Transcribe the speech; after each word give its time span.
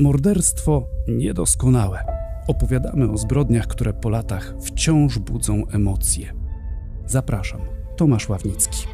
Morderstwo 0.00 0.86
niedoskonałe. 1.08 2.04
Opowiadamy 2.46 3.10
o 3.10 3.18
zbrodniach, 3.18 3.66
które 3.66 3.92
po 3.92 4.08
latach 4.08 4.54
wciąż 4.62 5.18
budzą 5.18 5.66
emocje. 5.66 6.34
Zapraszam, 7.06 7.60
Tomasz 7.96 8.28
Ławnicki. 8.28 8.86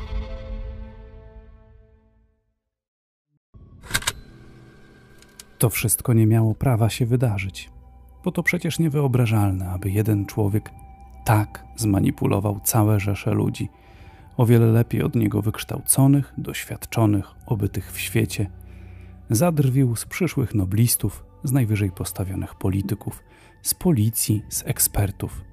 To 5.58 5.70
wszystko 5.70 6.12
nie 6.12 6.26
miało 6.26 6.54
prawa 6.54 6.90
się 6.90 7.06
wydarzyć, 7.06 7.70
bo 8.24 8.32
to 8.32 8.42
przecież 8.42 8.78
niewyobrażalne, 8.78 9.70
aby 9.70 9.90
jeden 9.90 10.26
człowiek 10.26 10.70
tak 11.24 11.64
zmanipulował 11.76 12.60
całe 12.64 13.00
rzesze 13.00 13.30
ludzi, 13.30 13.68
o 14.36 14.46
wiele 14.46 14.66
lepiej 14.66 15.02
od 15.02 15.14
niego 15.14 15.42
wykształconych, 15.42 16.34
doświadczonych, 16.38 17.26
obytych 17.46 17.92
w 17.92 18.00
świecie. 18.00 18.50
Zadrwił 19.30 19.96
z 19.96 20.04
przyszłych 20.04 20.54
noblistów, 20.54 21.24
z 21.44 21.52
najwyżej 21.52 21.90
postawionych 21.90 22.54
polityków, 22.54 23.22
z 23.62 23.74
policji, 23.74 24.42
z 24.48 24.62
ekspertów, 24.66 25.44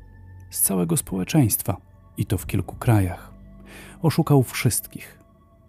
z 0.50 0.62
całego 0.62 0.98
społeczeństwa 0.98 1.78
i 2.18 2.26
to 2.26 2.38
w 2.38 2.46
kilku 2.46 2.76
krajach. 2.76 3.34
Oszukał 4.02 4.44
wszystkich. 4.44 5.20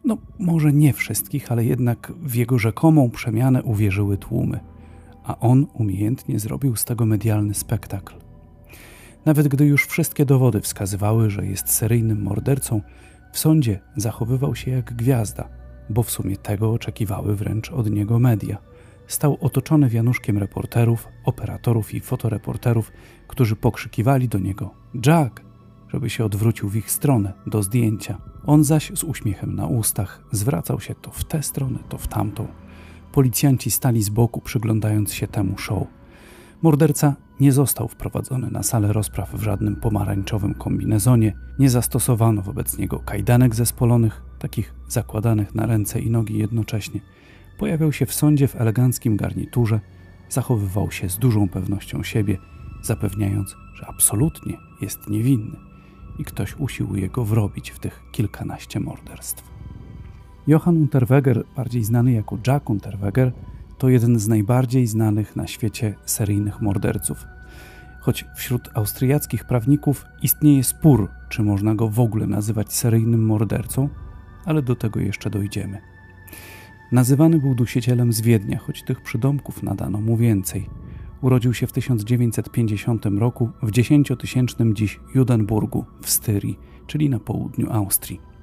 No, 0.05 0.17
może 0.39 0.73
nie 0.73 0.93
wszystkich, 0.93 1.53
ale 1.53 1.65
jednak 1.65 2.13
w 2.23 2.35
jego 2.35 2.59
rzekomą 2.59 3.11
przemianę 3.11 3.63
uwierzyły 3.63 4.19
tłumy, 4.19 4.61
a 5.25 5.39
on 5.39 5.67
umiejętnie 5.75 6.39
zrobił 6.39 6.77
z 6.77 6.85
tego 6.85 7.07
medialny 7.07 7.55
spektakl. 7.55 8.15
Nawet 9.25 9.49
gdy 9.49 9.67
już 9.67 9.87
wszystkie 9.87 10.27
dowody 10.27 10.61
wskazywały, 10.61 11.31
że 11.31 11.47
jest 11.47 11.71
seryjnym 11.71 12.23
mordercą, 12.23 12.81
w 13.33 13.39
sądzie 13.39 13.81
zachowywał 13.97 14.55
się 14.55 14.71
jak 14.71 14.95
gwiazda, 14.95 15.49
bo 15.91 16.03
w 16.03 16.11
sumie 16.11 16.37
tego 16.37 16.73
oczekiwały 16.73 17.37
wręcz 17.37 17.71
od 17.71 17.91
niego 17.91 18.19
media. 18.19 18.59
Stał 19.07 19.39
otoczony 19.41 19.89
wianuszkiem 19.89 20.39
reporterów, 20.39 21.09
operatorów 21.25 21.95
i 21.95 22.01
fotoreporterów, 22.01 22.93
którzy 23.29 23.57
pokrzykiwali 23.57 24.29
do 24.29 24.39
niego: 24.39 24.71
Jack! 25.07 25.45
żeby 25.95 26.11
się 26.11 26.25
odwrócił 26.25 26.69
w 26.69 26.77
ich 26.77 26.91
stronę 26.91 27.33
do 27.47 27.63
zdjęcia. 27.63 28.19
On 28.47 28.65
zaś 28.65 28.93
z 28.95 29.05
uśmiechem 29.05 29.55
na 29.55 29.67
ustach 29.67 30.25
zwracał 30.33 30.81
się 30.81 30.95
to 30.95 31.11
w 31.11 31.25
tę 31.25 31.43
stronę, 31.43 31.79
to 31.89 31.99
w 31.99 32.09
tamtą. 32.09 32.47
Policjanci 33.13 33.71
stali 33.71 34.03
z 34.03 34.09
boku, 34.09 34.41
przyglądając 34.41 35.13
się 35.13 35.27
temu 35.27 35.59
show. 35.59 35.87
Morderca 36.65 37.17
nie 37.41 37.53
został 37.53 37.89
wprowadzony 37.89 38.51
na 38.51 38.63
salę 38.63 38.93
rozpraw 38.93 39.35
w 39.35 39.43
żadnym 39.43 39.77
pomarańczowym 39.77 40.55
kombinezonie, 40.55 41.33
nie 41.59 41.71
zastosowano 41.71 42.43
wobec 42.43 42.79
niego 42.79 42.99
kajdanek 42.99 43.55
zespolonych, 43.55 44.23
takich 44.39 44.75
zakładanych 44.89 45.55
na 45.55 45.67
ręce 45.67 46.01
i 46.01 46.11
nogi 46.11 46.39
jednocześnie. 46.39 47.01
Pojawiał 47.59 47.93
się 47.93 48.07
w 48.07 48.15
sądzie 48.15 48.49
w 48.49 48.57
eleganckim 48.57 49.17
garniturze, 49.17 49.81
zachowywał 50.29 50.91
się 50.91 51.09
z 51.09 51.19
dużą 51.19 51.49
pewnością 51.49 52.03
siebie, 52.03 52.39
zapewniając, 52.83 53.57
że 53.75 53.87
absolutnie 53.87 54.57
jest 54.81 55.09
niewinny 55.09 55.57
i 56.19 56.25
ktoś 56.25 56.57
usiłuje 56.57 57.09
go 57.09 57.25
wrobić 57.25 57.71
w 57.71 57.79
tych 57.79 58.03
kilkanaście 58.13 58.81
morderstw. 58.81 59.51
Johann 60.47 60.77
Unterweger, 60.77 61.45
bardziej 61.57 61.85
znany 61.85 62.13
jako 62.13 62.39
Jack 62.47 62.71
Unterweger, 62.71 63.33
to 63.85 63.89
jeden 63.89 64.19
z 64.19 64.29
najbardziej 64.29 64.87
znanych 64.87 65.37
na 65.37 65.47
świecie 65.47 65.95
seryjnych 66.05 66.63
morderców. 66.63 67.27
Choć 68.01 68.25
wśród 68.37 68.71
austriackich 68.75 69.45
prawników 69.45 70.07
istnieje 70.23 70.65
spór, 70.65 71.09
czy 71.29 71.43
można 71.43 71.75
go 71.75 71.89
w 71.89 72.01
ogóle 72.01 72.27
nazywać 72.27 72.73
seryjnym 72.73 73.27
mordercą, 73.27 73.89
ale 74.45 74.63
do 74.63 74.77
tego 74.77 75.01
jeszcze 75.01 75.31
dojdziemy. 75.31 75.81
Nazywany 76.93 77.39
był 77.39 77.55
dusicielem 77.55 78.13
z 78.13 78.21
Wiednia, 78.21 78.59
choć 78.59 78.83
tych 78.83 79.01
przydomków 79.01 79.63
nadano 79.63 80.01
mu 80.01 80.17
więcej. 80.17 80.69
Urodził 81.23 81.55
się 81.55 81.67
w 81.67 81.73
1950 81.73 83.07
roku 83.07 83.51
w 83.63 83.71
dziesięciotysięcznym 83.71 84.75
dziś 84.75 85.01
Judenburgu 85.15 85.85
w 86.03 86.11
Styrii, 86.11 86.59
czyli 86.87 87.11
na 87.11 87.21
południu 87.21 87.73
Austrii. 87.73 88.34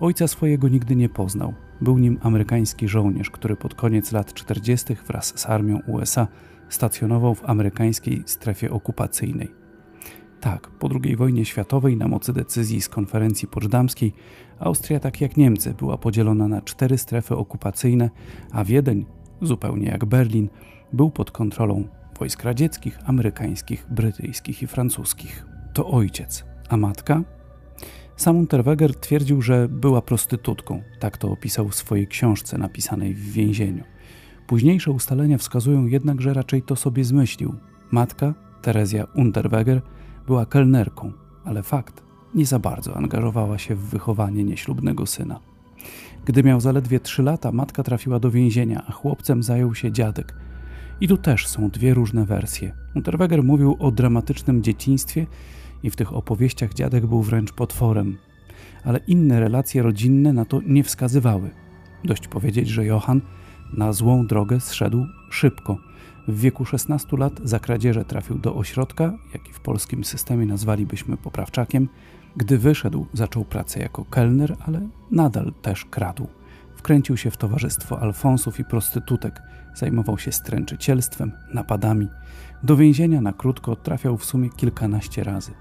Ojca 0.00 0.28
swojego 0.28 0.68
nigdy 0.68 0.96
nie 0.96 1.08
poznał. 1.08 1.54
Był 1.80 1.98
nim 1.98 2.18
amerykański 2.22 2.88
żołnierz, 2.88 3.30
który 3.30 3.56
pod 3.56 3.74
koniec 3.74 4.12
lat 4.12 4.34
40. 4.34 4.94
wraz 5.06 5.32
z 5.36 5.46
armią 5.46 5.80
USA 5.86 6.28
stacjonował 6.68 7.34
w 7.34 7.44
amerykańskiej 7.50 8.22
strefie 8.26 8.70
okupacyjnej. 8.70 9.48
Tak, 10.40 10.70
po 10.70 10.88
II 11.04 11.16
wojnie 11.16 11.44
światowej 11.44 11.96
na 11.96 12.08
mocy 12.08 12.32
decyzji 12.32 12.80
z 12.80 12.88
konferencji 12.88 13.48
poczdamskiej 13.48 14.12
Austria, 14.58 15.00
tak 15.00 15.20
jak 15.20 15.36
Niemcy, 15.36 15.74
była 15.74 15.98
podzielona 15.98 16.48
na 16.48 16.62
cztery 16.62 16.98
strefy 16.98 17.36
okupacyjne, 17.36 18.10
a 18.52 18.64
Wiedeń, 18.64 19.06
zupełnie 19.42 19.88
jak 19.88 20.04
Berlin, 20.04 20.48
był 20.92 21.10
pod 21.10 21.30
kontrolą 21.30 21.84
wojsk 22.18 22.44
radzieckich, 22.44 22.98
amerykańskich, 23.06 23.86
brytyjskich 23.90 24.62
i 24.62 24.66
francuskich. 24.66 25.46
To 25.72 25.86
ojciec, 25.86 26.44
a 26.68 26.76
matka 26.76 27.37
sam 28.18 28.36
Unterweger 28.36 28.94
twierdził, 28.94 29.42
że 29.42 29.68
była 29.68 30.02
prostytutką, 30.02 30.82
tak 30.98 31.18
to 31.18 31.30
opisał 31.30 31.68
w 31.68 31.74
swojej 31.74 32.06
książce 32.06 32.58
napisanej 32.58 33.14
w 33.14 33.32
więzieniu. 33.32 33.84
Późniejsze 34.46 34.90
ustalenia 34.90 35.38
wskazują 35.38 35.86
jednak, 35.86 36.20
że 36.20 36.34
raczej 36.34 36.62
to 36.62 36.76
sobie 36.76 37.04
zmyślił. 37.04 37.54
Matka, 37.90 38.34
Terezja 38.62 39.06
Unterweger, 39.14 39.82
była 40.26 40.46
kelnerką, 40.46 41.12
ale 41.44 41.62
fakt, 41.62 42.02
nie 42.34 42.46
za 42.46 42.58
bardzo 42.58 42.96
angażowała 42.96 43.58
się 43.58 43.74
w 43.74 43.80
wychowanie 43.80 44.44
nieślubnego 44.44 45.06
syna. 45.06 45.40
Gdy 46.24 46.42
miał 46.42 46.60
zaledwie 46.60 47.00
trzy 47.00 47.22
lata, 47.22 47.52
matka 47.52 47.82
trafiła 47.82 48.20
do 48.20 48.30
więzienia, 48.30 48.84
a 48.86 48.92
chłopcem 48.92 49.42
zajął 49.42 49.74
się 49.74 49.92
dziadek. 49.92 50.34
I 51.00 51.08
tu 51.08 51.16
też 51.16 51.46
są 51.46 51.70
dwie 51.70 51.94
różne 51.94 52.24
wersje. 52.24 52.72
Unterweger 52.94 53.42
mówił 53.42 53.76
o 53.78 53.90
dramatycznym 53.90 54.62
dzieciństwie 54.62 55.26
i 55.82 55.90
w 55.90 55.96
tych 55.96 56.12
opowieściach 56.12 56.74
dziadek 56.74 57.06
był 57.06 57.22
wręcz 57.22 57.52
potworem, 57.52 58.18
ale 58.84 59.00
inne 59.06 59.40
relacje 59.40 59.82
rodzinne 59.82 60.32
na 60.32 60.44
to 60.44 60.60
nie 60.66 60.84
wskazywały. 60.84 61.50
Dość 62.04 62.28
powiedzieć, 62.28 62.68
że 62.68 62.84
Johann 62.84 63.20
na 63.72 63.92
złą 63.92 64.26
drogę 64.26 64.60
zszedł 64.60 65.06
szybko. 65.30 65.78
W 66.28 66.40
wieku 66.40 66.64
16 66.64 67.16
lat 67.16 67.40
za 67.44 67.58
kradzieże 67.58 68.04
trafił 68.04 68.38
do 68.38 68.56
ośrodka, 68.56 69.18
jaki 69.32 69.52
w 69.52 69.60
polskim 69.60 70.04
systemie 70.04 70.46
nazwalibyśmy 70.46 71.16
poprawczakiem. 71.16 71.88
Gdy 72.36 72.58
wyszedł, 72.58 73.06
zaczął 73.12 73.44
pracę 73.44 73.80
jako 73.80 74.04
kelner, 74.04 74.56
ale 74.60 74.88
nadal 75.10 75.52
też 75.62 75.84
kradł. 75.84 76.26
Wkręcił 76.76 77.16
się 77.16 77.30
w 77.30 77.36
towarzystwo 77.36 78.00
alfonsów 78.00 78.60
i 78.60 78.64
prostytutek, 78.64 79.42
zajmował 79.74 80.18
się 80.18 80.32
stręczycielstwem, 80.32 81.32
napadami. 81.54 82.08
Do 82.62 82.76
więzienia 82.76 83.20
na 83.20 83.32
krótko 83.32 83.76
trafiał 83.76 84.16
w 84.16 84.24
sumie 84.24 84.50
kilkanaście 84.50 85.24
razy. 85.24 85.52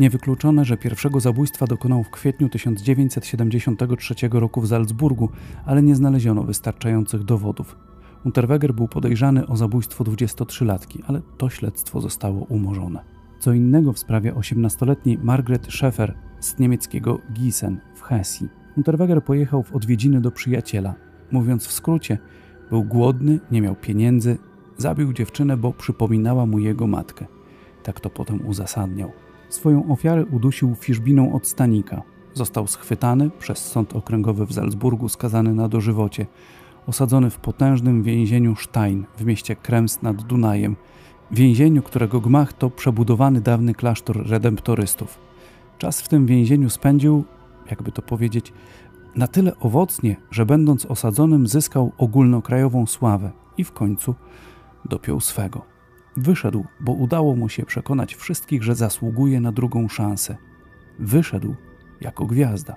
Niewykluczone, 0.00 0.64
że 0.64 0.76
pierwszego 0.76 1.20
zabójstwa 1.20 1.66
dokonał 1.66 2.04
w 2.04 2.10
kwietniu 2.10 2.48
1973 2.48 4.14
roku 4.30 4.60
w 4.60 4.68
Salzburgu, 4.68 5.28
ale 5.64 5.82
nie 5.82 5.94
znaleziono 5.94 6.42
wystarczających 6.42 7.24
dowodów. 7.24 7.76
Unterweger 8.24 8.74
był 8.74 8.88
podejrzany 8.88 9.46
o 9.46 9.56
zabójstwo 9.56 10.04
23-latki, 10.04 11.02
ale 11.06 11.20
to 11.38 11.50
śledztwo 11.50 12.00
zostało 12.00 12.44
umorzone. 12.44 13.04
Co 13.38 13.52
innego 13.52 13.92
w 13.92 13.98
sprawie 13.98 14.32
18-letniej 14.32 15.18
Margaret 15.18 15.66
Schäfer 15.66 16.12
z 16.40 16.58
niemieckiego 16.58 17.18
Gießen 17.32 17.76
w 17.94 18.02
Hesji. 18.02 18.48
Unterweger 18.76 19.24
pojechał 19.24 19.62
w 19.62 19.72
odwiedziny 19.72 20.20
do 20.20 20.30
przyjaciela. 20.30 20.94
Mówiąc 21.30 21.66
w 21.66 21.72
skrócie, 21.72 22.18
był 22.70 22.84
głodny, 22.84 23.40
nie 23.50 23.62
miał 23.62 23.76
pieniędzy, 23.76 24.38
zabił 24.76 25.12
dziewczynę, 25.12 25.56
bo 25.56 25.72
przypominała 25.72 26.46
mu 26.46 26.58
jego 26.58 26.86
matkę. 26.86 27.26
Tak 27.82 28.00
to 28.00 28.10
potem 28.10 28.46
uzasadniał. 28.46 29.12
Swoją 29.50 29.92
ofiarę 29.92 30.26
udusił 30.26 30.74
fiszbiną 30.74 31.32
od 31.32 31.46
stanika. 31.46 32.02
Został 32.34 32.66
schwytany 32.66 33.30
przez 33.30 33.58
sąd 33.58 33.96
okręgowy 33.96 34.46
w 34.46 34.52
Salzburgu, 34.52 35.08
skazany 35.08 35.54
na 35.54 35.68
dożywocie. 35.68 36.26
Osadzony 36.86 37.30
w 37.30 37.38
potężnym 37.38 38.02
więzieniu 38.02 38.56
Stein 38.56 39.04
w 39.18 39.24
mieście 39.24 39.56
Krems 39.56 40.02
nad 40.02 40.22
Dunajem. 40.22 40.76
Więzieniu, 41.30 41.82
którego 41.82 42.20
gmach 42.20 42.52
to 42.52 42.70
przebudowany 42.70 43.40
dawny 43.40 43.74
klasztor 43.74 44.28
redemptorystów. 44.28 45.18
Czas 45.78 46.02
w 46.02 46.08
tym 46.08 46.26
więzieniu 46.26 46.70
spędził, 46.70 47.24
jakby 47.70 47.92
to 47.92 48.02
powiedzieć, 48.02 48.52
na 49.16 49.26
tyle 49.26 49.58
owocnie, 49.60 50.16
że 50.30 50.46
będąc 50.46 50.86
osadzonym 50.86 51.46
zyskał 51.46 51.92
ogólnokrajową 51.98 52.86
sławę 52.86 53.30
i 53.56 53.64
w 53.64 53.72
końcu 53.72 54.14
dopiął 54.84 55.20
swego. 55.20 55.69
Wyszedł, 56.16 56.64
bo 56.80 56.92
udało 56.92 57.36
mu 57.36 57.48
się 57.48 57.66
przekonać 57.66 58.14
wszystkich, 58.14 58.62
że 58.62 58.74
zasługuje 58.74 59.40
na 59.40 59.52
drugą 59.52 59.88
szansę. 59.88 60.36
Wyszedł 60.98 61.54
jako 62.00 62.26
gwiazda. 62.26 62.76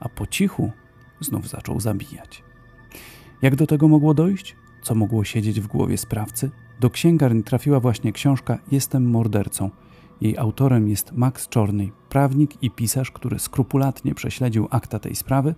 A 0.00 0.08
po 0.08 0.26
cichu 0.26 0.72
znów 1.20 1.48
zaczął 1.48 1.80
zabijać. 1.80 2.42
Jak 3.42 3.56
do 3.56 3.66
tego 3.66 3.88
mogło 3.88 4.14
dojść? 4.14 4.56
Co 4.82 4.94
mogło 4.94 5.24
siedzieć 5.24 5.60
w 5.60 5.66
głowie 5.66 5.98
sprawcy? 5.98 6.50
Do 6.80 6.90
księgarni 6.90 7.42
trafiła 7.42 7.80
właśnie 7.80 8.12
książka 8.12 8.58
Jestem 8.70 9.10
mordercą. 9.10 9.70
Jej 10.20 10.38
autorem 10.38 10.88
jest 10.88 11.12
Max 11.12 11.48
Czorny, 11.48 11.90
prawnik 12.08 12.62
i 12.62 12.70
pisarz, 12.70 13.10
który 13.10 13.38
skrupulatnie 13.38 14.14
prześledził 14.14 14.68
akta 14.70 14.98
tej 14.98 15.14
sprawy 15.14 15.54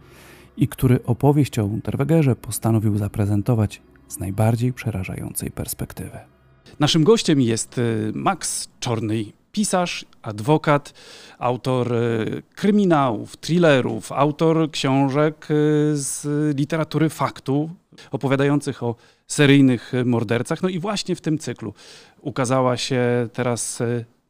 i 0.57 0.69
który 0.69 1.05
opowieść 1.05 1.59
o 1.59 1.65
Unterwegerze 1.65 2.37
postanowił 2.37 2.99
zaprezentować 2.99 3.83
z 4.09 4.19
najbardziej 4.19 4.73
przerażającej 4.73 5.51
perspektywy. 5.51 6.36
Naszym 6.79 7.05
gościem 7.05 7.41
jest 7.41 7.79
y, 7.79 8.13
Max 8.15 8.69
Czorny, 8.81 9.25
pisarz, 9.53 10.05
adwokat, 10.23 10.95
autor 11.39 11.93
y, 11.93 12.43
kryminałów, 12.55 13.37
thrillerów, 13.37 14.13
autor 14.13 14.71
książek 14.71 15.47
y, 15.51 15.55
z 15.95 16.27
literatury 16.57 17.09
faktu, 17.09 17.71
opowiadających 18.11 18.83
o 18.83 18.97
seryjnych 19.27 19.93
mordercach. 20.05 20.63
No 20.63 20.69
i 20.69 20.79
właśnie 20.79 21.17
w 21.17 21.21
tym 21.21 21.39
cyklu 21.39 21.75
ukazała 22.21 22.77
się 22.77 23.29
teraz 23.33 23.83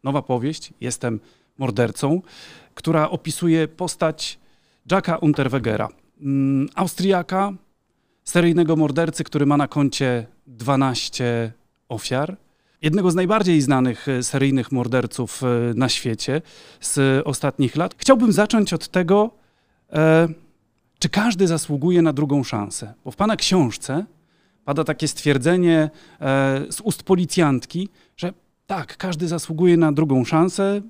nowa 0.05 0.23
powieść, 0.23 0.73
Jestem 0.81 1.21
mordercą, 1.59 2.23
która 2.75 3.11
opisuje 3.11 3.69
postać 3.69 4.39
Jacka 4.91 5.17
Unterwegera, 5.17 5.89
mm, 6.21 6.69
Austriaka, 6.75 7.53
seryjnego 8.25 8.77
mordercy, 8.77 9.25
który 9.25 9.47
ma 9.47 9.57
na 9.57 9.69
koncie 9.69 10.27
12 10.47 11.53
ofiar. 11.89 12.37
Jednego 12.83 13.11
z 13.11 13.15
najbardziej 13.15 13.61
znanych 13.61 14.09
e, 14.09 14.23
seryjnych 14.23 14.73
morderców 14.73 15.43
e, 15.43 15.47
na 15.75 15.89
świecie 15.89 16.43
z 16.81 17.23
ostatnich 17.27 17.77
lat. 17.77 17.95
Chciałbym 17.99 18.33
zacząć 18.33 18.73
od 18.73 18.89
tego, 18.89 19.31
e, 19.93 20.29
czy 20.99 21.09
każdy 21.09 21.47
zasługuje 21.47 22.03
na 22.03 22.13
drugą 22.13 22.45
szansę. 22.45 22.95
Bo 23.05 23.11
w 23.11 23.17
pana 23.17 23.37
książce 23.37 24.05
pada 24.67 24.85
takie 24.85 25.09
stwierdzenie 25.09 25.91
e, 26.21 26.67
z 26.71 26.81
ust 26.81 27.03
policjantki, 27.03 27.89
że 28.17 28.33
tak, 28.67 28.97
każdy 28.97 29.29
zasługuje 29.29 29.77
na 29.77 29.93
drugą 29.93 30.25
szansę. 30.25 30.81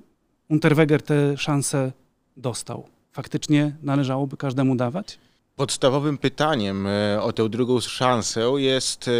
Unterweger 0.49 1.01
tę 1.01 1.37
szansę 1.37 1.91
dostał. 2.37 2.87
Faktycznie 3.11 3.75
należałoby 3.81 4.37
każdemu 4.37 4.75
dawać? 4.75 5.19
Podstawowym 5.57 6.17
pytaniem 6.17 6.87
e, 6.87 7.21
o 7.21 7.33
tę 7.33 7.49
drugą 7.49 7.79
szansę 7.79 8.51
jest 8.57 9.07
e, 9.07 9.11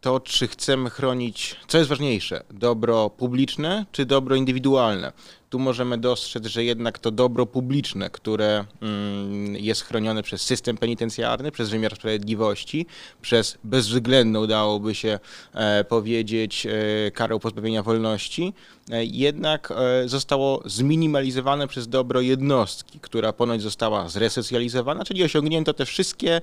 to, 0.00 0.20
czy 0.20 0.48
chcemy 0.48 0.90
chronić, 0.90 1.56
co 1.68 1.78
jest 1.78 1.90
ważniejsze, 1.90 2.42
dobro 2.50 3.10
publiczne 3.10 3.86
czy 3.92 4.06
dobro 4.06 4.36
indywidualne 4.36 5.12
tu 5.50 5.58
możemy 5.58 5.98
dostrzec, 5.98 6.46
że 6.46 6.64
jednak 6.64 6.98
to 6.98 7.10
dobro 7.10 7.46
publiczne, 7.46 8.10
które 8.10 8.64
mm, 8.82 9.56
jest 9.56 9.82
chronione 9.82 10.22
przez 10.22 10.42
system 10.42 10.76
penitencjarny, 10.76 11.52
przez 11.52 11.70
wymiar 11.70 11.96
sprawiedliwości, 11.96 12.86
przez 13.22 13.58
bezwzględną, 13.64 14.46
dałoby 14.46 14.94
się 14.94 15.18
e, 15.54 15.84
powiedzieć, 15.84 16.66
e, 16.66 17.10
karę 17.10 17.38
pozbawienia 17.38 17.82
wolności, 17.82 18.52
e, 18.90 19.04
jednak 19.04 19.72
zostało 20.06 20.62
zminimalizowane 20.64 21.68
przez 21.68 21.88
dobro 21.88 22.20
jednostki, 22.20 23.00
która 23.00 23.32
ponoć 23.32 23.62
została 23.62 24.08
zresocjalizowana, 24.08 25.04
czyli 25.04 25.24
osiągnięto 25.24 25.74
te 25.74 25.86
wszystkie 25.86 26.40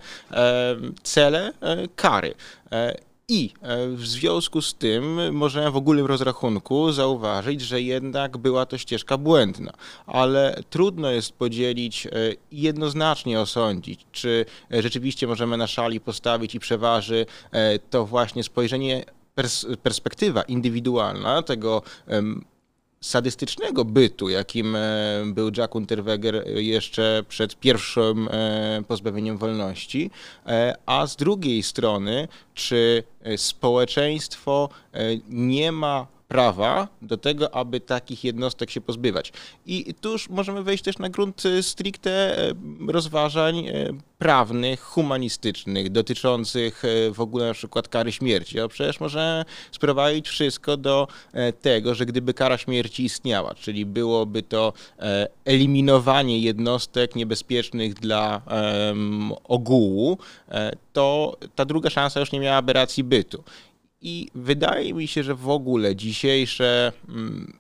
cele 1.04 1.54
kary. 1.96 2.34
I 3.30 3.54
e, 3.62 3.88
w 3.88 4.08
związku 4.08 4.62
z 4.62 4.74
tym 4.74 5.36
możemy 5.36 5.72
w 5.72 5.76
ogólnym 5.76 6.06
rozrachunku 6.06 6.92
zauważyć, 6.92 7.62
że 7.62 7.82
jednak 7.82 8.38
była 8.38 8.66
to 8.66 8.78
ścieżka 8.78 9.18
błędna, 9.18 9.74
ale 10.06 10.64
trudno 10.70 11.12
jest 11.12 11.32
podzielić 11.32 12.06
e, 12.06 12.10
i 12.52 12.62
jednoznacznie 12.62 13.40
osądzić, 13.40 14.06
czy 14.12 14.46
rzeczywiście 14.70 15.28
możemy 15.28 15.58
na 15.58 15.68
szali 15.68 16.00
postawić 16.00 16.56
i 16.56 16.60
przeważy 16.60 17.26
e, 17.52 17.80
to 17.80 18.06
właśnie 18.06 18.44
spojrzenie, 18.44 19.06
perspektywa 19.84 20.42
indywidualna 20.42 21.42
tego 21.42 21.82
sadystycznego 23.02 23.86
bytu, 23.86 24.30
jakim 24.30 24.76
e, 24.76 25.24
był 25.26 25.52
Jack 25.58 25.76
Unterweger 25.76 26.44
jeszcze 26.56 27.24
przed 27.30 27.60
pierwszym 27.60 28.28
e, 28.32 28.82
pozbawieniem 28.88 29.38
wolności, 29.38 30.12
e, 30.46 30.76
a 30.86 31.08
z 31.08 31.16
drugiej 31.16 31.64
strony, 31.64 32.28
czy 32.54 33.04
społeczeństwo 33.38 34.70
nie 35.30 35.72
ma 35.72 36.08
prawa 36.28 36.88
do 37.02 37.18
tego, 37.18 37.56
aby 37.56 37.80
takich 37.80 38.24
jednostek 38.24 38.72
się 38.72 38.82
pozbywać. 38.82 39.34
I 39.66 39.94
tu 40.02 40.12
już 40.12 40.30
możemy 40.30 40.64
wejść 40.64 40.84
też 40.84 40.98
na 40.98 41.10
grunt 41.10 41.46
e, 41.46 41.64
stricte 41.64 42.38
e, 42.38 42.54
rozważań 42.88 43.68
e, 43.68 43.74
prawnych, 44.18 44.82
humanistycznych, 44.82 45.90
dotyczących 45.90 46.84
w 47.14 47.22
ogóle 47.22 47.48
na 47.48 47.54
przykład 47.54 47.88
kary 47.88 48.12
śmierci. 48.12 48.60
A 48.60 48.68
przecież 48.68 49.00
możemy 49.00 49.46
sprowadzić 49.72 50.30
wszystko 50.30 50.78
do 50.78 51.08
tego, 51.62 51.96
że 51.96 52.06
gdyby 52.06 52.34
kara 52.34 52.58
śmierci 52.58 53.04
istniała, 53.04 53.56
czyli 53.56 53.86
byłoby 53.86 54.44
to 54.44 54.74
eliminowanie 55.46 56.40
jednostek 56.40 57.16
niebezpiecznych 57.16 57.94
dla 57.94 58.42
ogółu, 59.44 60.18
to 60.94 61.38
ta 61.56 61.66
druga 61.66 61.90
szansa 61.90 62.20
już 62.20 62.32
nie 62.32 62.40
miałaby 62.40 62.74
racji 62.74 63.04
bytu. 63.04 63.44
I 64.08 64.28
wydaje 64.36 64.94
mi 64.94 65.08
się, 65.08 65.24
że 65.24 65.36
w 65.36 65.50
ogóle 65.50 65.96
dzisiejsze 65.96 66.92
mm, 67.10 67.54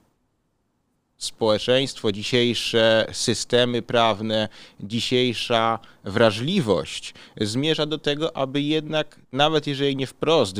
społeczeństwo, 1.18 2.12
dzisiejsze 2.12 3.08
systemy 3.12 3.82
prawne, 3.82 4.50
dzisiejsza 4.80 5.80
wrażliwość 6.04 7.14
zmierza 7.42 7.86
do 7.86 7.98
tego, 7.98 8.38
aby 8.38 8.62
jednak, 8.62 9.20
nawet 9.32 9.68
jeżeli 9.68 9.96
nie 9.96 10.08
wprost 10.08 10.60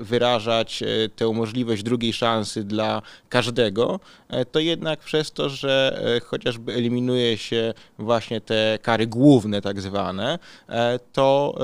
wyrażać 0.00 0.82
e, 0.82 1.08
tę 1.08 1.32
możliwość 1.32 1.82
drugiej 1.82 2.12
szansy 2.12 2.64
dla 2.64 3.02
każdego, 3.28 4.00
e, 4.28 4.44
to 4.44 4.58
jednak 4.58 5.00
przez 5.00 5.32
to, 5.32 5.48
że 5.48 6.02
e, 6.16 6.20
chociażby 6.20 6.72
eliminuje 6.72 7.38
się 7.38 7.74
właśnie 7.98 8.40
te 8.40 8.78
kary 8.82 9.06
główne, 9.06 9.62
tak 9.62 9.80
zwane, 9.80 10.38
to 11.12 11.58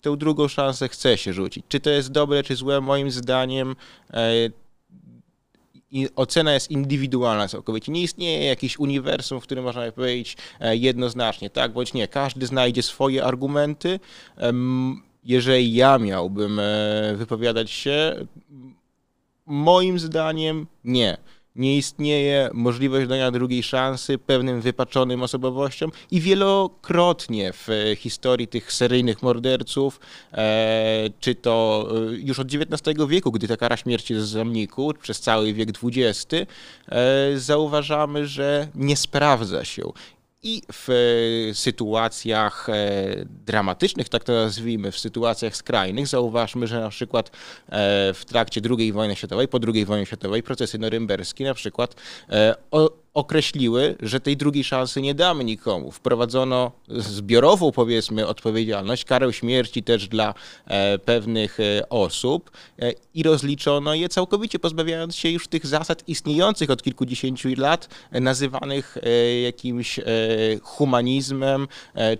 tę 0.00 0.16
drugą 0.16 0.48
szansę 0.48 0.88
chce 0.88 1.18
się 1.18 1.32
rzucić. 1.32 1.64
Czy 1.68 1.80
to 1.80 1.90
jest 1.90 2.12
dobre, 2.12 2.42
czy 2.42 2.56
złe, 2.56 2.80
moim 2.80 3.10
zdaniem 3.10 3.76
ocena 6.16 6.54
jest 6.54 6.70
indywidualna 6.70 7.48
całkowicie. 7.48 7.92
Nie 7.92 8.02
istnieje 8.02 8.44
jakiś 8.44 8.78
uniwersum, 8.78 9.40
w 9.40 9.42
którym 9.42 9.64
można 9.64 9.92
powiedzieć 9.92 10.36
e, 10.60 10.76
jednoznacznie 10.76 11.50
tak 11.50 11.72
bądź 11.72 11.94
nie. 11.94 12.08
Każdy 12.08 12.46
znajdzie 12.46 12.82
swoje 12.82 13.24
argumenty. 13.24 14.00
Jeżeli 15.24 15.74
ja 15.74 15.98
miałbym 15.98 16.60
e, 16.60 17.14
wypowiadać 17.16 17.70
się, 17.70 18.26
moim 19.46 19.98
zdaniem 19.98 20.66
nie 20.84 21.16
nie 21.56 21.76
istnieje 21.76 22.50
możliwość 22.52 23.08
dania 23.08 23.30
drugiej 23.30 23.62
szansy 23.62 24.18
pewnym 24.18 24.60
wypaczonym 24.60 25.22
osobowościom 25.22 25.90
i 26.10 26.20
wielokrotnie 26.20 27.52
w 27.52 27.68
historii 27.96 28.48
tych 28.48 28.72
seryjnych 28.72 29.22
morderców, 29.22 30.00
e, 30.32 31.10
czy 31.20 31.34
to 31.34 31.88
e, 31.90 32.14
już 32.14 32.38
od 32.38 32.48
XIX 32.54 32.98
wieku, 33.08 33.32
gdy 33.32 33.48
ta 33.48 33.56
kara 33.56 33.76
śmierci 33.76 34.14
jest 34.14 34.26
w 34.26 34.30
zamniku, 34.30 34.94
przez 35.00 35.20
cały 35.20 35.52
wiek 35.52 35.68
XX, 35.84 36.26
e, 36.88 37.38
zauważamy, 37.38 38.26
że 38.26 38.68
nie 38.74 38.96
sprawdza 38.96 39.64
się 39.64 39.92
i 40.42 40.62
w 40.72 40.88
e, 40.90 41.54
sytuacjach 41.54 42.68
e, 42.68 42.74
dramatycznych, 43.46 44.08
tak 44.08 44.24
to 44.24 44.32
nazwijmy, 44.32 44.92
w 44.92 44.98
sytuacjach 44.98 45.56
skrajnych, 45.56 46.06
zauważmy, 46.06 46.66
że 46.66 46.80
na 46.80 46.88
przykład 46.88 47.28
e, 47.28 47.30
w 48.14 48.24
trakcie 48.24 48.60
II 48.78 48.92
wojny 48.92 49.16
światowej, 49.16 49.48
po 49.48 49.58
II 49.74 49.84
wojnie 49.84 50.06
światowej, 50.06 50.42
procesy 50.42 50.78
norymberskie 50.78 51.44
na 51.44 51.54
przykład 51.54 51.94
określiły, 53.14 53.96
że 54.00 54.20
tej 54.20 54.36
drugiej 54.36 54.64
szansy 54.64 55.02
nie 55.02 55.14
damy 55.14 55.44
nikomu. 55.44 55.90
Wprowadzono 55.90 56.72
zbiorową, 56.88 57.72
powiedzmy, 57.72 58.26
odpowiedzialność, 58.26 59.04
karę 59.04 59.32
śmierci 59.32 59.82
też 59.82 60.08
dla 60.08 60.34
e, 60.66 60.98
pewnych 60.98 61.60
e, 61.60 61.88
osób 61.88 62.50
e, 62.78 62.92
i 63.14 63.22
rozliczono 63.22 63.94
je 63.94 64.08
całkowicie, 64.08 64.58
pozbawiając 64.58 65.16
się 65.16 65.30
już 65.30 65.48
tych 65.48 65.66
zasad 65.66 66.08
istniejących 66.08 66.70
od 66.70 66.82
kilkudziesięciu 66.82 67.48
lat, 67.56 67.88
nazywanych 68.12 68.98
jakimś 69.44 70.00
humanizmem 70.62 71.68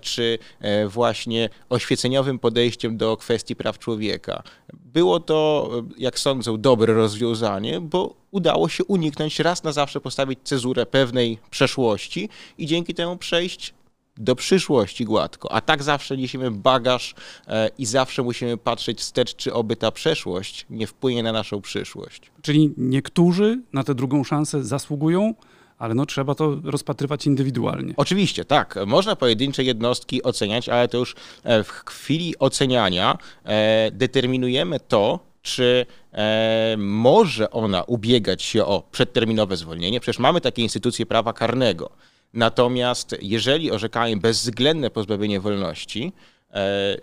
czy 0.01 0.39
właśnie 0.87 1.49
oświeceniowym 1.69 2.39
podejściem 2.39 2.97
do 2.97 3.17
kwestii 3.17 3.55
praw 3.55 3.79
człowieka. 3.79 4.43
Było 4.73 5.19
to, 5.19 5.69
jak 5.97 6.19
sądzę, 6.19 6.57
dobre 6.57 6.93
rozwiązanie, 6.93 7.81
bo 7.81 8.20
udało 8.31 8.69
się 8.69 8.83
uniknąć 8.83 9.39
raz 9.39 9.63
na 9.63 9.71
zawsze 9.71 10.01
postawić 10.01 10.39
cezurę 10.43 10.85
pewnej 10.85 11.37
przeszłości 11.49 12.29
i 12.57 12.65
dzięki 12.65 12.93
temu 12.93 13.17
przejść 13.17 13.73
do 14.17 14.35
przyszłości 14.35 15.05
gładko. 15.05 15.51
A 15.51 15.61
tak 15.61 15.83
zawsze 15.83 16.17
niesiemy 16.17 16.51
bagaż 16.51 17.15
e, 17.47 17.69
i 17.77 17.85
zawsze 17.85 18.23
musimy 18.23 18.57
patrzeć 18.57 18.99
wstecz, 18.99 19.35
czy 19.35 19.53
oby 19.53 19.75
ta 19.75 19.91
przeszłość 19.91 20.65
nie 20.69 20.87
wpłynie 20.87 21.23
na 21.23 21.31
naszą 21.31 21.61
przyszłość. 21.61 22.31
Czyli 22.41 22.73
niektórzy 22.77 23.61
na 23.73 23.83
tę 23.83 23.95
drugą 23.95 24.23
szansę 24.23 24.63
zasługują, 24.63 25.33
ale 25.77 25.93
no 25.93 26.05
trzeba 26.05 26.35
to 26.35 26.57
rozpatrywać 26.63 27.25
indywidualnie. 27.27 27.93
Oczywiście, 27.97 28.45
tak. 28.45 28.75
Można 28.87 29.15
pojedyncze 29.15 29.63
jednostki 29.63 30.23
oceniać, 30.23 30.69
ale 30.69 30.87
to 30.87 30.97
już 30.97 31.15
e, 31.43 31.63
w 31.63 31.69
chwili 31.69 32.39
oceniania 32.39 33.17
e, 33.43 33.91
determinujemy 33.91 34.79
to, 34.79 35.30
czy 35.41 35.85
e, 36.13 36.75
może 36.77 37.51
ona 37.51 37.83
ubiegać 37.83 38.43
się 38.43 38.65
o 38.65 38.83
przedterminowe 38.91 39.57
zwolnienie. 39.57 39.99
Przecież 39.99 40.19
mamy 40.19 40.41
takie 40.41 40.61
instytucje 40.61 41.05
prawa 41.05 41.33
karnego. 41.33 41.89
Natomiast 42.33 43.15
jeżeli 43.21 43.71
orzekamy 43.71 44.17
bezwzględne 44.17 44.89
pozbawienie 44.89 45.39
wolności, 45.39 46.13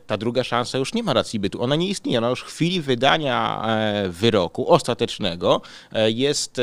ta 0.07 0.17
druga 0.17 0.45
szansa 0.45 0.79
już 0.79 0.95
nie 0.95 1.03
ma 1.03 1.13
racji 1.13 1.41
bytu. 1.41 1.63
Ona 1.63 1.77
nie 1.77 1.89
istnieje. 1.89 2.19
Ona 2.19 2.29
już 2.29 2.41
w 2.41 2.47
chwili 2.47 2.81
wydania 2.81 3.67
wyroku 4.09 4.73
ostatecznego 4.73 5.61
jest 6.07 6.61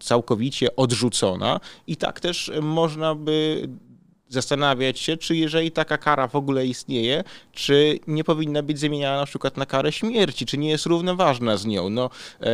całkowicie 0.00 0.76
odrzucona 0.76 1.60
i 1.86 1.96
tak 1.96 2.20
też 2.20 2.52
można 2.62 3.14
by 3.14 3.68
zastanawiać 4.34 4.98
się, 4.98 5.16
czy 5.16 5.36
jeżeli 5.36 5.70
taka 5.70 5.98
kara 5.98 6.28
w 6.28 6.36
ogóle 6.36 6.66
istnieje, 6.66 7.24
czy 7.52 7.98
nie 8.06 8.24
powinna 8.24 8.62
być 8.62 8.78
zamieniana 8.78 9.16
na 9.20 9.26
przykład 9.26 9.56
na 9.56 9.66
karę 9.66 9.92
śmierci, 9.92 10.46
czy 10.46 10.58
nie 10.58 10.70
jest 10.70 10.86
równoważna 10.86 11.56
z 11.56 11.66
nią. 11.66 11.90
No, 11.90 12.10
e, 12.40 12.48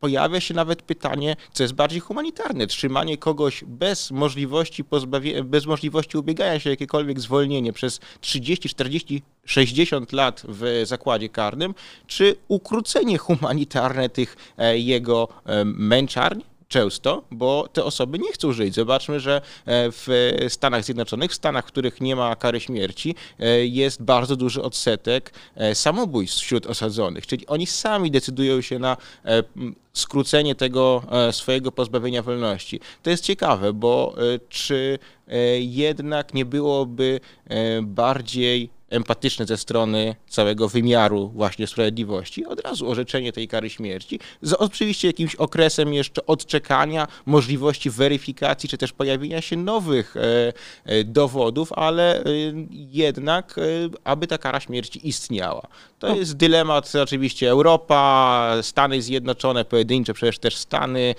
pojawia 0.00 0.40
się 0.40 0.54
nawet 0.54 0.82
pytanie, 0.82 1.36
co 1.52 1.62
jest 1.62 1.74
bardziej 1.74 2.00
humanitarne, 2.00 2.66
trzymanie 2.66 3.18
kogoś 3.18 3.64
bez 3.66 4.10
możliwości, 4.10 4.84
pozbawie, 4.84 5.44
bez 5.44 5.66
możliwości 5.66 6.18
ubiegania 6.18 6.60
się 6.60 6.70
jakiekolwiek 6.70 7.20
zwolnienie 7.20 7.72
przez 7.72 8.00
30, 8.20 8.68
40, 8.68 9.22
60 9.44 10.12
lat 10.12 10.42
w 10.48 10.82
zakładzie 10.84 11.28
karnym, 11.28 11.74
czy 12.06 12.36
ukrócenie 12.48 13.18
humanitarne 13.18 14.08
tych 14.08 14.36
e, 14.58 14.78
jego 14.78 15.28
e, 15.46 15.64
męczarni, 15.64 16.44
często, 16.70 17.22
bo 17.30 17.68
te 17.72 17.84
osoby 17.84 18.18
nie 18.18 18.32
chcą 18.32 18.52
żyć. 18.52 18.74
Zobaczmy, 18.74 19.20
że 19.20 19.36
e, 19.36 19.40
w 19.66 20.36
Stanach 20.48 20.84
Zjednoczonych, 20.84 21.30
w 21.30 21.34
Stanach, 21.34 21.64
w 21.64 21.68
których 21.68 22.00
nie 22.00 22.16
ma 22.16 22.36
kary 22.36 22.60
śmierci, 22.60 23.14
e, 23.38 23.66
jest 23.66 24.02
bardzo 24.02 24.36
duży 24.36 24.62
odsetek 24.62 25.32
e, 25.54 25.74
samobójstw 25.74 26.40
wśród 26.40 26.66
osadzonych, 26.66 27.26
czyli 27.26 27.46
oni 27.46 27.66
sami 27.66 28.10
decydują 28.10 28.60
się 28.60 28.78
na 28.78 28.96
skrócenie 29.92 30.54
tego 30.54 31.02
swojego 31.32 31.72
pozbawienia 31.72 32.22
wolności. 32.22 32.80
To 33.02 33.10
jest 33.10 33.24
ciekawe, 33.24 33.72
bo 33.72 34.14
czy 34.48 34.98
jednak 35.58 36.34
nie 36.34 36.44
byłoby 36.44 37.20
bardziej 37.82 38.70
empatyczne 38.90 39.46
ze 39.46 39.56
strony 39.56 40.14
całego 40.28 40.68
wymiaru 40.68 41.28
właśnie 41.28 41.66
sprawiedliwości, 41.66 42.46
od 42.46 42.60
razu 42.60 42.90
orzeczenie 42.90 43.32
tej 43.32 43.48
kary 43.48 43.70
śmierci, 43.70 44.20
z 44.42 44.52
oczywiście 44.52 45.08
jakimś 45.08 45.34
okresem 45.34 45.94
jeszcze 45.94 46.26
odczekania, 46.26 47.06
możliwości 47.26 47.90
weryfikacji, 47.90 48.68
czy 48.68 48.78
też 48.78 48.92
pojawienia 48.92 49.40
się 49.40 49.56
nowych 49.56 50.16
e, 50.16 50.52
e, 50.84 51.04
dowodów, 51.04 51.72
ale 51.72 52.24
e, 52.24 52.24
jednak, 52.70 53.60
aby 54.04 54.26
ta 54.26 54.38
kara 54.38 54.60
śmierci 54.60 55.08
istniała. 55.08 55.66
To 55.98 56.08
no. 56.08 56.16
jest 56.16 56.36
dylemat 56.36 56.92
oczywiście 57.02 57.50
Europa, 57.50 58.54
Stany 58.62 59.02
Zjednoczone, 59.02 59.64
pojedyncze 59.64 60.14
przecież 60.14 60.38
też 60.38 60.56
Stany, 60.56 61.14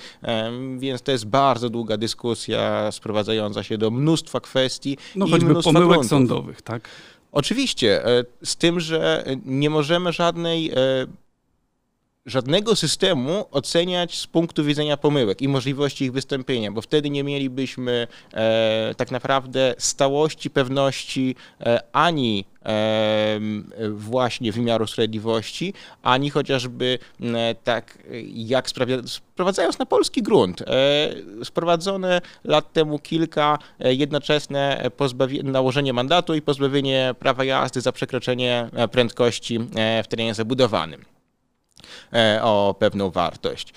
więc 0.78 1.02
to 1.02 1.12
jest 1.12 1.26
bardzo 1.26 1.70
długa 1.70 1.98
dyskusja 1.98 2.92
sprowadzająca 2.92 3.64
się 3.64 3.78
do 3.78 3.92
mnóstwa 3.92 4.40
kwestii. 4.40 4.98
No 5.16 5.28
choćby 5.28 5.62
pomyłek 5.64 5.90
gruntów. 5.90 6.10
sądowych, 6.10 6.62
tak? 6.62 6.90
Oczywiście, 7.32 8.06
e, 8.06 8.24
z 8.44 8.56
tym, 8.56 8.80
że 8.80 9.24
nie 9.46 9.70
możemy 9.70 10.14
żadnej, 10.14 10.70
e, 10.70 10.76
żadnego 12.26 12.76
systemu 12.76 13.46
oceniać 13.52 14.18
z 14.18 14.28
punktu 14.28 14.64
widzenia 14.64 14.98
pomyłek 14.98 15.42
i 15.42 15.48
możliwości 15.48 16.06
ich 16.06 16.12
wystąpienia, 16.12 16.72
bo 16.72 16.82
wtedy 16.82 17.10
nie 17.10 17.24
mielibyśmy 17.24 18.08
e, 18.34 18.96
tak 18.98 19.12
naprawdę 19.12 19.76
stałości, 19.78 20.50
pewności 20.50 21.36
ani 21.94 22.46
właśnie 23.90 24.52
wymiaru 24.52 24.88
sprawiedliwości, 24.88 25.74
ani 26.04 26.30
chociażby 26.30 27.00
tak 27.64 27.98
jak 28.34 28.68
sprowadzając 29.06 29.80
na 29.80 29.86
polski 29.86 30.24
grunt. 30.24 30.62
E, 30.62 30.66
sprowadzone 31.44 32.22
lat 32.44 32.74
temu 32.74 33.00
kilka 33.00 33.60
e, 33.80 33.94
jednoczesne 33.94 34.90
nałożenie 35.44 35.94
mandatu 35.94 36.36
i 36.36 36.42
pozbawienie 36.42 37.16
prawa 37.20 37.44
jazdy 37.44 37.82
za 37.82 37.92
przekroczenie 37.92 38.70
e, 38.74 38.88
prędkości 38.88 39.60
w 40.04 40.08
terenie 40.08 40.34
zabudowanym 40.34 41.06
o 42.42 42.76
pewną 42.80 43.12
wartość. 43.12 43.74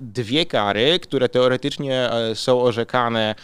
Dwie 0.00 0.46
kary, 0.46 0.98
które 0.98 1.28
teoretycznie 1.28 2.10
są 2.34 2.62
orzekane 2.62 3.34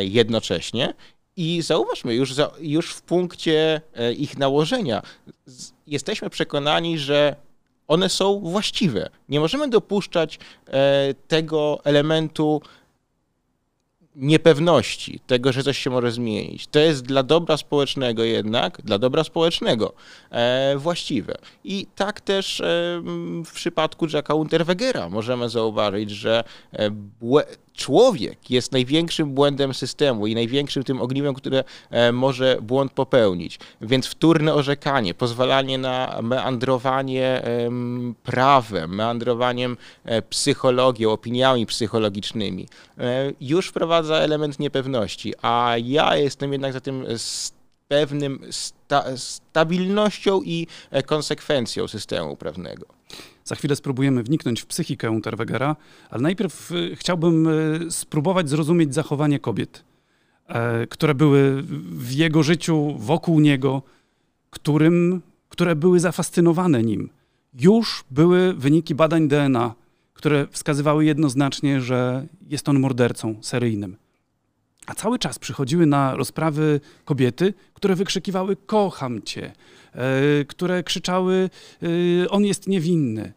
jednocześnie 0.00 0.94
i 1.40 1.62
zauważmy, 1.62 2.14
już, 2.14 2.34
za, 2.34 2.50
już 2.60 2.94
w 2.94 3.02
punkcie 3.02 3.80
e, 3.94 4.12
ich 4.12 4.38
nałożenia 4.38 5.02
jesteśmy 5.86 6.30
przekonani, 6.30 6.98
że 6.98 7.36
one 7.88 8.08
są 8.08 8.40
właściwe. 8.40 9.10
Nie 9.28 9.40
możemy 9.40 9.68
dopuszczać 9.68 10.38
e, 10.66 11.14
tego 11.28 11.78
elementu 11.84 12.62
niepewności, 14.16 15.20
tego, 15.26 15.52
że 15.52 15.62
coś 15.62 15.78
się 15.78 15.90
może 15.90 16.12
zmienić. 16.12 16.66
To 16.66 16.78
jest 16.78 17.02
dla 17.02 17.22
dobra 17.22 17.56
społecznego 17.56 18.24
jednak, 18.24 18.82
dla 18.82 18.98
dobra 18.98 19.24
społecznego 19.24 19.92
e, 20.30 20.74
właściwe. 20.76 21.34
I 21.64 21.86
tak 21.96 22.20
też 22.20 22.60
e, 22.60 22.64
w 23.44 23.52
przypadku 23.52 24.06
Jacka 24.12 24.34
Unterwegera 24.34 25.08
możemy 25.08 25.48
zauważyć, 25.48 26.10
że 26.10 26.44
e, 26.72 26.90
człowiek 27.80 28.50
jest 28.50 28.72
największym 28.72 29.30
błędem 29.30 29.74
systemu 29.74 30.26
i 30.26 30.34
największym 30.34 30.82
tym 30.82 31.00
ogniwem, 31.00 31.34
które 31.34 31.64
e, 31.90 32.12
może 32.12 32.58
błąd 32.62 32.92
popełnić. 32.92 33.58
Więc 33.80 34.06
wtórne 34.06 34.54
orzekanie, 34.54 35.14
pozwalanie 35.14 35.78
na 35.78 36.18
meandrowanie 36.22 37.42
prawem, 38.22 38.94
meandrowaniem 38.94 39.76
e, 40.04 40.22
psychologią, 40.22 41.10
opiniami 41.10 41.66
psychologicznymi, 41.66 42.68
e, 42.98 43.32
już 43.40 43.68
wprowadza 43.68 43.99
element 44.08 44.58
niepewności, 44.58 45.34
a 45.42 45.74
ja 45.84 46.16
jestem 46.16 46.52
jednak 46.52 46.72
za 46.72 46.80
tym 46.80 47.04
pewnym 47.88 48.40
sta 48.50 49.16
stabilnością 49.16 50.42
i 50.42 50.66
konsekwencją 51.06 51.88
systemu 51.88 52.36
prawnego. 52.36 52.86
Za 53.44 53.54
chwilę 53.54 53.76
spróbujemy 53.76 54.22
wniknąć 54.22 54.60
w 54.60 54.66
psychikę 54.66 55.10
Unterwegera, 55.10 55.76
ale 56.10 56.22
najpierw 56.22 56.72
y, 56.72 56.96
chciałbym 56.96 57.46
y, 57.46 57.90
spróbować 57.90 58.48
zrozumieć 58.48 58.94
zachowanie 58.94 59.38
kobiet, 59.38 59.84
e, 60.48 60.86
które 60.86 61.14
były 61.14 61.62
w 61.82 62.12
jego 62.12 62.42
życiu, 62.42 62.94
wokół 62.98 63.40
niego, 63.40 63.82
którym, 64.50 65.22
które 65.48 65.76
były 65.76 66.00
zafascynowane 66.00 66.82
nim. 66.82 67.10
Już 67.54 68.04
były 68.10 68.54
wyniki 68.54 68.94
badań 68.94 69.28
DNA, 69.28 69.74
które 70.20 70.46
wskazywały 70.50 71.04
jednoznacznie, 71.04 71.80
że 71.80 72.26
jest 72.48 72.68
on 72.68 72.80
mordercą 72.80 73.34
seryjnym. 73.40 73.96
A 74.86 74.94
cały 74.94 75.18
czas 75.18 75.38
przychodziły 75.38 75.86
na 75.86 76.16
rozprawy 76.16 76.80
kobiety, 77.04 77.54
które 77.74 77.96
wykrzykiwały: 77.96 78.56
Kocham 78.56 79.22
cię, 79.22 79.52
e, 79.92 80.44
które 80.44 80.82
krzyczały: 80.82 81.50
e, 81.82 82.30
On 82.30 82.44
jest 82.44 82.66
niewinny. 82.66 83.32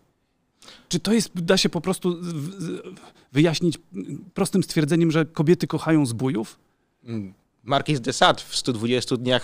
Czy 0.90 1.00
to 1.00 1.14
jest, 1.14 1.42
da 1.42 1.58
się 1.58 1.70
po 1.70 1.82
prostu 1.82 2.16
wyjaśnić 3.32 3.78
prostym 4.34 4.64
stwierdzeniem, 4.64 5.12
że 5.12 5.26
kobiety 5.26 5.68
kochają 5.68 6.06
zbójów? 6.06 6.60
Marquis 7.64 8.02
de 8.02 8.14
Sade 8.14 8.42
w 8.48 8.56
120 8.56 9.18
dniach 9.18 9.44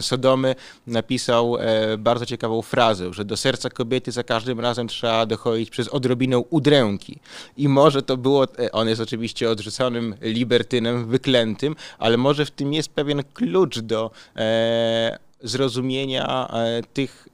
Sodomy 0.00 0.54
napisał 0.86 1.56
e, 1.56 1.98
bardzo 1.98 2.26
ciekawą 2.26 2.62
frazę, 2.62 3.12
że 3.12 3.24
do 3.24 3.36
serca 3.36 3.70
kobiety 3.70 4.12
za 4.12 4.22
każdym 4.22 4.60
razem 4.60 4.88
trzeba 4.88 5.26
dochodzić 5.26 5.70
przez 5.70 5.88
odrobinę 5.88 6.38
udręki. 6.38 7.18
I 7.56 7.68
może 7.68 8.02
to 8.02 8.16
było, 8.16 8.44
e, 8.44 8.72
on 8.72 8.88
jest 8.88 9.00
oczywiście 9.00 9.50
odrzuconym 9.50 10.14
libertynem, 10.20 11.06
wyklętym, 11.06 11.76
ale 11.98 12.16
może 12.16 12.46
w 12.46 12.50
tym 12.50 12.72
jest 12.72 12.88
pewien 12.88 13.22
klucz 13.34 13.78
do 13.78 14.10
e, 14.36 15.18
zrozumienia 15.42 16.52
tych 16.92 17.28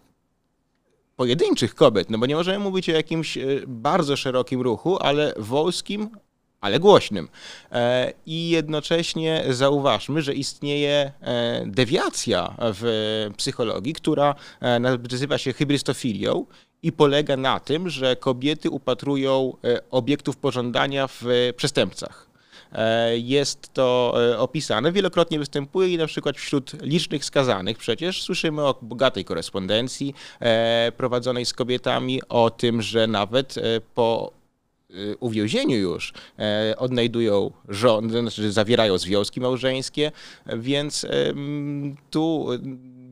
pojedynczych 1.17 1.75
kobiet, 1.75 2.11
no 2.11 2.19
bo 2.19 2.27
nie 2.27 2.35
możemy 2.35 2.59
mówić 2.59 2.91
o 2.91 2.93
jakimś 2.93 3.39
bardzo 3.67 4.17
szerokim 4.17 4.61
ruchu, 4.61 4.99
ale 5.01 5.35
wąskim, 5.37 6.11
ale 6.67 6.81
głośnym. 6.81 7.29
E, 7.73 8.13
I 8.27 8.49
jednocześnie 8.51 9.45
zauważmy, 9.51 10.23
że 10.23 10.35
istnieje 10.35 11.13
e, 11.21 11.63
dewiacja 11.67 12.55
w 12.59 12.85
psychologii, 13.37 13.93
która 13.93 14.35
nazywa 14.81 15.39
się 15.39 15.53
hybrystofilią 15.53 16.47
i 16.83 16.93
polega 16.93 17.37
na 17.37 17.61
tym, 17.61 17.89
że 17.89 18.17
kobiety 18.17 18.71
upatrują 18.71 19.57
obiektów 19.91 20.37
pożądania 20.37 21.07
w 21.07 21.25
przestępcach. 21.57 22.27
E, 22.73 23.19
jest 23.19 23.73
to 23.73 24.15
e, 24.33 24.39
opisane, 24.39 24.93
wielokrotnie 24.93 25.39
występuje 25.39 25.89
i 25.89 25.99
na 25.99 26.07
przykład 26.07 26.37
wśród 26.37 26.83
licznych 26.83 27.25
skazanych 27.25 27.79
przecież 27.79 28.23
słyszymy 28.23 28.63
o 28.63 28.79
bogatej 28.83 29.25
korespondencji 29.25 30.15
e, 30.41 30.93
prowadzonej 30.97 31.47
z 31.47 31.53
kobietami, 31.53 32.21
o 32.29 32.51
tym, 32.51 32.83
że 32.83 33.07
nawet 33.07 33.55
po 33.95 34.33
uwięzieniu 35.21 35.77
już 35.77 36.13
odnajdują 36.77 37.51
żony, 37.69 38.21
znaczy 38.21 38.53
zawierają 38.53 38.99
związki 38.99 39.41
małżeńskie, 39.41 40.13
więc 40.47 41.07
tu 42.11 42.47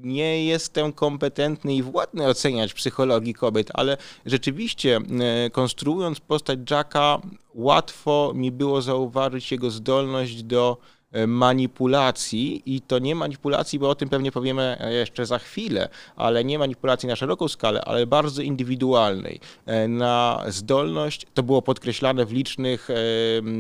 nie 0.05 0.45
jestem 0.45 0.93
kompetentny 0.93 1.75
i 1.75 1.83
władny 1.83 2.27
oceniać 2.27 2.75
psychologii 2.75 3.35
kobiet, 3.35 3.71
ale 3.75 3.97
rzeczywiście 4.27 4.97
e, 4.97 5.51
konstruując 5.51 6.21
postać 6.21 6.59
Jacka, 6.71 7.21
łatwo 7.55 8.33
mi 8.35 8.53
było 8.53 8.83
zauważyć 8.83 9.53
jego 9.53 9.71
zdolność 9.71 10.43
do 10.43 10.77
e, 10.77 10.94
manipulacji 11.27 12.63
i 12.67 12.81
to 12.81 12.99
nie 12.99 13.15
manipulacji, 13.15 13.79
bo 13.79 13.89
o 13.89 13.95
tym 13.95 14.09
pewnie 14.09 14.33
powiemy 14.33 14.91
jeszcze 14.91 15.27
za 15.27 15.39
chwilę, 15.39 15.89
ale 16.17 16.45
nie 16.45 16.59
manipulacji 16.59 17.09
na 17.09 17.17
szeroką 17.17 17.49
skalę, 17.49 17.83
ale 17.85 18.07
bardzo 18.07 18.43
indywidualnej, 18.43 19.41
na 19.89 20.45
zdolność, 20.49 21.27
to 21.35 21.43
było 21.43 21.63
podkreślane 21.63 22.27
w 22.27 22.33
licznych 22.33 22.89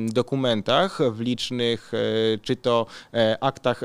dokumentach, 0.07 0.99
w 1.13 1.21
licznych 1.21 1.93
czy 2.43 2.57
to 2.57 2.87
aktach, 3.41 3.81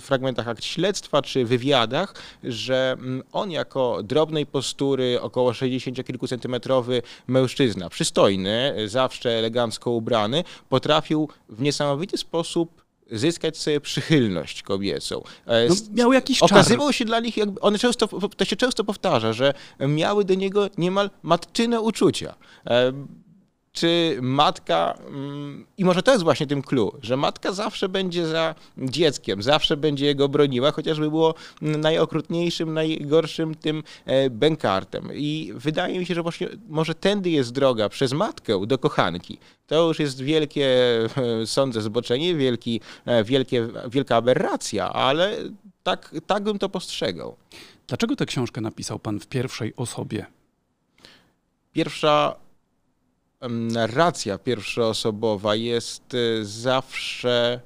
fragmentach 0.00 0.48
akt 0.48 0.64
śledztwa, 0.64 1.22
czy 1.22 1.44
wywiadach, 1.44 2.14
że 2.44 2.96
on 3.32 3.50
jako 3.50 4.02
drobnej 4.02 4.46
postury, 4.46 5.20
około 5.20 5.54
60 5.54 6.06
kilku 6.06 6.26
centymetrowy 6.26 7.02
mężczyzna, 7.26 7.88
przystojny, 7.88 8.74
zawsze 8.86 9.30
elegancko 9.30 9.90
ubrany, 9.90 10.44
potrafił 10.68 11.28
w 11.48 11.62
niesamowity 11.62 12.18
sposób 12.18 12.86
zyskać 13.10 13.58
sobie 13.58 13.80
przychylność 13.80 14.62
kobiecą. 14.62 15.22
E, 15.46 15.68
no, 15.68 15.74
miał 15.94 16.12
jakiś 16.12 16.38
czar. 16.38 16.52
Okazywał 16.52 16.92
się 16.92 17.04
dla 17.04 17.20
nich, 17.20 17.36
jakby 17.36 17.60
one 17.60 17.78
często, 17.78 18.08
to 18.36 18.44
się 18.44 18.56
często 18.56 18.84
powtarza, 18.84 19.32
że 19.32 19.54
miały 19.80 20.24
do 20.24 20.34
niego 20.34 20.68
niemal 20.78 21.10
matczyne 21.22 21.80
uczucia. 21.80 22.34
Czy 23.76 24.18
matka, 24.22 24.98
mm, 25.08 25.66
i 25.78 25.84
może 25.84 26.02
to 26.02 26.12
jest 26.12 26.24
właśnie 26.24 26.46
tym 26.46 26.62
clue, 26.62 26.92
że 27.02 27.16
matka 27.16 27.52
zawsze 27.52 27.88
będzie 27.88 28.26
za 28.26 28.54
dzieckiem, 28.78 29.42
zawsze 29.42 29.76
będzie 29.76 30.06
jego 30.06 30.28
broniła, 30.28 30.72
chociażby 30.72 31.10
było 31.10 31.34
najokrutniejszym, 31.60 32.74
najgorszym 32.74 33.54
tym 33.54 33.82
e, 34.04 34.30
bękartem. 34.30 35.08
I 35.14 35.52
wydaje 35.54 35.98
mi 35.98 36.06
się, 36.06 36.14
że 36.14 36.22
właśnie 36.22 36.48
może 36.68 36.94
tędy 36.94 37.30
jest 37.30 37.52
droga 37.52 37.88
przez 37.88 38.12
matkę 38.12 38.66
do 38.66 38.78
kochanki. 38.78 39.38
To 39.66 39.88
już 39.88 39.98
jest 39.98 40.22
wielkie, 40.22 40.66
e, 41.42 41.46
sądzę, 41.46 41.82
zboczenie, 41.82 42.34
wielki, 42.34 42.80
e, 43.06 43.24
wielkie, 43.24 43.68
wielka 43.90 44.16
aberracja, 44.16 44.92
ale 44.92 45.36
tak, 45.82 46.14
tak 46.26 46.42
bym 46.42 46.58
to 46.58 46.68
postrzegał. 46.68 47.36
Dlaczego 47.86 48.16
tę 48.16 48.26
książkę 48.26 48.60
napisał 48.60 48.98
pan 48.98 49.20
w 49.20 49.26
pierwszej 49.26 49.72
osobie? 49.76 50.26
Pierwsza 51.72 52.45
narracja 53.50 54.38
pierwszoosobowa 54.38 55.54
jest 55.54 56.14
y, 56.14 56.44
zawsze 56.44 57.60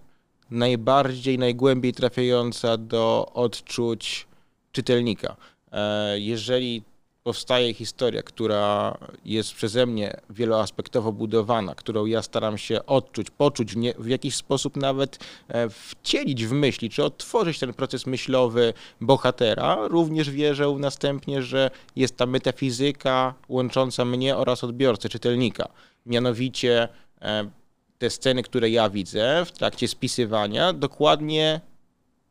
najbardziej, 0.50 1.38
najgłębiej 1.38 1.92
trafiająca 1.92 2.76
do 2.76 3.30
odczuć 3.34 4.26
czytelnika. 4.72 5.36
E, 5.72 6.18
jeżeli 6.18 6.82
powstaje 7.22 7.74
historia, 7.74 8.22
która 8.22 8.98
jest 9.24 9.54
przeze 9.54 9.86
mnie 9.86 10.20
wieloaspektowo 10.30 11.12
budowana, 11.12 11.74
którą 11.74 12.06
ja 12.06 12.22
staram 12.22 12.58
się 12.58 12.86
odczuć, 12.86 13.30
poczuć, 13.30 13.74
w 13.98 14.06
jakiś 14.08 14.34
sposób 14.34 14.76
nawet 14.76 15.18
e, 15.48 15.68
wcielić 15.68 16.46
w 16.46 16.52
myśli, 16.52 16.90
czy 16.90 17.04
odtworzyć 17.04 17.58
ten 17.58 17.74
proces 17.74 18.06
myślowy 18.06 18.74
bohatera, 19.00 19.88
również 19.88 20.30
wierzę 20.30 20.76
następnie, 20.78 21.42
że 21.42 21.70
jest 21.96 22.16
ta 22.16 22.26
metafizyka 22.26 23.34
łącząca 23.48 24.04
mnie 24.04 24.36
oraz 24.36 24.64
odbiorcę, 24.64 25.08
czytelnika. 25.08 25.68
Mianowicie 26.06 26.88
e, 27.22 27.50
te 27.98 28.10
sceny, 28.10 28.42
które 28.42 28.70
ja 28.70 28.90
widzę 28.90 29.44
w 29.44 29.52
trakcie 29.52 29.88
spisywania, 29.88 30.72
dokładnie 30.72 31.60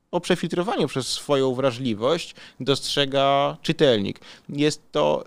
po 0.09 0.19
przefiltrowaniu 0.19 0.87
przez 0.87 1.07
swoją 1.07 1.53
wrażliwość 1.53 2.35
dostrzega 2.59 3.57
czytelnik. 3.61 4.19
Jest 4.49 4.91
to 4.91 5.23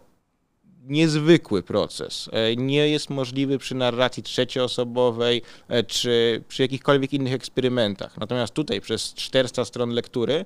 niezwykły 0.84 1.62
proces. 1.62 2.30
E, 2.32 2.56
nie 2.56 2.88
jest 2.88 3.10
możliwy 3.10 3.58
przy 3.58 3.74
narracji 3.74 4.22
trzecioosobowej 4.22 5.42
e, 5.68 5.84
czy 5.84 6.44
przy 6.48 6.62
jakichkolwiek 6.62 7.12
innych 7.12 7.32
eksperymentach. 7.32 8.18
Natomiast 8.18 8.54
tutaj 8.54 8.80
przez 8.80 9.14
400 9.14 9.64
stron 9.64 9.90
lektury 9.90 10.44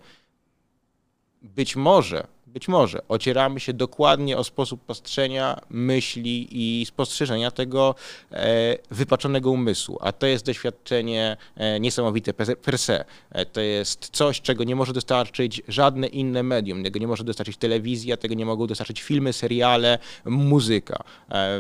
być 1.42 1.76
może 1.76 2.26
być 2.56 2.68
może 2.68 3.08
ocieramy 3.08 3.60
się 3.60 3.72
dokładnie 3.72 4.36
o 4.36 4.44
sposób 4.44 4.84
postrzenia 4.84 5.60
myśli 5.70 6.48
i 6.50 6.86
spostrzeżenia 6.86 7.50
tego 7.50 7.94
e, 8.32 8.78
wypaczonego 8.90 9.50
umysłu, 9.50 9.98
a 10.00 10.12
to 10.12 10.26
jest 10.26 10.46
doświadczenie 10.46 11.36
e, 11.56 11.80
niesamowite 11.80 12.32
per 12.34 12.78
se. 12.78 13.04
E, 13.30 13.46
to 13.46 13.60
jest 13.60 14.08
coś, 14.12 14.40
czego 14.40 14.64
nie 14.64 14.76
może 14.76 14.92
dostarczyć 14.92 15.62
żadne 15.68 16.06
inne 16.06 16.42
medium, 16.42 16.84
tego 16.84 16.98
nie 16.98 17.06
może 17.06 17.24
dostarczyć 17.24 17.56
telewizja, 17.56 18.16
tego 18.16 18.34
nie 18.34 18.46
mogą 18.46 18.66
dostarczyć 18.66 19.02
filmy, 19.02 19.32
seriale, 19.32 19.98
muzyka, 20.24 21.04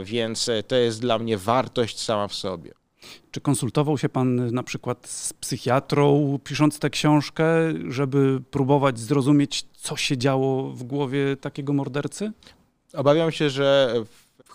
więc 0.04 0.50
to 0.68 0.76
jest 0.76 1.00
dla 1.00 1.18
mnie 1.18 1.38
wartość 1.38 2.00
sama 2.00 2.28
w 2.28 2.34
sobie. 2.34 2.85
Czy 3.30 3.40
konsultował 3.40 3.98
się 3.98 4.08
pan 4.08 4.54
na 4.54 4.62
przykład 4.62 5.08
z 5.08 5.32
psychiatrą, 5.32 6.38
pisząc 6.44 6.78
tę 6.78 6.90
książkę, 6.90 7.46
żeby 7.88 8.40
próbować 8.50 8.98
zrozumieć, 8.98 9.64
co 9.72 9.96
się 9.96 10.18
działo 10.18 10.70
w 10.70 10.82
głowie 10.82 11.36
takiego 11.36 11.72
mordercy? 11.72 12.32
Obawiam 12.94 13.32
się, 13.32 13.50
że 13.50 13.94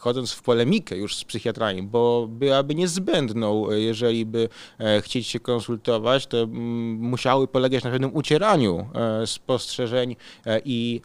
wchodząc 0.02 0.32
w 0.32 0.42
polemikę 0.42 0.98
już 0.98 1.16
z 1.16 1.24
psychiatrami, 1.24 1.84
bo 1.84 2.28
byłaby 2.30 2.76
niezbędną, 2.76 3.72
jeżeli 3.72 4.26
by 4.26 4.50
e, 4.80 5.02
chcieć 5.02 5.28
się 5.28 5.40
konsultować, 5.40 6.28
to 6.28 6.38
mm, 6.38 6.96
musiały 6.96 7.48
polegać 7.48 7.84
na 7.84 7.92
pewnym 7.92 8.16
ucieraniu 8.16 8.90
e, 8.96 9.28
spostrzeżeń 9.28 10.16
e, 10.46 10.62
i 10.66 11.02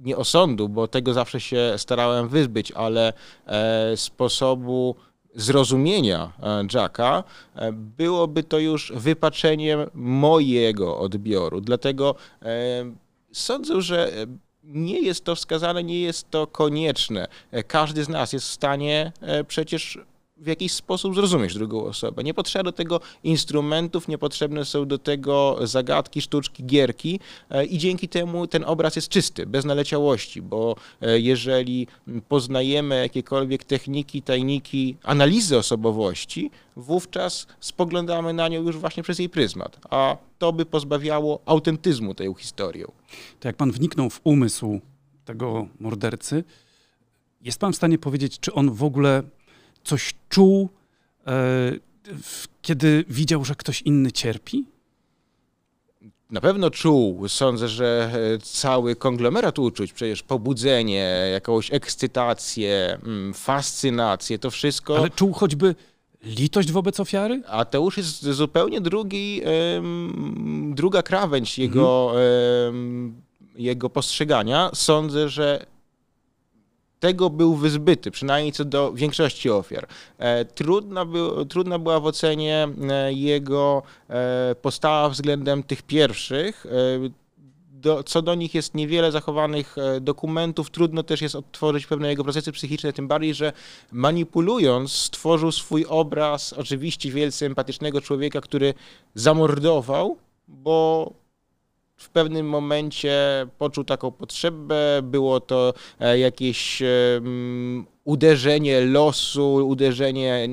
nie 0.00 0.16
osądu, 0.16 0.68
bo 0.68 0.88
tego 0.88 1.12
zawsze 1.12 1.40
się 1.40 1.74
starałem 1.76 2.28
wyzbyć, 2.28 2.72
ale 2.72 3.12
sposobu 3.96 4.96
zrozumienia 5.34 6.32
e, 6.42 6.66
Jacka, 6.74 7.24
e, 7.54 7.72
byłoby 7.72 8.42
to 8.42 8.58
już 8.58 8.92
wypaczeniem 8.96 9.80
mojego 9.94 10.98
odbioru. 10.98 11.60
Dlatego 11.60 12.14
e, 12.42 12.46
sądzę, 13.32 13.82
że 13.82 14.12
nie 14.64 15.00
jest 15.00 15.24
to 15.24 15.34
wskazane, 15.34 15.84
nie 15.84 16.00
jest 16.00 16.30
to 16.30 16.46
konieczne. 16.46 17.28
Każdy 17.66 18.04
z 18.04 18.08
nas 18.08 18.32
jest 18.32 18.46
w 18.46 18.52
stanie 18.52 19.12
przecież 19.48 19.98
w 20.42 20.46
jakiś 20.46 20.72
sposób 20.72 21.14
zrozumieć 21.14 21.54
drugą 21.54 21.84
osobę. 21.84 22.24
Nie 22.24 22.34
potrzeba 22.34 22.62
do 22.62 22.72
tego 22.72 23.00
instrumentów, 23.24 24.08
nie 24.08 24.18
potrzebne 24.18 24.64
są 24.64 24.86
do 24.86 24.98
tego 24.98 25.58
zagadki, 25.62 26.20
sztuczki, 26.20 26.64
gierki 26.64 27.20
e, 27.50 27.64
i 27.64 27.78
dzięki 27.78 28.08
temu 28.08 28.46
ten 28.46 28.64
obraz 28.64 28.96
jest 28.96 29.08
czysty, 29.08 29.46
bez 29.46 29.64
naleciałości, 29.64 30.42
bo 30.42 30.76
e, 31.00 31.20
jeżeli 31.20 31.86
poznajemy 32.28 32.96
jakiekolwiek 32.96 33.64
techniki, 33.64 34.22
tajniki 34.22 34.96
analizy 35.02 35.58
osobowości, 35.58 36.50
wówczas 36.76 37.46
spoglądamy 37.60 38.32
na 38.32 38.48
nią 38.48 38.62
już 38.62 38.76
właśnie 38.76 39.02
przez 39.02 39.18
jej 39.18 39.28
pryzmat, 39.28 39.78
a 39.90 40.16
to 40.38 40.52
by 40.52 40.66
pozbawiało 40.66 41.40
autentyzmu 41.46 42.14
tej 42.14 42.34
historią. 42.38 42.92
To 43.40 43.48
jak 43.48 43.56
pan 43.56 43.72
wniknął 43.72 44.10
w 44.10 44.20
umysł 44.24 44.80
tego 45.24 45.66
mordercy, 45.80 46.44
jest 47.40 47.58
pan 47.58 47.72
w 47.72 47.76
stanie 47.76 47.98
powiedzieć, 47.98 48.38
czy 48.38 48.52
on 48.52 48.70
w 48.70 48.84
ogóle 48.84 49.22
coś 49.84 50.14
czuł, 50.28 50.68
e, 51.26 51.72
kiedy 52.62 53.04
widział, 53.08 53.44
że 53.44 53.54
ktoś 53.54 53.82
inny 53.82 54.12
cierpi? 54.12 54.64
Na 56.30 56.40
pewno 56.40 56.70
czuł, 56.70 57.28
sądzę, 57.28 57.68
że 57.68 58.10
e, 58.34 58.38
cały 58.38 58.96
konglomerat 58.96 59.58
uczuć, 59.58 59.92
przecież 59.92 60.22
pobudzenie, 60.22 61.28
jakąś 61.32 61.72
ekscytację, 61.72 62.98
mm, 63.02 63.34
fascynację, 63.34 64.38
to 64.38 64.50
wszystko. 64.50 64.96
Ale 64.96 65.10
czuł 65.10 65.32
choćby 65.32 65.74
litość 66.24 66.72
wobec 66.72 67.00
ofiary? 67.00 67.42
A 67.48 67.64
to 67.64 67.78
już 67.78 67.96
jest 67.96 68.22
zupełnie 68.22 68.80
drugi, 68.80 69.42
druga 70.70 71.02
krawędź 71.02 71.58
jego, 71.58 72.12
mhm. 72.14 73.22
jego 73.56 73.90
postrzegania. 73.90 74.70
Sądzę, 74.74 75.28
że 75.28 75.66
tego 77.02 77.30
był 77.30 77.54
wyzbyty, 77.54 78.10
przynajmniej 78.10 78.52
co 78.52 78.64
do 78.64 78.92
większości 78.92 79.50
ofiar. 79.50 79.86
E, 80.18 80.44
trudna, 80.44 81.06
trudna 81.48 81.78
była 81.78 82.00
w 82.00 82.06
ocenie 82.06 82.68
e, 82.90 83.12
jego 83.12 83.82
e, 84.08 84.54
postawa 84.62 85.08
względem 85.08 85.62
tych 85.62 85.82
pierwszych. 85.82 86.66
Do, 87.70 88.02
co 88.02 88.22
do 88.22 88.34
nich 88.34 88.54
jest 88.54 88.74
niewiele 88.74 89.12
zachowanych 89.12 89.76
dokumentów, 90.00 90.70
trudno 90.70 91.02
też 91.02 91.22
jest 91.22 91.34
odtworzyć 91.34 91.86
pewne 91.86 92.08
jego 92.08 92.24
procesy 92.24 92.52
psychiczne, 92.52 92.92
tym 92.92 93.08
bardziej, 93.08 93.34
że 93.34 93.52
manipulując 93.92 94.92
stworzył 94.92 95.52
swój 95.52 95.86
obraz 95.88 96.52
oczywiście 96.52 97.10
wielce 97.10 97.46
empatycznego 97.46 98.00
człowieka, 98.00 98.40
który 98.40 98.74
zamordował, 99.14 100.16
bo 100.48 101.12
w 102.02 102.08
pewnym 102.10 102.48
momencie 102.48 103.46
poczuł 103.58 103.84
taką 103.84 104.10
potrzebę, 104.10 105.00
było 105.02 105.40
to 105.40 105.74
e, 106.00 106.18
jakieś 106.18 106.82
uderzenie 108.04 108.80
losu, 108.80 109.54
uderzenie 109.54 110.48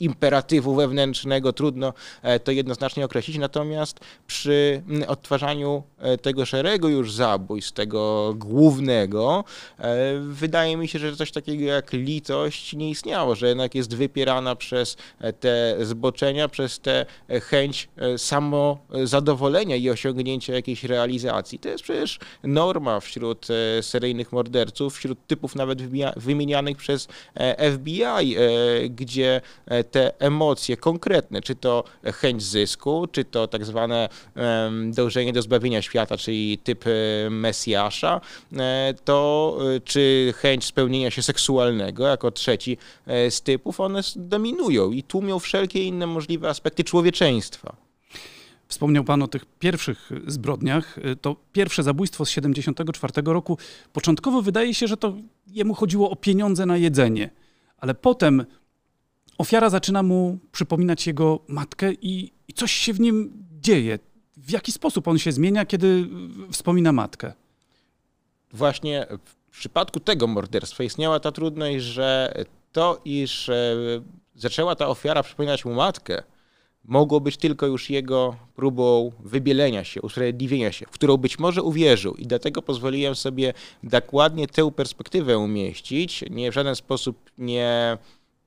imperatywu 0.00 0.74
wewnętrznego, 0.74 1.52
trudno 1.52 1.92
e, 2.22 2.40
to 2.40 2.52
jednoznacznie 2.52 3.04
określić. 3.04 3.38
Natomiast 3.38 4.00
przy 4.26 4.82
odtwarzaniu 5.08 5.82
e, 5.98 6.18
tego 6.18 6.46
szeregu 6.46 6.88
już 6.88 7.12
zabójstw, 7.12 7.72
tego 7.72 8.34
głównego, 8.36 9.44
e, 9.78 10.18
wydaje 10.20 10.76
mi 10.76 10.88
się, 10.88 10.98
że 10.98 11.16
coś 11.16 11.32
takiego 11.32 11.64
jak 11.64 11.92
litość 11.92 12.72
nie 12.72 12.90
istniało, 12.90 13.34
że 13.34 13.48
jednak 13.48 13.74
jest 13.74 13.94
wypierana 13.96 14.56
przez 14.56 14.96
te 15.40 15.76
zboczenia, 15.80 16.48
przez 16.48 16.80
tę 16.80 17.06
chęć 17.42 17.88
samozadowolenia 18.16 19.76
i 19.76 19.90
osiągnięcia 19.90 20.54
jakiejś 20.54 20.84
realizacji. 20.84 21.58
To 21.58 21.68
jest 21.68 21.84
przecież 21.84 22.18
norma 22.44 23.00
wśród 23.00 23.46
seryjnych 23.80 24.32
morderców, 24.32 24.96
wśród 24.96 25.26
typów 25.26 25.54
nawet 25.54 25.82
wymienianych 26.16 26.76
przez 26.76 26.91
przez 26.92 27.08
e, 27.34 27.72
FBI, 27.72 28.02
e, 28.04 28.28
gdzie 28.88 29.40
e, 29.66 29.84
te 29.84 30.20
emocje 30.20 30.76
konkretne, 30.76 31.40
czy 31.40 31.54
to 31.54 31.84
chęć 32.04 32.42
zysku, 32.42 33.06
czy 33.12 33.24
to 33.24 33.48
tak 33.48 33.64
zwane 33.64 34.08
dążenie 34.84 35.32
do 35.32 35.42
zbawienia 35.42 35.82
świata, 35.82 36.16
czyli 36.16 36.58
typ 36.58 36.84
Mesjasza, 37.30 38.20
to 39.04 39.58
czy 39.84 40.34
chęć 40.36 40.64
spełnienia 40.64 41.10
się 41.10 41.22
seksualnego 41.22 42.06
jako 42.06 42.30
trzeci 42.30 42.78
z 43.06 43.42
typów, 43.42 43.80
one 43.80 44.00
dominują 44.16 44.90
i 44.90 45.02
tłumią 45.02 45.38
wszelkie 45.38 45.84
inne 45.84 46.06
możliwe 46.06 46.48
aspekty 46.48 46.84
człowieczeństwa. 46.84 47.81
Wspomniał 48.72 49.04
Pan 49.04 49.22
o 49.22 49.28
tych 49.28 49.44
pierwszych 49.58 50.10
zbrodniach. 50.26 50.98
To 51.20 51.36
pierwsze 51.52 51.82
zabójstwo 51.82 52.24
z 52.24 52.28
1974 52.28 53.32
roku. 53.32 53.58
Początkowo 53.92 54.42
wydaje 54.42 54.74
się, 54.74 54.86
że 54.86 54.96
to 54.96 55.14
jemu 55.46 55.74
chodziło 55.74 56.10
o 56.10 56.16
pieniądze 56.16 56.66
na 56.66 56.76
jedzenie, 56.76 57.30
ale 57.78 57.94
potem 57.94 58.44
ofiara 59.38 59.70
zaczyna 59.70 60.02
mu 60.02 60.38
przypominać 60.52 61.06
jego 61.06 61.40
matkę 61.48 61.92
i, 61.92 62.32
i 62.48 62.52
coś 62.52 62.72
się 62.72 62.92
w 62.92 63.00
nim 63.00 63.44
dzieje. 63.60 63.98
W 64.36 64.50
jaki 64.50 64.72
sposób 64.72 65.08
on 65.08 65.18
się 65.18 65.32
zmienia, 65.32 65.66
kiedy 65.66 66.08
wspomina 66.50 66.92
matkę? 66.92 67.32
Właśnie 68.52 69.06
w 69.50 69.58
przypadku 69.58 70.00
tego 70.00 70.26
morderstwa 70.26 70.84
istniała 70.84 71.20
ta 71.20 71.32
trudność, 71.32 71.84
że 71.84 72.34
to, 72.72 73.00
iż 73.04 73.48
e, 73.48 73.76
zaczęła 74.34 74.76
ta 74.76 74.88
ofiara 74.88 75.22
przypominać 75.22 75.64
mu 75.64 75.74
matkę, 75.74 76.22
mogło 76.84 77.20
być 77.20 77.36
tylko 77.36 77.66
już 77.66 77.90
jego 77.90 78.36
próbą 78.56 79.12
wybielenia 79.24 79.84
się, 79.84 80.02
usprawiedliwienia 80.02 80.72
się, 80.72 80.86
w 80.86 80.90
którą 80.90 81.16
być 81.16 81.38
może 81.38 81.62
uwierzył 81.62 82.14
i 82.14 82.26
dlatego 82.26 82.62
pozwoliłem 82.62 83.14
sobie 83.14 83.54
dokładnie 83.82 84.46
tę 84.46 84.72
perspektywę 84.72 85.38
umieścić, 85.38 86.24
nie 86.30 86.50
w 86.50 86.54
żaden 86.54 86.76
sposób 86.76 87.30
nie 87.38 87.98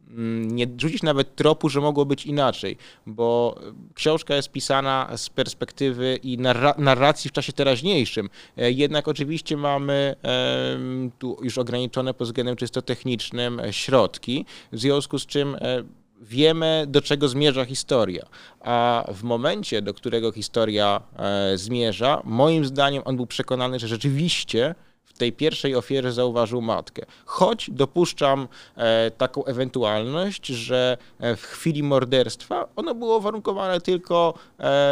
mm, 0.09 0.55
nie 0.55 0.67
rzucić 0.77 1.03
nawet 1.03 1.35
tropu, 1.35 1.69
że 1.69 1.81
mogło 1.81 2.05
być 2.05 2.25
inaczej, 2.25 2.77
bo 3.05 3.59
książka 3.93 4.35
jest 4.35 4.51
pisana 4.51 5.11
z 5.17 5.29
perspektywy 5.29 6.19
i 6.23 6.37
narracji 6.77 7.29
w 7.29 7.33
czasie 7.33 7.53
teraźniejszym. 7.53 8.29
E, 8.57 8.71
jednak 8.71 9.07
oczywiście 9.07 9.57
mamy 9.57 10.15
tu 11.19 11.37
już 11.41 11.57
ograniczone 11.57 12.13
pod 12.13 12.27
względem 12.27 12.55
czysto 12.55 12.81
technicznym 12.81 13.61
środki, 13.71 14.45
w 14.71 14.79
związku 14.79 15.19
z 15.19 15.25
czym 15.25 15.55
e, 15.55 15.83
wiemy, 16.21 16.85
do 16.87 17.01
czego 17.01 17.27
zmierza 17.27 17.65
historia. 17.65 18.25
A 18.61 19.05
w 19.13 19.23
momencie, 19.23 19.81
do 19.81 19.93
którego 19.93 20.31
historia 20.31 21.01
e, 21.17 21.57
zmierza, 21.57 22.21
moim 22.23 22.65
zdaniem 22.65 23.03
on 23.05 23.15
był 23.15 23.27
przekonany, 23.27 23.79
że 23.79 23.87
rzeczywiście 23.87 24.75
w 25.03 25.17
tej 25.17 25.33
pierwszej 25.33 25.75
ofierze 25.75 26.13
zauważył 26.13 26.61
matkę. 26.61 27.05
Choć 27.25 27.69
dopuszczam 27.71 28.47
e, 28.75 29.11
taką 29.11 29.45
ewentualność, 29.45 30.45
że 30.47 30.97
e, 31.19 31.35
w 31.35 31.41
chwili 31.41 31.83
morderstwa 31.83 32.67
ono 32.75 32.95
było 32.95 33.19
warunkowane 33.19 33.81
tylko 33.81 34.33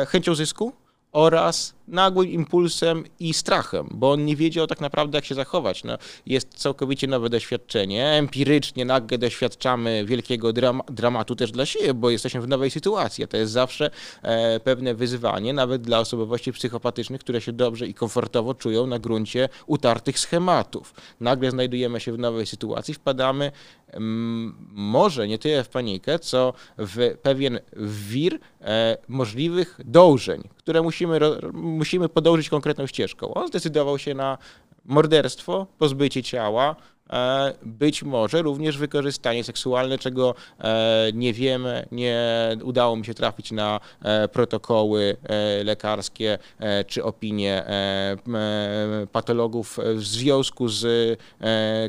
chęcią 0.08 0.36
zysku, 0.36 0.74
oraz 1.14 1.74
nagłym 1.88 2.30
impulsem 2.30 3.04
i 3.20 3.34
strachem, 3.34 3.88
bo 3.92 4.12
on 4.12 4.26
nie 4.26 4.36
wiedział 4.36 4.68
tak 4.68 4.82
naprawdę, 4.82 5.18
jak 5.18 5.26
się 5.26 5.36
zachować. 5.36 5.84
No, 5.84 5.98
jest 6.26 6.54
całkowicie 6.54 7.08
nowe 7.08 7.30
doświadczenie. 7.30 8.08
Empirycznie 8.08 8.86
nagle 8.86 9.18
doświadczamy 9.18 10.06
wielkiego 10.06 10.54
dramatu 10.90 11.36
też 11.36 11.52
dla 11.52 11.66
siebie, 11.66 11.94
bo 11.94 12.10
jesteśmy 12.10 12.42
w 12.42 12.48
nowej 12.48 12.72
sytuacji. 12.72 13.28
To 13.28 13.38
jest 13.38 13.52
zawsze 13.52 13.90
e, 14.22 14.60
pewne 14.60 14.96
wyzwanie, 14.96 15.54
nawet 15.54 15.82
dla 15.82 16.00
osobowości 16.00 16.54
psychopatycznych, 16.54 17.22
które 17.22 17.42
się 17.42 17.54
dobrze 17.54 17.88
i 17.88 17.94
komfortowo 17.94 18.54
czują 18.54 18.88
na 18.88 19.00
gruncie 19.00 19.50
utartych 19.68 20.20
schematów. 20.20 20.94
Nagle 21.20 21.52
znajdujemy 21.52 22.00
się 22.00 22.14
w 22.14 22.20
nowej 22.20 22.46
sytuacji, 22.46 22.94
wpadamy 22.94 23.52
może 24.74 25.28
nie 25.28 25.38
tyle 25.38 25.64
w 25.64 25.70
panikę, 25.70 26.20
co 26.20 26.54
w 26.78 27.18
pewien 27.22 27.60
wir 27.78 28.40
e, 28.62 28.98
możliwych 29.08 29.80
dążeń, 29.86 30.50
które 30.58 30.82
musimy, 30.82 31.20
musimy 31.74 32.10
podążyć 32.10 32.50
konkretną 32.50 32.88
ścieżką. 32.88 33.34
On 33.34 33.48
zdecydował 33.48 34.00
się 34.00 34.14
na 34.14 34.38
morderstwo, 34.86 35.68
pozbycie 35.78 36.24
ciała, 36.24 36.76
E, 37.10 37.54
być 37.64 38.04
może 38.04 38.42
również 38.42 38.78
wykorzystanie 38.78 39.44
seksualne, 39.44 39.98
czego 39.98 40.36
e, 40.60 41.08
nie 41.14 41.34
wiemy, 41.34 41.88
nie 41.92 42.48
udało 42.64 42.96
mi 42.96 43.06
się 43.06 43.14
trafić 43.14 43.52
na 43.52 43.80
e, 44.02 44.28
protokoły 44.28 45.18
lekarskie 45.64 46.38
czy 46.88 47.04
opinie 47.04 47.66
patologów 49.12 49.80
w 49.96 50.04
związku 50.04 50.68
z 50.68 50.86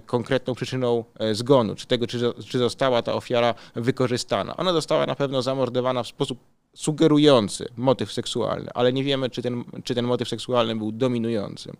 konkretną 0.06 0.54
przyczyną 0.54 1.04
zgonu, 1.32 1.74
czy 1.74 1.86
tego, 1.86 2.06
czy 2.46 2.58
została 2.58 3.02
ta 3.02 3.12
ofiara 3.12 3.54
wykorzystana. 3.74 4.56
Ona 4.56 4.72
została 4.72 5.06
na 5.06 5.14
pewno 5.14 5.42
zamordowana 5.42 6.02
w 6.02 6.08
sposób 6.08 6.38
sugerujący 6.74 7.68
motyw 7.76 8.12
seksualny, 8.12 8.70
ale 8.74 8.92
nie 8.92 9.04
wiemy, 9.04 9.30
czy 9.30 9.42
ten, 9.42 9.64
czy 9.84 9.94
ten 9.94 10.04
motyw 10.04 10.28
seksualny 10.28 10.76
był 10.76 10.92
dominujący. 10.92 11.72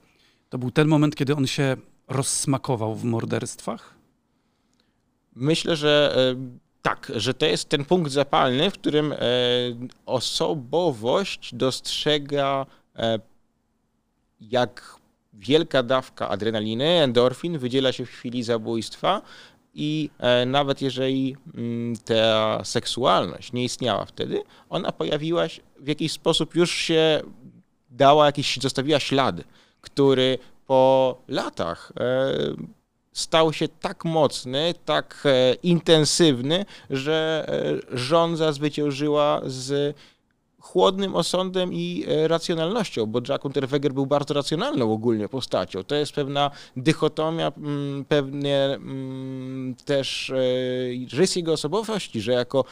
To 0.48 0.59
był 0.59 0.70
ten 0.70 0.88
moment, 0.88 1.16
kiedy 1.16 1.35
on 1.35 1.46
się 1.46 1.76
rozsmakował 2.09 2.94
w 2.94 3.04
morderstwach? 3.04 3.94
Myślę, 5.35 5.76
że 5.76 6.16
e, 6.16 6.61
tak, 6.83 7.12
że 7.14 7.35
to 7.35 7.46
jest 7.46 7.68
ten 7.68 7.85
punkt 7.85 8.12
zapalny, 8.12 8.70
w 8.70 8.74
którym 8.74 9.12
e, 9.12 9.18
osobowość 10.07 11.54
dostrzega, 11.54 12.66
e, 12.96 13.18
jak 14.40 14.96
wielka 15.33 15.83
dawka 15.83 16.28
adrenaliny, 16.28 16.85
endorfin 16.85 17.59
wydziela 17.59 17.92
się 17.92 18.07
w 18.07 18.11
chwili 18.11 18.42
zabójstwa. 18.42 19.22
I 19.75 20.11
nawet 20.47 20.83
jeżeli 20.83 21.37
mm, 21.55 21.97
ta 22.05 22.65
seksualność 22.65 23.53
nie 23.53 23.65
istniała 23.65 24.05
wtedy, 24.05 24.43
ona 24.71 24.93
pojawiła 24.93 25.49
się 25.49 25.63
w 25.81 25.89
jakiś 25.89 26.13
sposób, 26.13 26.55
już 26.55 26.71
się 26.71 27.21
dała 27.91 28.27
jakiś, 28.27 28.59
zostawiła 28.61 29.01
ślad, 29.01 29.37
który 29.81 30.39
po 30.67 31.19
latach 31.29 31.93
e, 32.01 32.35
stał 33.13 33.53
się 33.53 33.69
tak 33.69 34.05
mocny, 34.05 34.75
tak 34.85 35.23
e, 35.25 35.55
intensywny, 35.55 36.65
że 36.91 37.47
e, 37.93 37.97
żądza 37.99 38.53
zwyciężyła 38.53 39.41
z 39.47 39.97
chłodnym 40.64 41.14
osądem 41.14 41.72
i 41.72 42.05
racjonalnością, 42.27 43.07
bo 43.07 43.20
Jack 43.29 43.44
Unterweger 43.44 43.92
był 43.92 44.07
bardzo 44.07 44.35
racjonalną 44.35 44.92
ogólnie 44.92 45.29
postacią. 45.29 45.85
To 45.85 45.94
jest 45.94 46.12
pewna 46.12 46.50
dychotomia, 46.77 47.53
mm, 47.57 48.05
pewnie 48.05 48.64
mm, 48.64 49.74
też 49.85 50.33
rys 51.12 51.37
jego 51.37 51.53
osobowości, 51.53 52.20
że 52.20 52.33
jako 52.33 52.64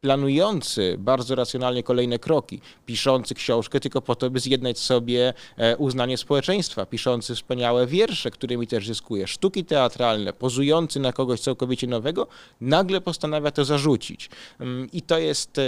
planujący 0.00 0.96
bardzo 0.98 1.34
racjonalnie 1.34 1.82
kolejne 1.82 2.18
kroki, 2.18 2.60
piszący 2.86 3.34
książkę 3.34 3.80
tylko 3.80 4.02
po 4.02 4.14
to, 4.14 4.30
by 4.30 4.40
zjednać 4.40 4.78
sobie 4.78 5.34
e, 5.56 5.76
uznanie 5.76 6.16
społeczeństwa, 6.16 6.86
piszący 6.86 7.34
wspaniałe 7.34 7.86
wiersze, 7.86 8.30
którymi 8.30 8.66
też 8.66 8.86
zyskuje, 8.86 9.26
sztuki 9.26 9.64
teatralne, 9.64 10.32
pozujący 10.32 11.00
na 11.00 11.12
kogoś 11.12 11.40
całkowicie 11.40 11.86
nowego, 11.86 12.26
nagle 12.60 13.00
postanawia 13.00 13.50
to 13.50 13.64
zarzucić. 13.64 14.30
Mm, 14.60 14.88
I 14.92 15.02
to 15.02 15.18
jest 15.18 15.58
e, 15.58 15.62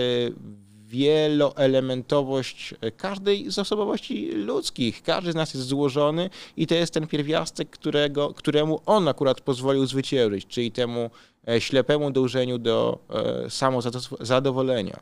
wieloelementowość 0.91 2.75
każdej 2.97 3.51
z 3.51 3.59
osobowości 3.59 4.31
ludzkich. 4.33 5.03
Każdy 5.03 5.33
z 5.33 5.35
nas 5.35 5.55
jest 5.55 5.67
złożony 5.67 6.31
i 6.57 6.67
to 6.67 6.75
jest 6.75 6.95
ten 6.95 7.07
pierwiastek, 7.07 7.71
którego, 7.71 8.35
któremu 8.35 8.81
on 8.87 9.09
akurat 9.09 9.41
pozwolił 9.41 9.87
zwyciężyć, 9.87 10.47
czyli 10.47 10.73
temu 10.73 11.11
e, 11.49 11.61
ślepemu 11.61 12.11
dążeniu 12.11 12.59
do 12.59 12.99
e, 13.11 13.51
samozadowolenia. 13.51 15.01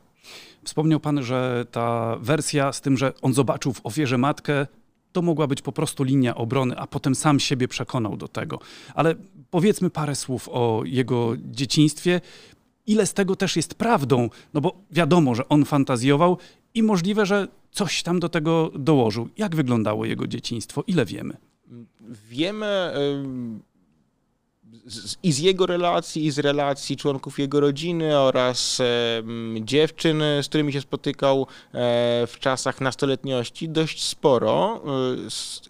Wspomniał 0.63 0.99
pan, 0.99 1.23
że 1.23 1.65
ta 1.71 2.17
wersja 2.21 2.73
z 2.73 2.81
tym, 2.81 2.97
że 2.97 3.13
on 3.21 3.33
zobaczył 3.33 3.73
w 3.73 3.85
ofierze 3.85 4.17
matkę, 4.17 4.67
to 5.11 5.21
mogła 5.21 5.47
być 5.47 5.61
po 5.61 5.71
prostu 5.71 6.03
linia 6.03 6.35
obrony, 6.35 6.77
a 6.77 6.87
potem 6.87 7.15
sam 7.15 7.39
siebie 7.39 7.67
przekonał 7.67 8.17
do 8.17 8.27
tego. 8.27 8.59
Ale 8.95 9.15
powiedzmy 9.49 9.89
parę 9.89 10.15
słów 10.15 10.49
o 10.51 10.81
jego 10.85 11.33
dzieciństwie 11.37 12.21
ile 12.89 13.05
z 13.05 13.13
tego 13.13 13.35
też 13.35 13.55
jest 13.55 13.75
prawdą, 13.75 14.29
no 14.53 14.61
bo 14.61 14.81
wiadomo, 14.91 15.35
że 15.35 15.49
on 15.49 15.65
fantazjował 15.65 16.37
i 16.73 16.83
możliwe, 16.83 17.25
że 17.25 17.47
coś 17.71 18.03
tam 18.03 18.19
do 18.19 18.29
tego 18.29 18.71
dołożył. 18.75 19.29
Jak 19.37 19.55
wyglądało 19.55 20.05
jego 20.05 20.27
dzieciństwo? 20.27 20.83
Ile 20.87 21.05
wiemy? 21.05 21.37
Wiemy 22.29 22.91
z, 24.85 25.17
i 25.23 25.31
z 25.31 25.39
jego 25.39 25.65
relacji, 25.65 26.25
i 26.25 26.31
z 26.31 26.39
relacji 26.39 26.97
członków 26.97 27.39
jego 27.39 27.59
rodziny 27.59 28.17
oraz 28.17 28.79
e, 28.79 28.85
dziewczyn, 29.61 30.23
z 30.41 30.47
którymi 30.47 30.73
się 30.73 30.81
spotykał 30.81 31.41
e, 31.41 31.47
w 32.27 32.35
czasach 32.39 32.81
nastoletniości, 32.81 33.69
dość 33.69 34.03
sporo. 34.03 34.81
E, 34.85 34.89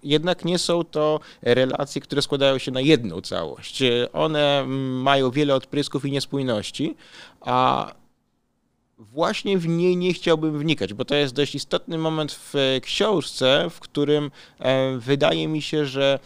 jednak 0.03 0.45
nie 0.45 0.57
są 0.57 0.83
to 0.83 1.19
relacje, 1.41 2.01
które 2.01 2.21
składają 2.21 2.57
się 2.57 2.71
na 2.71 2.81
jedną 2.81 3.21
całość. 3.21 3.83
One 4.13 4.65
mają 5.01 5.31
wiele 5.31 5.55
odprysków 5.55 6.05
i 6.05 6.11
niespójności, 6.11 6.95
a 7.41 7.91
właśnie 8.97 9.57
w 9.57 9.67
niej 9.67 9.97
nie 9.97 10.13
chciałbym 10.13 10.59
wnikać, 10.59 10.93
bo 10.93 11.05
to 11.05 11.15
jest 11.15 11.33
dość 11.33 11.55
istotny 11.55 11.97
moment 11.97 12.31
w 12.31 12.79
książce, 12.81 13.67
w 13.69 13.79
którym 13.79 14.31
wydaje 14.99 15.47
mi 15.47 15.61
się, 15.61 15.85
że 15.85 16.19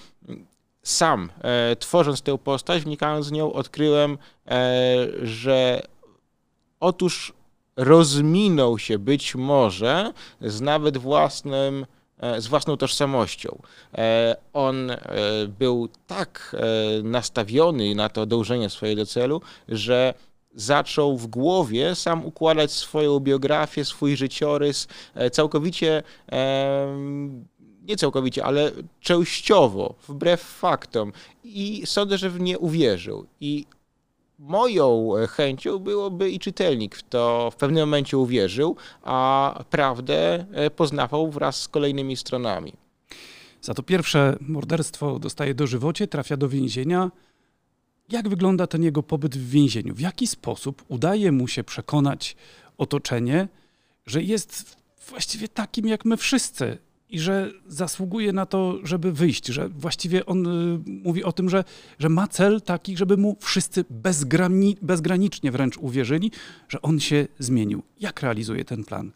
sam 0.83 1.29
e, 1.41 1.75
tworząc 1.75 2.21
tę 2.21 2.37
postać, 2.37 2.83
wnikając 2.83 3.29
w 3.29 3.31
nią, 3.31 3.53
odkryłem, 3.53 4.17
e, 4.47 5.07
że 5.23 5.81
otóż 6.79 7.33
rozminął 7.75 8.79
się 8.79 8.99
być 8.99 9.35
może 9.35 10.13
z 10.41 10.61
nawet 10.61 10.97
własnym, 10.97 11.85
e, 12.17 12.41
z 12.41 12.47
własną 12.47 12.77
tożsamością. 12.77 13.59
E, 13.97 14.35
on 14.53 14.91
e, 14.91 14.97
był 15.59 15.89
tak 16.07 16.55
e, 16.99 17.03
nastawiony 17.03 17.95
na 17.95 18.09
to 18.09 18.25
dążenie 18.25 18.69
swojego 18.69 19.05
celu, 19.05 19.41
że 19.67 20.13
zaczął 20.55 21.17
w 21.17 21.27
głowie 21.27 21.95
sam 21.95 22.25
układać 22.25 22.71
swoją 22.71 23.19
biografię, 23.19 23.85
swój 23.85 24.17
życiorys, 24.17 24.87
całkowicie 25.31 26.03
nie 27.87 27.97
całkowicie, 27.97 28.45
ale 28.45 28.71
częściowo, 28.99 29.95
wbrew 30.07 30.41
faktom. 30.41 31.11
I 31.43 31.83
sądzę, 31.85 32.17
że 32.17 32.29
w 32.29 32.39
nie 32.39 32.59
uwierzył. 32.59 33.25
I 33.41 33.65
moją 34.39 35.11
chęcią 35.29 35.79
byłoby 35.79 36.31
i 36.31 36.39
czytelnik 36.39 36.95
w 36.95 37.03
to 37.03 37.51
w 37.51 37.55
pewnym 37.55 37.83
momencie 37.83 38.17
uwierzył, 38.17 38.75
a 39.03 39.63
prawdę 39.69 40.45
e, 40.51 40.69
poznawał 40.69 41.31
wraz 41.31 41.61
z 41.61 41.67
kolejnymi 41.67 42.17
stronami. 42.17 42.73
Za 43.61 43.73
to 43.73 43.83
pierwsze 43.83 44.37
morderstwo 44.41 45.19
dostaje 45.19 45.53
dożywocie, 45.53 46.07
trafia 46.07 46.37
do 46.37 46.49
więzienia. 46.49 47.11
Jak 48.09 48.29
wygląda 48.29 48.67
ten 48.67 48.83
jego 48.83 49.03
pobyt 49.03 49.37
w 49.37 49.49
więzieniu? 49.49 49.95
W 49.95 49.99
jaki 49.99 50.27
sposób 50.27 50.83
udaje 50.87 51.31
mu 51.31 51.47
się 51.47 51.63
przekonać 51.63 52.35
otoczenie, 52.77 53.47
że 54.05 54.21
jest 54.21 54.77
właściwie 55.09 55.47
takim 55.47 55.87
jak 55.87 56.05
my 56.05 56.17
wszyscy, 56.17 56.77
i 57.13 57.19
że 57.19 57.51
zasługuje 57.67 58.33
na 58.33 58.45
to, 58.45 58.79
żeby 58.83 59.11
wyjść, 59.11 59.47
że 59.47 59.69
właściwie 59.69 60.25
on 60.25 60.47
y, 60.47 60.79
mówi 60.85 61.23
o 61.23 61.31
tym, 61.31 61.49
że, 61.49 61.63
że 61.99 62.09
ma 62.09 62.27
cel 62.27 62.61
taki, 62.61 62.97
żeby 62.97 63.17
mu 63.17 63.37
wszyscy 63.39 63.85
bezgrani, 63.89 64.77
bezgranicznie 64.81 65.51
wręcz 65.51 65.77
uwierzyli, 65.77 66.31
że 66.69 66.81
on 66.81 66.99
się 66.99 67.27
zmienił. 67.39 67.83
Jak 67.99 68.21
realizuje 68.21 68.65
ten 68.65 68.83
plan? 68.83 69.11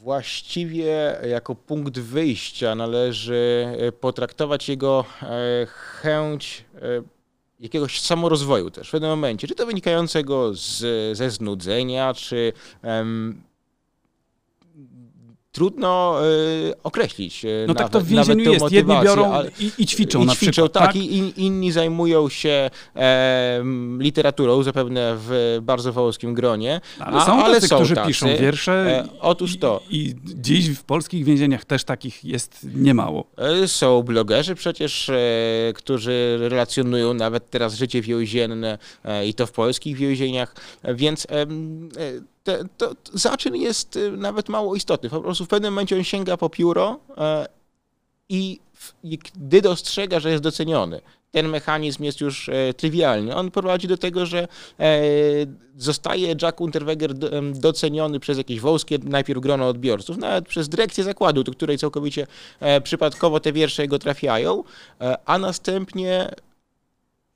Właściwie 0.00 1.16
jako 1.30 1.54
punkt 1.54 1.98
wyjścia 1.98 2.74
należy 2.74 3.66
e, 3.78 3.92
potraktować 3.92 4.68
jego 4.68 5.04
e, 5.22 5.66
chęć 5.66 6.64
e, 6.74 7.02
jakiegoś 7.60 8.00
samorozwoju 8.00 8.70
też 8.70 8.88
w 8.88 8.90
pewnym 8.90 9.10
momencie, 9.10 9.48
czy 9.48 9.54
to 9.54 9.66
wynikającego 9.66 10.54
z, 10.54 10.78
ze 11.16 11.30
znudzenia, 11.30 12.14
czy 12.14 12.52
um, 12.82 13.42
trudno 15.52 16.18
y, 16.24 16.74
określić. 16.82 17.44
Y, 17.44 17.64
no 17.68 17.74
tak 17.74 17.88
to 17.88 18.00
w 18.00 18.06
więzieniu 18.06 18.52
jest. 18.52 18.72
Jedni 18.72 18.94
biorą 19.02 19.32
ale, 19.32 19.50
i, 19.60 19.70
i, 19.78 19.86
ćwiczą 19.86 20.22
i 20.22 20.26
na 20.26 20.34
ćwiczą, 20.34 20.50
przykład, 20.50 20.72
tak, 20.72 20.86
tak? 20.86 20.96
I 20.96 21.16
in, 21.16 21.32
inni 21.36 21.72
zajmują 21.72 22.28
się 22.28 22.70
e, 22.96 23.64
literaturą, 23.98 24.62
zapewne 24.62 25.16
w 25.16 25.58
bardzo 25.62 25.92
wąskim 25.92 26.34
gronie. 26.34 26.80
Ale 26.98 27.24
są 27.24 27.44
ale 27.44 27.54
tacy, 27.54 27.68
są 27.68 27.76
którzy 27.76 27.94
tacy. 27.94 28.08
piszą 28.08 28.26
wiersze. 28.40 28.72
E, 28.72 29.08
otóż 29.20 29.58
to. 29.58 29.80
I, 29.90 29.98
I, 29.98 30.14
dziś 30.24 30.68
w 30.70 30.84
polskich 30.84 31.24
więzieniach 31.24 31.64
też 31.64 31.84
takich 31.84 32.24
jest 32.24 32.66
niemało. 32.74 33.24
E, 33.36 33.68
są 33.68 34.02
blogerzy 34.02 34.54
przecież, 34.54 35.08
e, 35.08 35.14
którzy 35.74 36.36
relacjonują 36.40 37.14
nawet 37.14 37.50
teraz 37.50 37.74
życie 37.74 38.02
więzienne 38.02 38.78
e, 39.04 39.26
i 39.26 39.34
to 39.34 39.46
w 39.46 39.52
polskich 39.52 39.96
więzieniach, 39.96 40.54
więc 40.84 41.26
e, 41.30 41.46
te, 42.44 42.64
to, 42.76 42.94
to 42.94 43.18
zaczyn 43.18 43.56
jest 43.56 43.96
y, 43.96 44.12
nawet 44.12 44.48
mało 44.48 44.74
istotny. 44.74 45.10
Po 45.10 45.20
prostu 45.20 45.44
w 45.44 45.48
pewnym 45.48 45.72
momencie 45.72 45.96
on 45.96 46.04
sięga 46.04 46.36
po 46.36 46.50
pióro 46.50 46.98
e, 47.16 47.46
i, 48.28 48.60
i 49.04 49.18
gdy 49.18 49.62
dostrzega, 49.62 50.20
że 50.20 50.30
jest 50.30 50.42
doceniony, 50.42 51.00
ten 51.30 51.48
mechanizm 51.48 52.04
jest 52.04 52.20
już 52.20 52.48
e, 52.48 52.74
trywialny. 52.74 53.36
On 53.36 53.50
prowadzi 53.50 53.88
do 53.88 53.96
tego, 53.96 54.26
że 54.26 54.48
e, 54.80 55.00
zostaje 55.76 56.34
Jack 56.42 56.60
Unterweger 56.60 57.14
doceniony 57.54 58.20
przez 58.20 58.38
jakieś 58.38 58.60
wąskie 58.60 58.98
najpierw 59.04 59.40
grono 59.40 59.68
odbiorców, 59.68 60.16
nawet 60.16 60.48
przez 60.48 60.68
dyrekcję 60.68 61.04
zakładu, 61.04 61.44
do 61.44 61.52
której 61.52 61.78
całkowicie 61.78 62.26
przypadkowo 62.82 63.40
te 63.40 63.52
wiersze 63.52 63.82
jego 63.82 63.98
trafiają, 63.98 64.64
a 65.24 65.38
następnie 65.38 66.30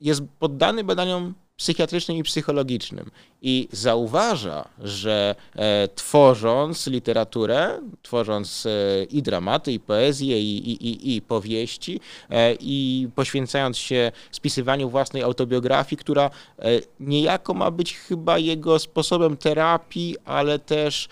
jest 0.00 0.22
poddany 0.38 0.84
badaniom 0.84 1.34
psychiatrycznym 1.56 2.16
i 2.16 2.22
psychologicznym 2.22 3.10
i 3.42 3.68
zauważa, 3.72 4.68
że 4.78 5.34
e, 5.56 5.88
tworząc 5.94 6.86
literaturę, 6.86 7.80
tworząc 8.02 8.66
e, 8.66 9.04
i 9.04 9.22
dramaty, 9.22 9.72
i 9.72 9.80
poezję, 9.80 10.40
i, 10.40 10.72
i, 10.72 11.16
i 11.16 11.22
powieści, 11.22 12.00
e, 12.30 12.54
i 12.60 13.08
poświęcając 13.14 13.78
się 13.78 14.12
spisywaniu 14.30 14.90
własnej 14.90 15.22
autobiografii, 15.22 15.96
która 15.96 16.30
e, 16.58 16.62
niejako 17.00 17.54
ma 17.54 17.70
być 17.70 17.96
chyba 17.96 18.38
jego 18.38 18.78
sposobem 18.78 19.36
terapii, 19.36 20.16
ale 20.24 20.58
też 20.58 21.08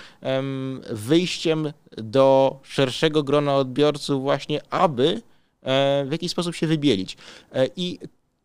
wyjściem 0.90 1.72
do 1.96 2.58
szerszego 2.62 3.22
grona 3.22 3.56
odbiorców, 3.56 4.22
właśnie 4.22 4.60
aby 4.70 5.22
e, 5.62 6.04
w 6.08 6.12
jakiś 6.12 6.30
sposób 6.30 6.54
się 6.54 6.66
wybielić. 6.66 7.16
E, 7.52 7.68
I 7.76 7.98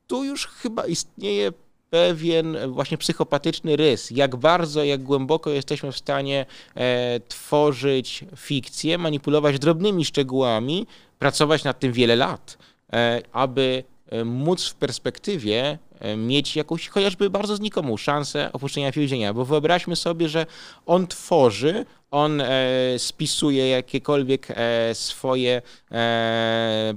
tu 0.08 0.24
już 0.24 0.48
chyba 0.48 0.86
istnieje 0.86 1.52
pewien 1.90 2.58
właśnie 2.68 2.98
psychopatyczny 2.98 3.76
rys, 3.76 4.12
jak 4.12 4.36
bardzo, 4.36 4.84
jak 4.84 5.04
głęboko 5.04 5.50
jesteśmy 5.50 5.92
w 5.92 5.98
stanie 5.98 6.46
e, 6.76 7.20
tworzyć 7.28 8.26
fikcję, 8.36 8.98
manipulować 8.98 9.60
drobnymi 9.60 10.06
szczegółami, 10.06 10.88
pracować 11.20 11.64
nad 11.64 11.80
tym 11.80 11.94
wiele 11.94 12.16
lat, 12.16 12.58
e, 12.94 13.22
aby 13.32 13.84
e, 14.08 14.26
móc 14.26 14.68
w 14.68 14.76
perspektywie 14.76 15.78
e, 16.00 16.16
mieć 16.16 16.56
jakąś 16.56 16.88
chociażby 16.88 17.30
bardzo 17.30 17.56
znikomą 17.56 17.98
szansę 17.98 18.52
opuszczenia 18.54 18.92
więzienia, 18.92 19.34
bo 19.34 19.46
wyobraźmy 19.46 19.96
sobie, 19.96 20.30
że 20.30 20.46
on 20.86 21.08
tworzy, 21.08 21.86
on 22.12 22.42
e, 22.42 22.50
spisuje 22.98 23.70
jakiekolwiek 23.70 24.48
swoje 24.94 25.62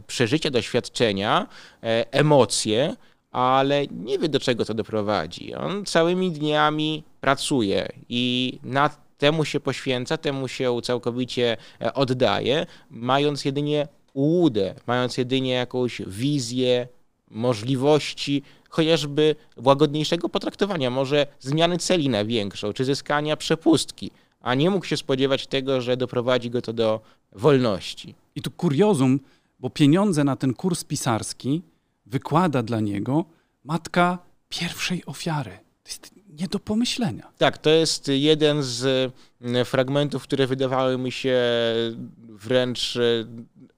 przeżycia, 0.07 0.51
doświadczenia, 0.51 1.47
emocje, 2.11 2.97
ale 3.33 3.87
nie 3.87 4.19
wie 4.19 4.29
do 4.29 4.41
czego 4.41 4.65
to 4.65 4.75
doprowadzi. 4.75 5.55
On 5.55 5.85
całymi 5.85 6.33
dniami 6.33 7.05
pracuje 7.21 7.89
i 8.09 8.59
temu 9.19 9.45
się 9.45 9.61
poświęca, 9.61 10.17
temu 10.17 10.49
się 10.49 10.81
całkowicie 10.83 11.57
e, 11.81 11.95
oddaje, 11.95 12.67
mając 12.91 13.45
jedynie 13.45 13.89
ułudę, 14.15 14.75
mając 14.87 15.17
jedynie 15.17 15.53
jakąś 15.53 16.03
wizję 16.07 16.89
możliwości 17.31 18.43
chociażby 18.69 19.37
łagodniejszego 19.57 20.29
potraktowania, 20.29 20.91
może 20.91 21.27
zmiany 21.41 21.79
celi 21.79 22.09
na 22.09 22.25
większą, 22.25 22.73
czy 22.73 22.85
zyskania 22.85 23.37
przepustki, 23.37 24.11
a 24.41 24.55
nie 24.55 24.71
mógł 24.71 24.87
się 24.87 24.97
spodziewać 24.97 25.47
tego, 25.47 25.81
że 25.81 25.97
doprowadzi 25.97 26.51
go 26.51 26.63
to 26.63 26.73
do 26.73 27.01
wolności. 27.33 28.15
I 28.35 28.43
tu 28.43 28.51
kuriozum, 28.51 29.21
bo 29.61 29.71
pieniądze 29.71 30.25
na 30.25 30.37
ten 30.37 30.55
kurs 30.55 30.85
pisarski 30.85 31.63
wykłada 32.13 32.63
dla 32.63 32.81
niego 32.81 33.25
matka 33.65 34.19
pierwszej 34.49 35.07
ofiary. 35.07 35.59
To 35.83 35.89
jest 35.89 36.15
nie 36.41 36.49
do 36.49 36.59
pomyślenia. 36.59 37.33
Tak, 37.39 37.59
to 37.59 37.71
jest 37.71 38.09
jeden 38.09 38.63
z 38.63 39.13
mm, 39.41 39.65
fragmentów, 39.65 40.23
które 40.23 40.47
wydawały 40.47 40.99
mi 40.99 41.13
się 41.13 41.41
wręcz 42.29 42.97
e, 42.97 43.01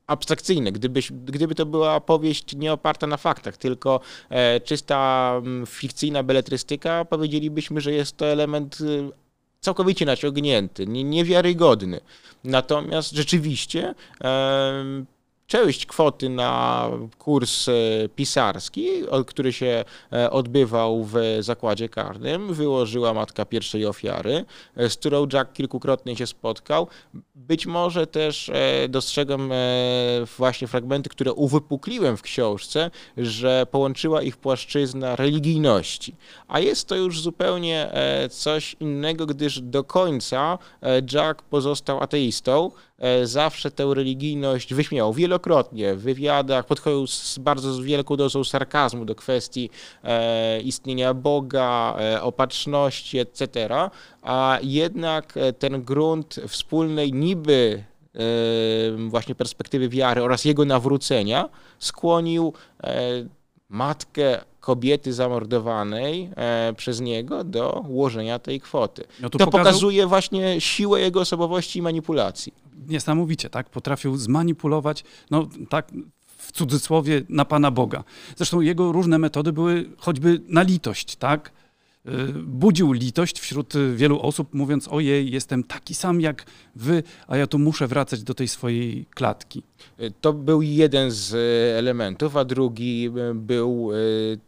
abstrakcyjne. 0.07 0.73
Gdybyś, 0.73 1.13
gdyby 1.13 1.55
to 1.55 1.67
była 1.67 2.01
powieść 2.01 2.57
nie 2.57 2.73
oparta 2.73 3.07
na 3.07 3.17
faktach, 3.17 3.57
tylko 3.57 4.01
e, 4.29 4.61
czysta 4.61 5.33
mm, 5.39 5.67
fikcyjna 5.67 6.23
beletrystyka, 6.23 7.05
powiedzielibyśmy, 7.05 7.81
że 7.81 7.93
jest 7.93 8.17
to 8.17 8.27
element 8.27 8.79
e, 8.81 9.11
całkowicie 9.61 10.07
naciągnięty, 10.07 10.87
niewiarygodny. 10.87 12.01
Natomiast 12.45 13.13
rzeczywiście 13.13 13.95
część 15.47 15.87
kwoty 15.87 16.29
na 16.29 16.91
kurs 17.19 17.69
e, 17.69 17.73
pisarski, 18.09 18.89
który 19.27 19.53
się 19.53 19.85
e, 20.13 20.31
odbywał 20.31 21.05
w 21.05 21.15
zakładzie 21.41 21.89
karnym, 21.89 22.55
wyłożyła 22.55 23.15
matka 23.15 23.45
pierwszej 23.45 23.87
ofiary, 23.87 24.45
e, 24.77 24.91
z 24.91 24.97
którą 24.97 25.27
Jack 25.33 25.53
kilkukrotnie 25.53 26.17
się 26.17 26.27
spotkał. 26.27 26.89
Być 27.35 27.67
może 27.67 28.07
też 28.07 28.51
dostrzegam 28.89 29.51
właśnie 30.39 30.69
fragmenty, 30.69 31.11
które 31.11 31.33
uwypukliłem 31.33 32.17
w 32.17 32.23
książce, 32.23 32.91
że 33.17 33.67
połączyła 33.71 34.23
ich 34.23 34.37
płaszczyzna 34.37 35.17
religijności. 35.17 36.15
A 36.49 36.61
jest 36.61 36.89
to 36.89 36.97
już 36.97 37.21
zupełnie 37.21 37.93
coś 38.31 38.77
innego, 38.81 39.27
gdyż 39.27 39.61
do 39.61 39.85
końca 39.85 40.59
Jack 41.13 41.43
pozostał 41.43 42.03
ateistą. 42.03 42.71
E, 42.99 43.27
zawsze 43.27 43.71
tę 43.71 43.95
religijność 43.95 44.75
wyśmiał 44.75 45.13
wielokrotnie 45.13 45.95
w 45.95 46.01
wywiadach, 46.01 46.67
podchodził 46.67 47.07
z 47.07 47.39
bardzo 47.39 47.83
wielką 47.83 48.17
dozą 48.17 48.45
sarkazmu 48.45 49.05
do 49.05 49.15
kwestii 49.15 49.71
e, 50.05 50.61
istnienia 50.61 51.15
Boga, 51.15 51.97
e, 52.01 52.23
opatrzności, 52.23 53.19
etc. 53.19 53.49
A 54.23 54.59
jednak 54.63 55.35
ten 55.59 55.83
grunt 55.83 56.41
wspólnej 56.49 57.13
niby 57.13 57.85
właśnie 59.09 59.35
perspektywy 59.35 59.89
wiary 59.89 60.23
oraz 60.23 60.45
jego 60.45 60.65
nawrócenia 60.65 61.49
skłonił 61.79 62.53
matkę 63.69 64.41
kobiety 64.61 65.13
zamordowanej 65.13 66.31
przez 66.77 67.01
niego 67.01 67.45
do 67.45 67.85
ułożenia 67.89 68.39
tej 68.39 68.61
kwoty. 68.61 69.05
No 69.21 69.31
to 69.31 69.47
pokazuje 69.47 70.07
właśnie 70.07 70.61
siłę 70.61 71.01
jego 71.01 71.21
osobowości 71.21 71.79
i 71.79 71.83
manipulacji. 71.83 72.53
Niesamowicie, 72.89 73.51
tak? 73.51 73.71
Potrafił 73.71 74.17
zmanipulować, 74.17 75.05
no 75.31 75.49
tak 75.69 75.93
w 76.27 76.53
cudzysłowie, 76.53 77.23
na 77.29 77.45
Pana 77.45 77.71
Boga. 77.71 78.05
Zresztą 78.37 78.61
jego 78.61 78.93
różne 78.93 79.19
metody 79.19 79.53
były 79.53 79.91
choćby 79.99 80.41
na 80.49 80.63
litość, 80.63 81.17
tak? 81.17 81.53
E, 82.05 82.11
budził 82.33 82.93
litość 82.93 83.41
wśród 83.41 83.75
wielu 83.95 84.21
osób, 84.21 84.55
mówiąc: 84.55 84.89
Ojej, 84.89 85.31
jestem 85.31 85.65
taki 85.65 85.95
sam 85.95 86.21
jak 86.21 86.47
wy, 86.77 87.03
a 87.29 87.37
ja 87.37 87.47
tu 87.47 87.59
muszę 87.59 87.87
wracać 87.87 88.23
do 88.23 88.35
tej 88.35 88.49
swojej 88.49 89.07
klatki. 89.15 89.63
To 90.21 90.33
był 90.33 90.63
jeden 90.63 91.11
z 91.11 91.35
elementów, 91.79 92.37
a 92.37 92.45
drugi 92.45 93.11
był 93.35 93.91
e, 93.93 93.97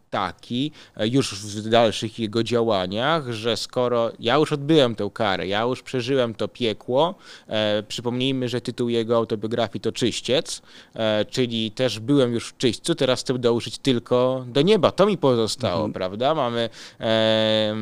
taki 0.09 0.71
już 0.99 1.35
w 1.35 1.69
dalszych 1.69 2.19
jego 2.19 2.43
działaniach, 2.43 3.31
że 3.31 3.57
skoro 3.57 4.11
ja 4.19 4.35
już 4.35 4.53
odbyłem 4.53 4.95
tę 4.95 5.09
karę, 5.13 5.47
ja 5.47 5.61
już 5.61 5.81
przeżyłem 5.83 6.33
to 6.33 6.47
piekło, 6.47 7.15
e, 7.47 7.83
przypomnijmy, 7.83 8.49
że 8.49 8.61
tytuł 8.61 8.89
jego 8.89 9.15
autobiografii 9.15 9.81
to 9.81 9.91
Czyściec, 9.91 10.61
e, 10.95 11.25
czyli 11.25 11.71
też 11.71 11.99
byłem 11.99 12.33
już 12.33 12.49
w 12.49 12.57
czyśćcu, 12.57 12.95
teraz 12.95 13.21
chcę 13.21 13.39
dążyć 13.39 13.77
tylko 13.77 14.45
do 14.47 14.61
nieba. 14.61 14.91
To 14.91 15.05
mi 15.05 15.17
pozostało, 15.17 15.75
mhm. 15.85 15.93
prawda? 15.93 16.35
Mamy 16.35 16.69
e, 16.99 17.75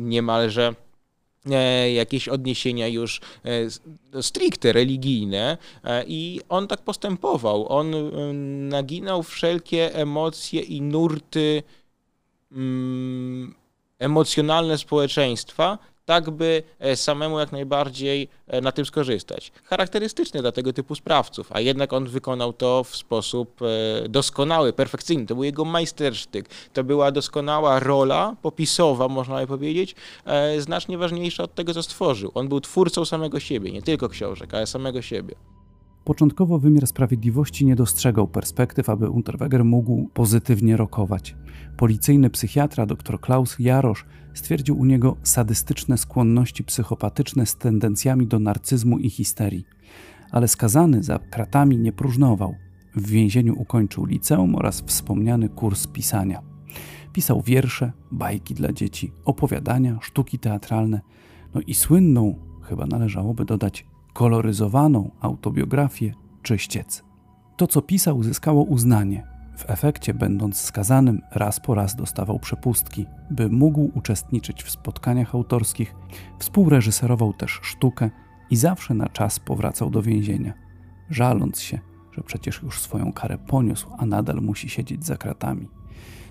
niemalże 0.00 0.74
jakieś 1.94 2.28
odniesienia 2.28 2.88
już 2.88 3.20
e, 4.14 4.22
stricte 4.22 4.72
religijne 4.72 5.58
i 6.06 6.40
on 6.48 6.68
tak 6.68 6.82
postępował. 6.82 7.68
On 7.68 7.94
naginał 8.68 9.22
wszelkie 9.22 9.94
emocje 9.94 10.60
i 10.60 10.80
nurty 10.80 11.62
mm, 12.52 13.54
emocjonalne 13.98 14.78
społeczeństwa, 14.78 15.78
tak 16.08 16.30
by 16.30 16.62
e, 16.78 16.96
samemu 16.96 17.38
jak 17.38 17.52
najbardziej 17.52 18.28
e, 18.46 18.60
na 18.60 18.72
tym 18.72 18.84
skorzystać. 18.86 19.52
Charakterystyczny 19.64 20.40
dla 20.40 20.52
tego 20.52 20.72
typu 20.72 20.94
sprawców, 20.94 21.52
a 21.52 21.60
jednak 21.60 21.92
on 21.92 22.06
wykonał 22.06 22.52
to 22.52 22.84
w 22.84 22.96
sposób 22.96 23.60
e, 23.62 24.08
doskonały, 24.08 24.72
perfekcyjny. 24.72 25.26
To 25.26 25.34
był 25.34 25.44
jego 25.44 25.64
majstersztyk. 25.64 26.48
To 26.72 26.84
była 26.84 27.10
doskonała 27.10 27.78
rola 27.80 28.36
popisowa, 28.42 29.08
można 29.08 29.40
by 29.40 29.46
powiedzieć, 29.46 29.94
znacznie 30.58 30.98
ważniejsza 30.98 31.42
od 31.42 31.54
tego, 31.54 31.74
co 31.74 31.82
stworzył. 31.82 32.30
On 32.34 32.48
był 32.48 32.60
twórcą 32.60 33.04
samego 33.04 33.40
siebie, 33.40 33.72
nie 33.72 33.82
tylko 33.82 34.08
książek, 34.08 34.54
ale 34.54 34.66
samego 34.66 35.02
siebie. 35.02 35.34
Początkowo 36.08 36.58
wymiar 36.58 36.86
sprawiedliwości 36.86 37.66
nie 37.66 37.76
dostrzegał 37.76 38.28
perspektyw, 38.28 38.90
aby 38.90 39.10
Unterweger 39.10 39.64
mógł 39.64 40.08
pozytywnie 40.14 40.76
rokować. 40.76 41.36
Policyjny 41.76 42.30
psychiatra 42.30 42.86
dr 42.86 43.20
Klaus 43.20 43.56
Jarosz 43.58 44.06
stwierdził 44.34 44.78
u 44.78 44.84
niego 44.84 45.16
sadystyczne 45.22 45.98
skłonności 45.98 46.64
psychopatyczne 46.64 47.46
z 47.46 47.56
tendencjami 47.56 48.26
do 48.26 48.38
narcyzmu 48.38 48.98
i 48.98 49.10
histerii. 49.10 49.66
Ale 50.30 50.48
skazany 50.48 51.02
za 51.02 51.18
kratami 51.18 51.78
nie 51.78 51.92
próżnował. 51.92 52.54
W 52.96 53.10
więzieniu 53.10 53.54
ukończył 53.58 54.04
liceum 54.04 54.54
oraz 54.54 54.80
wspomniany 54.80 55.48
kurs 55.48 55.86
pisania. 55.86 56.42
Pisał 57.12 57.42
wiersze, 57.42 57.92
bajki 58.12 58.54
dla 58.54 58.72
dzieci, 58.72 59.12
opowiadania, 59.24 59.98
sztuki 60.00 60.38
teatralne, 60.38 61.00
no 61.54 61.60
i 61.66 61.74
słynną, 61.74 62.34
chyba 62.62 62.86
należałoby 62.86 63.44
dodać, 63.44 63.86
koloryzowaną 64.18 65.10
autobiografię 65.20 66.14
Czyściec. 66.42 67.04
To, 67.56 67.66
co 67.66 67.82
pisał, 67.82 68.22
zyskało 68.22 68.62
uznanie. 68.62 69.26
W 69.56 69.70
efekcie, 69.70 70.14
będąc 70.14 70.60
skazanym, 70.60 71.20
raz 71.30 71.60
po 71.60 71.74
raz 71.74 71.96
dostawał 71.96 72.38
przepustki, 72.38 73.06
by 73.30 73.48
mógł 73.48 73.90
uczestniczyć 73.94 74.62
w 74.62 74.70
spotkaniach 74.70 75.34
autorskich, 75.34 75.94
współreżyserował 76.38 77.32
też 77.32 77.60
sztukę 77.62 78.10
i 78.50 78.56
zawsze 78.56 78.94
na 78.94 79.08
czas 79.08 79.40
powracał 79.40 79.90
do 79.90 80.02
więzienia, 80.02 80.52
żaląc 81.10 81.60
się, 81.60 81.78
że 82.12 82.22
przecież 82.22 82.62
już 82.62 82.80
swoją 82.80 83.12
karę 83.12 83.38
poniósł, 83.38 83.88
a 83.98 84.06
nadal 84.06 84.36
musi 84.42 84.68
siedzieć 84.68 85.06
za 85.06 85.16
kratami. 85.16 85.68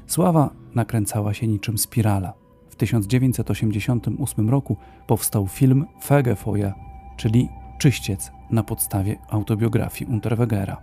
Sława 0.07 0.49
nakręcała 0.75 1.33
się 1.33 1.47
niczym 1.47 1.77
spirala. 1.77 2.33
W 2.69 2.75
1988 2.75 4.49
roku 4.49 4.77
powstał 5.07 5.47
film 5.47 5.85
Fegefeuer, 6.03 6.73
czyli 7.17 7.49
Czyściec 7.77 8.31
na 8.51 8.63
podstawie 8.63 9.15
autobiografii 9.29 10.11
Unterwegera. 10.11 10.77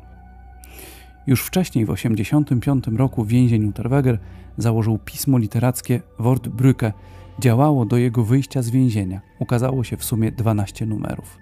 Już 1.26 1.42
wcześniej, 1.42 1.84
w 1.84 1.88
1985 1.88 2.98
roku, 2.98 3.24
więzień 3.24 3.64
Unterweger 3.64 4.18
założył 4.58 4.98
pismo 4.98 5.38
literackie 5.38 6.00
Wortbrücke. 6.18 6.92
Działało 7.38 7.84
do 7.84 7.96
jego 7.96 8.24
wyjścia 8.24 8.62
z 8.62 8.70
więzienia. 8.70 9.20
Ukazało 9.38 9.84
się 9.84 9.96
w 9.96 10.04
sumie 10.04 10.32
12 10.32 10.86
numerów. 10.86 11.38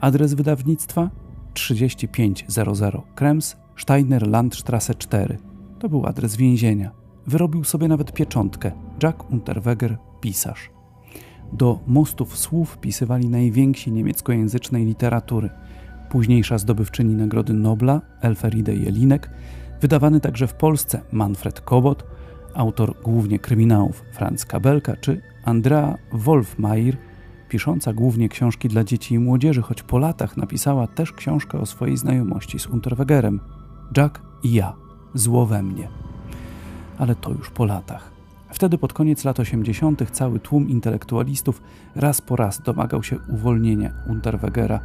Adres 0.00 0.34
wydawnictwa 0.34 1.10
3500 1.54 2.94
Krems, 3.14 3.56
Steiner 3.76 4.26
Landstrasse 4.28 4.94
4. 4.94 5.38
To 5.78 5.88
był 5.88 6.06
adres 6.06 6.36
więzienia. 6.36 6.90
Wyrobił 7.26 7.64
sobie 7.64 7.88
nawet 7.88 8.12
pieczątkę 8.12 8.72
Jack 9.02 9.30
Unterweger, 9.30 9.98
pisarz. 10.20 10.70
Do 11.52 11.78
mostów 11.86 12.38
słów 12.38 12.78
pisywali 12.78 13.28
najwięksi 13.28 13.92
niemieckojęzycznej 13.92 14.84
literatury. 14.84 15.50
Późniejsza 16.10 16.58
zdobywczyni 16.58 17.14
Nagrody 17.14 17.54
Nobla 17.54 18.00
Elfriede 18.20 18.74
Jelinek, 18.74 19.30
wydawany 19.80 20.20
także 20.20 20.46
w 20.46 20.54
Polsce 20.54 21.00
Manfred 21.12 21.60
Kobot, 21.60 22.04
autor 22.54 22.94
głównie 23.02 23.38
kryminałów 23.38 24.02
Franz 24.12 24.44
Kabelka 24.44 24.96
czy 24.96 25.22
Andrea 25.44 25.98
Wolfmeier, 26.12 26.96
pisząca 27.48 27.92
głównie 27.92 28.28
książki 28.28 28.68
dla 28.68 28.84
dzieci 28.84 29.14
i 29.14 29.18
młodzieży, 29.18 29.62
choć 29.62 29.82
po 29.82 29.98
latach 29.98 30.36
napisała 30.36 30.86
też 30.86 31.12
książkę 31.12 31.60
o 31.60 31.66
swojej 31.66 31.96
znajomości 31.96 32.58
z 32.58 32.66
Unterwegerem. 32.66 33.40
Jack 33.96 34.20
i 34.42 34.52
ja, 34.52 34.76
zło 35.14 35.46
we 35.46 35.62
mnie. 35.62 35.88
Ale 36.98 37.14
to 37.14 37.30
już 37.30 37.50
po 37.50 37.64
latach. 37.64 38.09
Wtedy 38.52 38.78
pod 38.78 38.92
koniec 38.92 39.24
lat 39.24 39.40
80. 39.40 40.10
cały 40.10 40.40
tłum 40.40 40.68
intelektualistów 40.68 41.62
raz 41.94 42.20
po 42.20 42.36
raz 42.36 42.62
domagał 42.62 43.02
się 43.02 43.18
uwolnienia 43.28 43.92
Unterwegera. 44.08 44.80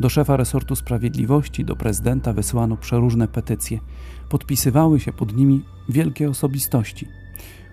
Do 0.00 0.08
szefa 0.08 0.36
resortu 0.36 0.76
sprawiedliwości, 0.76 1.64
do 1.64 1.76
prezydenta 1.76 2.32
wysyłano 2.32 2.76
przeróżne 2.76 3.28
petycje. 3.28 3.80
Podpisywały 4.28 5.00
się 5.00 5.12
pod 5.12 5.36
nimi 5.36 5.64
wielkie 5.88 6.30
osobistości. 6.30 7.08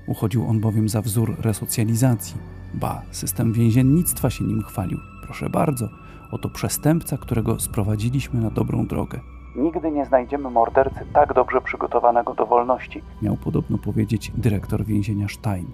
Uchodził 0.08 0.48
on 0.48 0.60
bowiem 0.60 0.90
za 0.90 1.02
wzór 1.02 1.36
resocjalizacji. 1.40 2.38
Ba, 2.74 3.02
system 3.12 3.54
więziennictwa 3.54 4.30
się 4.30 4.44
nim 4.44 4.64
chwalił. 4.64 5.00
Proszę 5.24 5.50
bardzo, 5.50 5.90
oto 6.32 6.50
przestępca, 6.50 7.18
którego 7.18 7.60
sprowadziliśmy 7.60 8.42
na 8.42 8.50
dobrą 8.50 8.88
drogę. 8.88 9.20
Nigdy 9.56 9.92
nie 9.92 10.06
znajdziemy 10.06 10.50
mordercy 10.50 11.00
tak 11.14 11.34
dobrze 11.34 11.62
przygotowanego 11.62 12.34
do 12.34 12.46
wolności, 12.46 13.02
miał 13.22 13.38
podobno 13.38 13.78
powiedzieć 13.78 14.32
dyrektor 14.36 14.86
więzienia 14.86 15.28
Stein. 15.30 15.66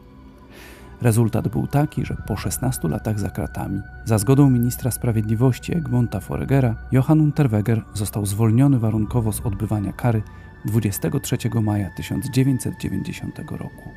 Rezultat 1.01 1.47
był 1.47 1.67
taki, 1.67 2.05
że 2.05 2.15
po 2.27 2.37
16 2.37 2.87
latach 2.87 3.19
za 3.19 3.29
kratami, 3.29 3.81
za 4.05 4.17
zgodą 4.17 4.49
ministra 4.49 4.91
sprawiedliwości 4.91 5.77
Egmonta 5.77 6.19
Foregera, 6.19 6.75
Johann 6.91 7.21
Unterweger 7.21 7.81
został 7.93 8.25
zwolniony 8.25 8.79
warunkowo 8.79 9.31
z 9.31 9.41
odbywania 9.41 9.93
kary 9.93 10.21
23 10.65 11.37
maja 11.61 11.89
1990 11.89 13.39
roku. 13.39 13.89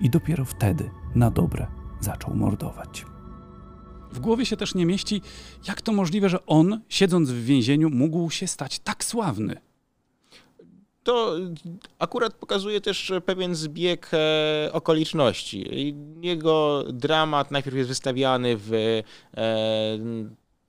I 0.00 0.10
dopiero 0.10 0.44
wtedy, 0.44 0.90
na 1.14 1.30
dobre, 1.30 1.66
zaczął 2.00 2.34
mordować. 2.34 3.15
W 4.12 4.18
głowie 4.18 4.46
się 4.46 4.56
też 4.56 4.74
nie 4.74 4.86
mieści, 4.86 5.22
jak 5.68 5.82
to 5.82 5.92
możliwe, 5.92 6.28
że 6.28 6.46
on, 6.46 6.80
siedząc 6.88 7.30
w 7.30 7.44
więzieniu, 7.44 7.90
mógł 7.90 8.30
się 8.30 8.46
stać 8.46 8.78
tak 8.78 9.04
sławny. 9.04 9.60
To 11.02 11.36
akurat 11.98 12.34
pokazuje 12.34 12.80
też 12.80 13.12
pewien 13.26 13.54
zbieg 13.54 14.10
e, 14.12 14.70
okoliczności. 14.72 15.94
Jego 16.22 16.84
dramat 16.92 17.50
najpierw 17.50 17.76
jest 17.76 17.88
wystawiany 17.88 18.56
w 18.56 18.72
e, 18.72 19.02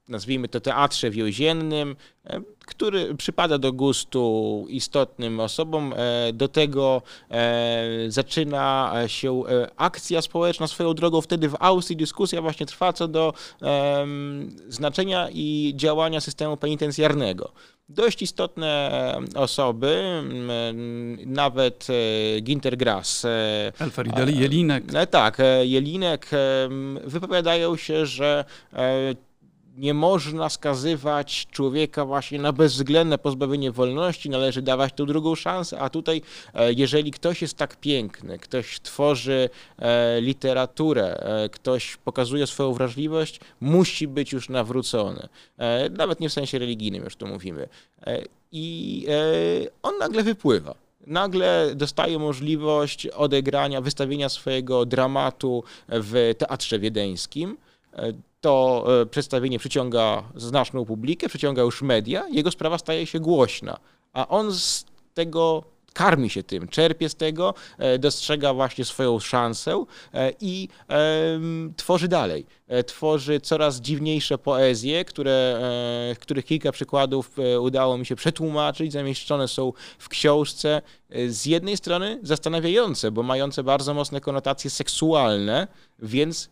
nazwijmy 0.07 0.47
to 0.47 0.59
teatrze 0.59 1.09
więziennym, 1.09 1.95
e, 2.25 2.41
który 2.65 3.15
przypada 3.15 3.57
do 3.57 3.73
gustu 3.73 4.65
istotnym 4.69 5.39
osobom. 5.39 5.93
E, 5.97 6.33
do 6.33 6.47
tego 6.47 7.01
e, 7.31 7.85
zaczyna 8.07 8.93
się 9.07 9.43
akcja 9.77 10.21
społeczna 10.21 10.67
swoją 10.67 10.93
drogą. 10.93 11.21
Wtedy 11.21 11.49
w 11.49 11.55
Austrii 11.59 11.97
dyskusja 11.97 12.41
właśnie 12.41 12.65
trwa 12.65 12.93
co 12.93 13.07
do 13.07 13.33
znaczenia 14.69 15.29
i 15.33 15.73
działania 15.75 16.21
systemu 16.21 16.57
penitencjarnego. 16.57 17.51
Dość 17.89 18.21
istotne 18.21 18.91
osoby, 19.35 20.23
nawet 21.25 21.87
Ginter 22.41 22.77
Grass. 22.77 23.25
Elferideli, 23.79 24.39
Jelinek. 24.39 24.83
Tak, 25.09 25.37
Jelinek 25.63 26.29
wypowiadają 27.03 27.75
się, 27.75 28.05
że 28.05 28.45
nie 29.77 29.93
można 29.93 30.49
skazywać 30.49 31.47
człowieka 31.51 32.05
właśnie 32.05 32.39
na 32.39 32.53
bezwzględne 32.53 33.17
pozbawienie 33.17 33.71
wolności, 33.71 34.29
należy 34.29 34.61
dawać 34.61 34.93
tą 34.93 35.05
drugą 35.05 35.35
szansę, 35.35 35.79
a 35.79 35.89
tutaj 35.89 36.21
e, 36.53 36.73
jeżeli 36.73 37.11
ktoś 37.11 37.41
jest 37.41 37.57
tak 37.57 37.75
piękny, 37.75 38.39
ktoś 38.39 38.79
tworzy 38.79 39.49
e, 39.79 40.21
literaturę, 40.21 41.17
e, 41.19 41.49
ktoś 41.49 41.97
pokazuje 41.97 42.47
swoją 42.47 42.73
wrażliwość, 42.73 43.39
musi 43.61 44.07
być 44.07 44.31
już 44.31 44.49
nawrócony. 44.49 45.27
Nawet 45.91 46.19
nie 46.19 46.29
w 46.29 46.33
sensie 46.33 46.59
religijnym 46.59 47.03
już 47.03 47.15
tu 47.15 47.27
mówimy. 47.27 47.69
I 48.51 49.07
on 49.83 49.97
nagle 49.97 50.23
wypływa 50.23 50.75
nagle 51.07 51.71
dostaje 51.75 52.19
możliwość 52.19 53.07
odegrania, 53.07 53.81
wystawienia 53.81 54.29
swojego 54.29 54.85
dramatu 54.85 55.63
w 55.87 56.33
teatrze 56.37 56.79
wiedeńskim 56.79 57.57
to 58.41 58.85
e, 59.01 59.05
przedstawienie 59.05 59.59
przyciąga 59.59 60.23
znaczną 60.35 60.85
publikę, 60.85 61.29
przyciąga 61.29 61.61
już 61.61 61.81
media, 61.81 62.27
jego 62.31 62.51
sprawa 62.51 62.77
staje 62.77 63.05
się 63.05 63.19
głośna, 63.19 63.77
a 64.13 64.27
on 64.27 64.53
z 64.53 64.85
tego 65.13 65.63
karmi 65.93 66.29
się 66.29 66.43
tym, 66.43 66.67
czerpie 66.67 67.09
z 67.09 67.15
tego, 67.15 67.53
e, 67.77 67.99
dostrzega 67.99 68.53
właśnie 68.53 68.85
swoją 68.85 69.19
szansę 69.19 69.85
e, 70.13 70.31
i 70.41 70.67
tworzy 71.77 72.07
dalej. 72.07 72.45
Tworzy 72.85 73.39
coraz 73.39 73.81
dziwniejsze 73.81 74.37
poezje, 74.37 75.05
które, 75.05 75.61
których 76.19 76.45
kilka 76.45 76.71
przykładów 76.71 77.31
udało 77.59 77.97
mi 77.97 78.05
się 78.05 78.15
przetłumaczyć, 78.15 78.93
zamieszczone 78.93 79.47
są 79.47 79.73
w 79.99 80.09
książce. 80.09 80.81
Z 81.27 81.45
jednej 81.45 81.77
strony 81.77 82.19
zastanawiające, 82.23 83.11
bo 83.11 83.23
mające 83.23 83.63
bardzo 83.63 83.93
mocne 83.93 84.21
konotacje 84.21 84.69
seksualne, 84.69 85.67
więc 85.99 86.49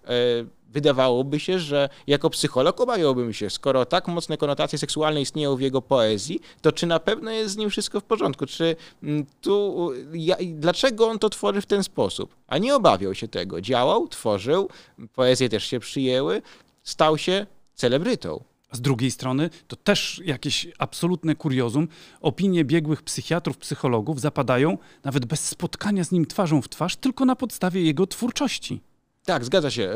wydawałoby 0.75 1.39
się, 1.39 1.59
że 1.59 1.89
jako 2.07 2.29
psycholog 2.29 2.81
obawiałbym 2.81 3.33
się, 3.33 3.49
skoro 3.49 3.85
tak 3.85 4.07
mocne 4.07 4.37
konotacje 4.37 4.79
seksualne 4.79 5.21
istnieją 5.21 5.55
w 5.55 5.61
jego 5.61 5.81
poezji, 5.81 6.39
to 6.61 6.71
czy 6.71 6.87
na 6.87 6.99
pewno 6.99 7.31
jest 7.31 7.53
z 7.53 7.57
nim 7.57 7.69
wszystko 7.69 7.99
w 7.99 8.03
porządku? 8.03 8.45
Czy 8.45 8.75
mm, 9.03 9.25
tu, 9.41 9.91
ja, 10.13 10.35
dlaczego 10.45 11.07
on 11.07 11.19
to 11.19 11.29
tworzy 11.29 11.61
w 11.61 11.65
ten 11.65 11.83
sposób? 11.83 12.35
A 12.47 12.57
nie 12.57 12.75
obawiał 12.75 13.15
się 13.15 13.27
tego. 13.27 13.61
Działał, 13.61 14.07
tworzył, 14.07 14.69
poezje 15.13 15.49
też 15.49 15.63
się 15.63 15.79
przyjęły, 15.79 16.41
stał 16.83 17.17
się 17.17 17.45
celebrytą. 17.75 18.43
Z 18.71 18.81
drugiej 18.81 19.11
strony, 19.11 19.49
to 19.67 19.75
też 19.75 20.21
jakieś 20.25 20.67
absolutne 20.77 21.35
kuriozum. 21.35 21.87
Opinie 22.21 22.65
biegłych 22.65 23.03
psychiatrów, 23.03 23.57
psychologów 23.57 24.21
zapadają 24.21 24.77
nawet 25.03 25.25
bez 25.25 25.47
spotkania 25.47 26.03
z 26.03 26.11
nim 26.11 26.25
twarzą 26.25 26.61
w 26.61 26.69
twarz, 26.69 26.95
tylko 26.95 27.25
na 27.25 27.35
podstawie 27.35 27.81
jego 27.81 28.07
twórczości. 28.07 28.81
Tak, 29.25 29.45
zgadza 29.45 29.71
się. 29.71 29.93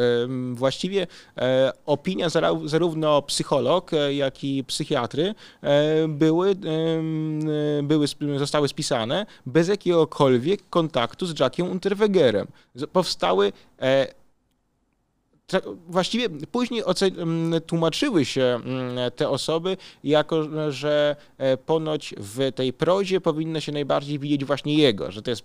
Właściwie 0.53 1.07
e, 1.38 1.71
opinia 1.86 2.27
zarówno 2.65 3.21
psycholog, 3.21 3.93
e, 3.93 4.13
jak 4.13 4.43
i 4.43 4.63
psychiatry 4.63 5.36
e, 5.63 6.07
były, 6.07 6.55
były, 7.84 8.07
zostały 8.38 8.67
spisane 8.67 9.25
bez 9.45 9.67
jakiegokolwiek 9.67 10.69
kontaktu 10.69 11.25
z 11.25 11.39
Jackiem 11.39 11.71
Unterwegerem. 11.71 12.47
Powstały 12.93 13.51
właściwie 15.88 16.30
później 16.30 16.84
tłumaczyły 17.68 18.26
się 18.26 18.60
te 19.16 19.30
osoby 19.30 19.78
jako, 20.04 20.72
że 20.72 21.16
e, 21.38 21.58
ponoć 21.58 22.16
w 22.18 22.52
tej 22.56 22.74
prozie 22.74 23.22
powinno 23.22 23.60
się 23.60 23.72
najbardziej 23.72 24.20
widzieć 24.20 24.45
właśnie 24.45 24.74
jego, 24.74 25.12
że, 25.12 25.22
to 25.22 25.30
jest, 25.30 25.43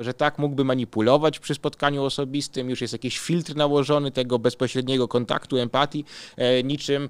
że 0.00 0.14
tak 0.14 0.38
mógłby 0.38 0.64
manipulować 0.64 1.38
przy 1.38 1.54
spotkaniu 1.54 2.04
osobistym, 2.04 2.70
już 2.70 2.80
jest 2.80 2.92
jakiś 2.92 3.18
filtr 3.18 3.56
nałożony 3.56 4.10
tego 4.10 4.38
bezpośredniego 4.38 5.08
kontaktu, 5.08 5.56
empatii, 5.56 6.04
e, 6.36 6.62
niczym 6.62 7.08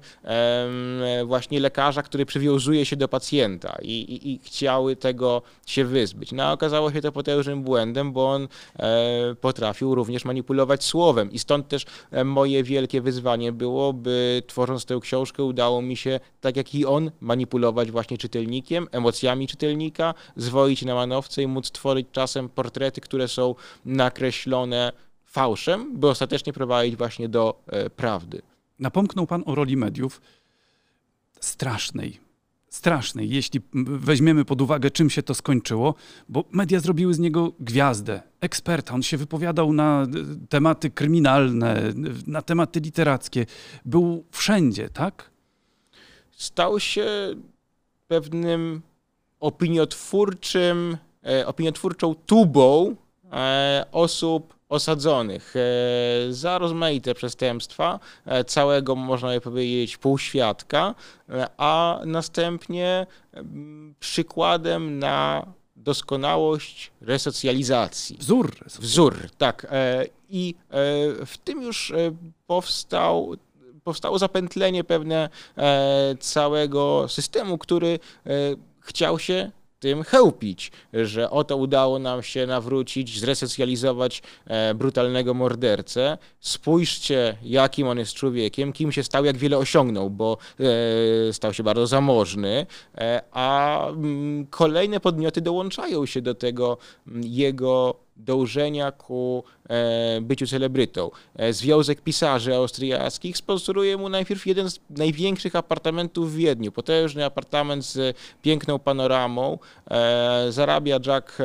właśnie 1.25 1.59
lekarza, 1.59 2.03
który 2.03 2.25
przywiązuje 2.25 2.85
się 2.85 2.95
do 2.95 3.07
pacjenta 3.07 3.77
i, 3.81 3.91
i, 3.91 4.31
i 4.31 4.39
chciały 4.43 4.95
tego 4.95 5.41
się 5.65 5.85
wyzbyć. 5.85 6.31
No 6.31 6.43
a 6.43 6.51
okazało 6.51 6.91
się 6.91 7.01
to 7.01 7.11
potężnym 7.11 7.63
błędem, 7.63 8.13
bo 8.13 8.31
on 8.31 8.47
e, 8.79 9.35
potrafił 9.41 9.95
również 9.95 10.25
manipulować 10.25 10.83
słowem 10.83 11.31
i 11.31 11.39
stąd 11.39 11.67
też 11.67 11.85
moje 12.35 12.63
wielkie 12.63 13.01
wyzwanie 13.01 13.51
było, 13.51 13.93
by 13.93 14.43
tworząc 14.47 14.85
tę 14.85 14.99
książkę 15.01 15.43
udało 15.43 15.81
mi 15.81 15.97
się, 15.97 16.19
tak 16.41 16.55
jak 16.57 16.75
i 16.75 16.85
on, 16.85 17.11
manipulować 17.21 17.91
właśnie 17.91 18.17
czytelnikiem, 18.17 18.87
emocjami 18.91 19.47
czytelnika, 19.47 20.13
zwoić 20.35 20.85
na 20.85 20.95
manowce 20.95 21.43
i 21.43 21.47
móc 21.47 21.71
tworzyć 21.71 22.07
czasem 22.11 22.49
portrety, 22.49 23.01
które 23.01 23.27
są 23.27 23.55
nakreślone 23.85 24.91
fałszem, 25.25 25.99
by 25.99 26.07
ostatecznie 26.07 26.53
prowadzić 26.53 26.95
właśnie 26.95 27.29
do 27.29 27.61
e, 27.67 27.89
prawdy. 27.89 28.41
Napomknął 28.79 29.27
pan 29.27 29.43
o 29.45 29.55
roli 29.55 29.77
mediów 29.77 30.21
strasznej, 31.39 32.19
strasznej, 32.75 33.29
jeśli 33.29 33.61
weźmiemy 33.85 34.45
pod 34.45 34.61
uwagę, 34.61 34.91
czym 34.91 35.09
się 35.09 35.23
to 35.23 35.33
skończyło, 35.33 35.95
bo 36.29 36.43
media 36.51 36.79
zrobiły 36.79 37.13
z 37.13 37.19
niego 37.19 37.51
gwiazdę, 37.59 38.21
eksperta. 38.41 38.93
On 38.93 39.03
się 39.03 39.17
wypowiadał 39.17 39.73
na 39.73 40.03
e, 40.03 40.07
tematy 40.49 40.89
kryminalne, 40.89 41.81
na 42.27 42.41
tematy 42.41 42.79
literackie. 42.79 43.45
Był 43.85 44.25
wszędzie, 44.31 44.89
tak? 44.89 45.29
Stał 46.31 46.79
się 46.79 47.05
pewnym 48.07 48.81
opiniotwórczym, 49.39 50.97
e, 51.25 51.47
opiniotwórczą 51.47 52.15
tubą 52.15 52.95
e, 53.31 53.85
osób 53.91 54.54
osadzonych 54.75 55.53
e, 55.55 56.33
za 56.33 56.57
rozmaite 56.57 57.13
przestępstwa, 57.13 57.99
e, 58.25 58.43
całego, 58.43 58.95
można 58.95 59.29
by 59.29 59.41
powiedzieć, 59.41 59.97
półświadka, 59.97 60.95
e, 61.29 61.47
a 61.57 62.01
następnie 62.05 63.07
przykładem 63.99 64.99
na 64.99 65.45
doskonałość 65.75 66.91
resocjalizacji. 67.01 68.17
Wzór. 68.17 68.55
Wzór, 68.79 69.15
tak. 69.37 69.67
I 70.29 70.55
w 71.25 71.37
tym 71.43 71.61
już 71.61 71.93
powstał 72.47 73.35
powstało 73.83 74.19
zapętlenie 74.19 74.83
pewne 74.83 75.29
całego 76.19 77.05
systemu, 77.09 77.57
który 77.57 77.99
chciał 78.79 79.19
się 79.19 79.51
tym 79.79 80.03
chełpić, 80.03 80.71
że 80.93 81.29
oto 81.29 81.57
udało 81.57 81.99
nam 81.99 82.23
się 82.23 82.47
nawrócić, 82.47 83.19
zresocjalizować 83.19 84.21
e, 84.47 84.73
brutalnego 84.73 85.33
mordercę. 85.33 86.17
Spójrzcie, 86.39 87.37
jakim 87.43 87.87
on 87.87 87.97
jest 87.97 88.13
człowiekiem, 88.13 88.73
kim 88.73 88.91
się 88.91 89.03
stał, 89.03 89.25
jak 89.25 89.37
wiele 89.37 89.57
osiągnął, 89.57 90.09
bo 90.09 90.37
e, 91.29 91.33
stał 91.33 91.53
się 91.53 91.63
bardzo 91.63 91.87
zamożny, 91.87 92.65
e, 92.97 93.21
a 93.31 93.79
mm, 93.87 94.47
kolejne 94.47 94.99
podmioty 94.99 95.41
dołączają 95.41 96.05
się 96.05 96.21
do 96.21 96.35
tego 96.35 96.77
mm, 97.07 97.21
jego 97.25 98.04
dążenia 98.15 98.91
ku 98.91 99.43
e, 99.69 100.21
byciu 100.21 100.47
celebrytą. 100.47 101.11
E, 101.35 101.53
Związek 101.53 102.01
Pisarzy 102.01 102.55
Austriackich 102.55 103.37
sponsoruje 103.37 103.97
mu 103.97 104.09
najpierw 104.09 104.47
jeden 104.47 104.69
z 104.69 104.79
największych 104.89 105.55
apartamentów 105.55 106.31
w 106.33 106.35
Wiedniu. 106.35 106.71
Potężny 106.71 107.25
apartament 107.25 107.85
z 107.85 108.17
piękną 108.41 108.79
panoramą. 108.79 109.57
E, 109.91 110.45
zarabia 110.49 110.99
Jack 111.05 111.37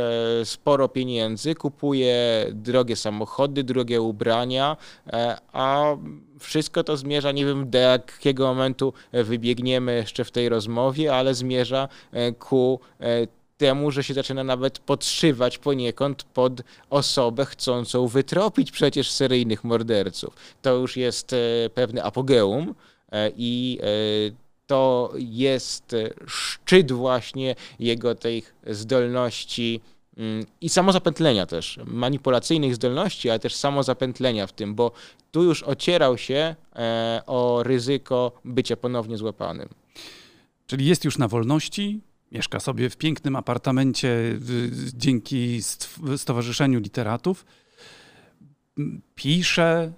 sporo 0.45 0.89
pieniędzy, 0.89 1.55
kupuje 1.55 2.47
drogie 2.53 2.97
samochody, 2.97 3.65
drogie 3.65 4.01
ubrania, 4.03 4.77
a 5.53 5.97
wszystko 6.39 6.85
to 6.85 6.97
zmierza, 6.97 7.33
nie 7.33 7.47
wiem 7.47 7.71
do 7.71 7.79
jakiego 7.79 8.47
momentu 8.47 8.93
wybiegniemy 9.13 9.95
jeszcze 9.95 10.25
w 10.25 10.31
tej 10.31 10.49
rozmowie, 10.49 11.15
ale 11.15 11.35
zmierza 11.35 11.89
ku 12.39 12.81
temu, 13.61 13.91
że 13.91 14.05
się 14.05 14.15
zaczyna 14.15 14.45
nawet 14.45 14.79
podszywać 14.79 15.59
poniekąd 15.59 16.23
pod 16.23 16.63
osobę 16.91 17.47
chcącą 17.47 18.07
wytropić 18.07 18.71
przecież 18.71 19.11
seryjnych 19.11 19.65
morderców. 19.65 20.37
To 20.63 20.75
już 20.75 20.97
jest 20.97 21.33
e, 21.33 21.37
pewne 21.75 22.03
apogeum 22.03 22.75
e, 23.13 23.31
i 23.37 23.79
to 24.67 25.13
jest 25.17 25.97
szczyt 26.27 26.93
właśnie 26.93 27.55
jego 27.79 28.15
tej 28.15 28.43
zdolności 28.67 29.81
mm, 30.17 30.47
i 30.61 30.69
samozapętlenia 30.69 31.47
też, 31.47 31.81
manipulacyjnych 31.87 32.75
zdolności, 32.75 33.31
ale 33.31 33.39
też 33.39 33.55
samozapętlenia 33.55 34.47
w 34.47 34.53
tym, 34.53 34.75
bo 34.75 34.93
tu 35.31 35.43
już 35.43 35.63
ocierał 35.63 36.19
się 36.19 36.57
o 37.27 37.63
ryzyko 37.63 38.33
bycia 38.45 38.77
ponownie 38.77 39.17
złapanym. 39.17 39.69
Czyli 40.67 40.87
jest 40.87 41.05
już 41.05 41.19
na 41.19 41.29
wolności, 41.29 42.01
mieszka 42.33 42.61
sobie 42.61 42.91
w 42.91 42.97
pięknym 42.97 43.37
apartamencie 43.37 44.39
dzięki 44.95 45.61
Stowarzyszeniu 46.17 46.81
Literatów, 46.81 47.47
pisze, 49.15 49.93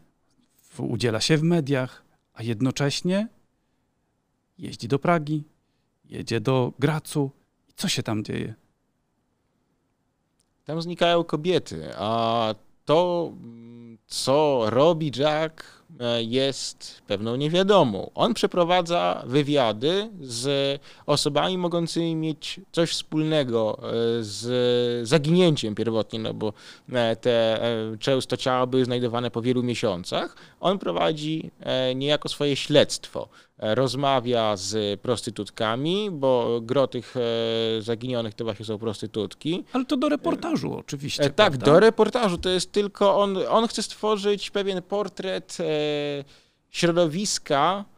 udziela 0.79 1.21
się 1.21 1.37
w 1.37 1.43
mediach, 1.43 2.05
a 2.35 2.43
jednocześnie 2.43 3.29
jeździ 4.59 4.89
do 4.89 4.99
Pragi, 4.99 5.45
jedzie 6.05 6.41
do 6.41 6.73
Gracu. 6.79 7.31
I 7.69 7.73
co 7.73 7.89
się 7.89 8.03
tam 8.03 8.25
dzieje? 8.25 8.55
Tam 10.65 10.83
znikają 10.83 11.25
kobiety, 11.25 11.97
a 11.97 12.55
to, 12.85 13.33
co 14.07 14.63
robi 14.71 15.13
Jack, 15.17 15.83
E, 16.01 16.23
jest 16.23 17.03
pewną 17.07 17.37
niewiadomą. 17.37 18.11
On 18.15 18.35
przeprowadza 18.35 19.23
wywiady 19.27 20.11
z 20.21 20.81
osobami 21.07 21.59
mogącymi 21.59 22.17
mieć 22.17 22.61
coś 22.73 22.91
wspólnego 22.91 23.79
e, 23.79 23.91
z 24.21 25.09
zaginięciem 25.09 25.75
pierwotnie, 25.75 26.19
no 26.19 26.35
bo 26.35 26.53
e, 26.93 27.17
te 27.17 27.61
często 28.01 28.37
ciała 28.37 28.67
były 28.67 28.85
znajdowane 28.85 29.31
po 29.31 29.43
wielu 29.43 29.63
miesiącach. 29.63 30.37
On 30.61 30.79
prowadzi 30.79 31.51
niejako 31.95 32.29
swoje 32.29 32.57
śledztwo 32.57 33.29
rozmawia 33.63 34.57
z 34.57 35.01
prostytutkami, 35.01 36.11
bo 36.11 36.61
gro 36.63 36.87
tych 36.87 37.15
zaginionych 37.81 38.35
to 38.35 38.45
właśnie 38.45 38.65
są 38.65 38.79
prostytutki. 38.79 39.65
Ale 39.73 39.85
to 39.85 39.97
do 39.97 40.09
reportażu 40.09 40.75
oczywiście. 40.77 41.23
Tak, 41.23 41.35
prawda? 41.35 41.67
do 41.67 41.81
reportażu. 41.81 42.39
To 42.39 42.49
jest 42.49 42.73
tylko 42.73 43.19
on, 43.19 43.39
on 43.49 43.69
chce 43.69 43.83
stworzyć 43.83 44.51
pewien 44.51 44.83
portret 44.83 45.59
środowiska 46.71 47.85
e, 47.89 47.92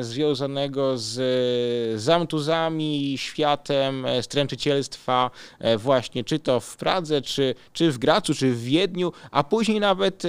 związanego 0.00 0.98
z 0.98 2.00
zamtuzami, 2.00 3.14
światem 3.18 4.06
e, 4.06 4.22
stręczycielstwa 4.22 5.30
e, 5.58 5.78
właśnie, 5.78 6.24
czy 6.24 6.38
to 6.38 6.60
w 6.60 6.76
Pradze, 6.76 7.22
czy, 7.22 7.54
czy 7.72 7.92
w 7.92 7.98
Gracu, 7.98 8.34
czy 8.34 8.52
w 8.52 8.62
Wiedniu, 8.62 9.12
a 9.30 9.44
później 9.44 9.80
nawet 9.80 10.22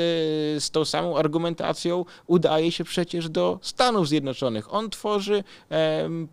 z 0.59 0.71
tą 0.71 0.85
samą 0.85 1.17
argumentacją 1.17 2.05
udaje 2.27 2.71
się 2.71 2.83
przecież 2.83 3.29
do 3.29 3.59
Stanów 3.61 4.07
Zjednoczonych. 4.07 4.73
On 4.73 4.89
tworzy 4.89 5.43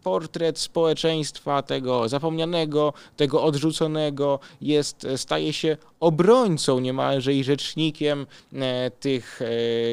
portret 0.03 0.59
społeczeństwa 0.59 1.63
tego 1.63 2.09
zapomnianego, 2.09 2.93
tego 3.17 3.43
odrzuconego, 3.43 4.39
jest, 4.61 5.07
staje 5.17 5.53
się 5.53 5.77
obrońcą 6.01 6.81
niemalże 6.81 7.35
i 7.35 7.45
rzecznikiem 7.45 8.27
e, 8.53 8.91
tych 8.91 9.41
e, 9.43 9.47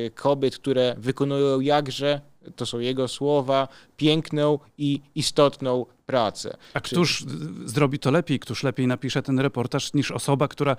kobiet, 0.09 0.55
które 0.55 0.95
wykonują 0.97 1.59
jakże, 1.59 2.21
to 2.55 2.65
są 2.65 2.79
jego 2.79 3.07
słowa, 3.07 3.67
piękną 3.97 4.59
i 4.77 5.01
istotną 5.15 5.85
pracę. 6.05 6.57
A 6.73 6.81
któż 6.81 7.25
zrobi 7.65 7.99
to 7.99 8.11
lepiej, 8.11 8.39
któż 8.39 8.63
lepiej 8.63 8.87
napisze 8.87 9.23
ten 9.23 9.39
reportaż 9.39 9.93
niż 9.93 10.11
osoba, 10.11 10.47
która 10.47 10.71
e, 10.71 10.77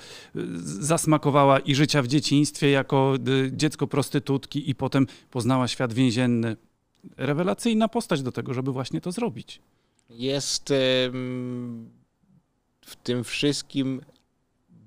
zasmakowała 0.65 1.59
i 1.59 1.75
życia 1.75 2.03
w 2.03 2.07
dzieciństwie 2.07 2.71
jako 2.71 3.15
dziecko 3.53 3.87
prostytutki 3.87 4.71
i 4.71 4.75
potem 4.75 5.07
poznała 5.31 5.69
świat 5.69 5.93
więzienny. 5.93 6.57
Rewelacyjna 7.17 7.89
postać 7.89 8.23
do 8.23 8.33
tego, 8.33 8.55
żeby 8.55 8.73
właśnie 8.73 9.01
to 9.01 9.13
zrobić. 9.13 9.61
Jest 10.11 10.73
w 12.81 12.97
tym 13.03 13.25
wszystkim 13.25 14.01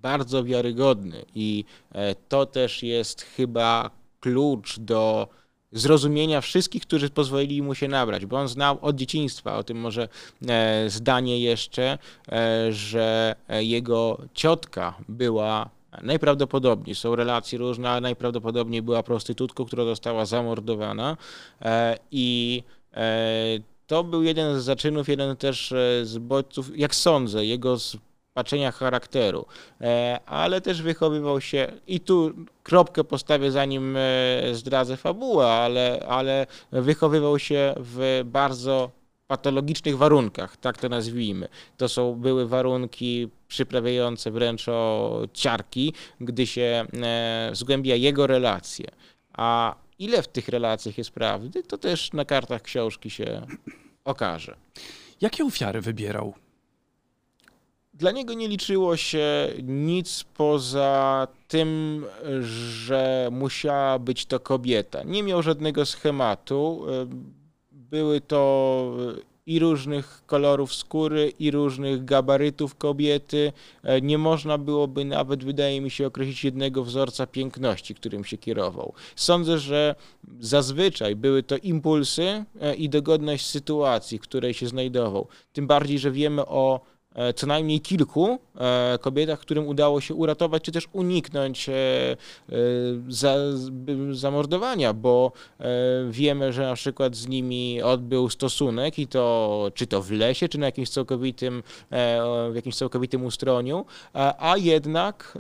bardzo 0.02 0.44
wiarygodny 0.44 1.26
i 1.36 1.66
e, 1.92 2.16
to 2.16 2.46
też 2.46 2.84
jest 2.84 3.22
chyba 3.22 3.92
klucz 4.20 4.80
do 4.80 5.28
zrozumienia 5.76 6.42
wszystkich, 6.42 6.82
którzy 6.82 7.10
pozwolili 7.10 7.62
mu 7.62 7.76
się 7.76 7.88
nabrać, 7.88 8.26
bo 8.26 8.38
on 8.38 8.48
znał 8.48 8.78
od 8.82 8.96
dzieciństwa, 8.96 9.58
o 9.58 9.64
tym 9.64 9.78
może 9.78 10.08
e, 10.48 10.90
zdanie 10.90 11.40
jeszcze, 11.40 11.98
e, 12.32 12.74
że 12.74 13.36
jego 13.50 14.18
ciotka 14.34 14.94
była 15.10 15.70
najprawdopodobniej, 16.02 16.96
są 16.96 17.16
relacje 17.16 17.60
różne, 17.60 17.90
ale 17.90 18.02
najprawdopodobniej 18.02 18.82
była 18.82 19.04
prostytutką, 19.04 19.66
która 19.66 19.86
została 19.86 20.26
zamordowana 20.26 21.18
i 22.12 22.64
to 23.88 24.04
był 24.04 24.24
jeden 24.24 24.60
z 24.60 24.64
zaczynów, 24.64 25.10
jeden 25.10 25.36
też 25.38 25.74
z 26.04 26.18
bodźców, 26.18 26.78
jak 26.78 26.96
sądzę, 26.96 27.46
jego 27.46 27.78
patrzenia 28.36 28.72
charakteru, 28.72 29.46
e, 29.82 30.20
ale 30.26 30.62
też 30.62 30.82
wychowywał 30.82 31.42
się 31.42 31.72
i 31.88 32.00
tu 32.00 32.34
kropkę 32.64 33.04
postawię 33.04 33.52
zanim 33.52 33.98
e, 33.98 34.02
zdradzę 34.54 34.98
fabułę, 34.98 35.48
ale, 35.48 36.06
ale 36.08 36.48
wychowywał 36.72 37.40
się 37.40 37.74
w 37.78 38.22
bardzo 38.26 38.92
patologicznych 39.28 39.98
warunkach, 39.98 40.58
tak 40.58 40.78
to 40.78 40.90
nazwijmy. 40.90 41.48
To 41.78 41.90
są, 41.90 42.16
były 42.16 42.48
warunki 42.48 43.30
przyprawiające 43.48 44.32
wręcz 44.32 44.70
o 44.70 45.22
ciarki, 45.34 45.94
gdy 46.22 46.48
się 46.48 46.86
e, 47.04 47.50
zgłębia 47.54 47.96
jego 47.96 48.28
relacje. 48.28 48.88
A 49.34 49.76
ile 50.00 50.22
w 50.22 50.28
tych 50.28 50.48
relacjach 50.48 50.98
jest 50.98 51.12
prawdy, 51.12 51.64
to 51.64 51.78
też 51.78 52.14
na 52.14 52.26
kartach 52.26 52.62
książki 52.62 53.10
się 53.10 53.42
okaże. 54.06 54.56
Jakie 55.22 55.46
ofiary 55.46 55.82
wybierał? 55.82 56.34
Dla 57.96 58.12
niego 58.12 58.34
nie 58.34 58.48
liczyło 58.48 58.98
się 58.98 59.54
nic 59.64 60.24
poza 60.24 61.28
tym, 61.48 62.06
że 62.42 63.30
musiała 63.32 64.00
być 64.00 64.26
to 64.26 64.40
kobieta. 64.40 65.04
Nie 65.04 65.24
miał 65.24 65.42
żadnego 65.42 65.86
schematu. 65.86 66.86
Były 67.72 68.22
to 68.22 68.92
i 69.46 69.60
różnych 69.60 70.24
kolorów 70.26 70.76
skóry, 70.76 71.34
i 71.40 71.52
różnych 71.52 72.06
gabarytów 72.06 72.76
kobiety. 72.76 73.54
Nie 74.02 74.18
można 74.18 74.58
byłoby 74.58 75.06
nawet, 75.06 75.44
wydaje 75.44 75.82
mi 75.82 75.92
się, 75.92 76.08
określić 76.08 76.44
jednego 76.44 76.84
wzorca 76.84 77.28
piękności, 77.28 77.96
którym 77.96 78.26
się 78.26 78.38
kierował. 78.38 78.94
Sądzę, 79.16 79.60
że 79.60 79.96
zazwyczaj 80.40 81.16
były 81.16 81.44
to 81.44 81.58
impulsy 81.58 82.46
i 82.78 82.90
dogodność 82.90 83.46
sytuacji, 83.46 84.18
w 84.18 84.22
której 84.22 84.54
się 84.54 84.68
znajdował. 84.68 85.28
Tym 85.54 85.68
bardziej, 85.68 86.00
że 86.00 86.12
wiemy 86.12 86.46
o 86.46 86.95
co 87.36 87.48
najmniej 87.48 87.82
kilku 87.82 88.40
e, 88.58 89.00
kobietach, 89.02 89.40
którym 89.40 89.68
udało 89.68 90.02
się 90.02 90.14
uratować 90.14 90.64
czy 90.64 90.72
też 90.72 90.88
uniknąć 90.94 91.70
e, 91.70 91.74
zamordowania, 94.12 94.94
bo 94.94 95.32
wiemy, 96.10 96.54
że 96.54 96.62
na 96.62 96.76
przykład 96.76 97.16
z 97.16 97.28
nimi 97.28 97.82
odbył 97.82 98.30
stosunek 98.30 99.00
i 99.00 99.08
to 99.08 99.72
czy 99.74 99.88
to 99.88 100.02
w 100.02 100.12
lesie, 100.12 100.50
czy 100.50 100.58
na 100.58 100.66
jakimś 100.66 100.90
całkowitym, 100.90 101.64
w 102.52 102.56
jakimś 102.56 102.76
całkowitym 102.76 103.26
ustroniu, 103.26 103.86
a 104.40 104.56
jednak 104.58 105.38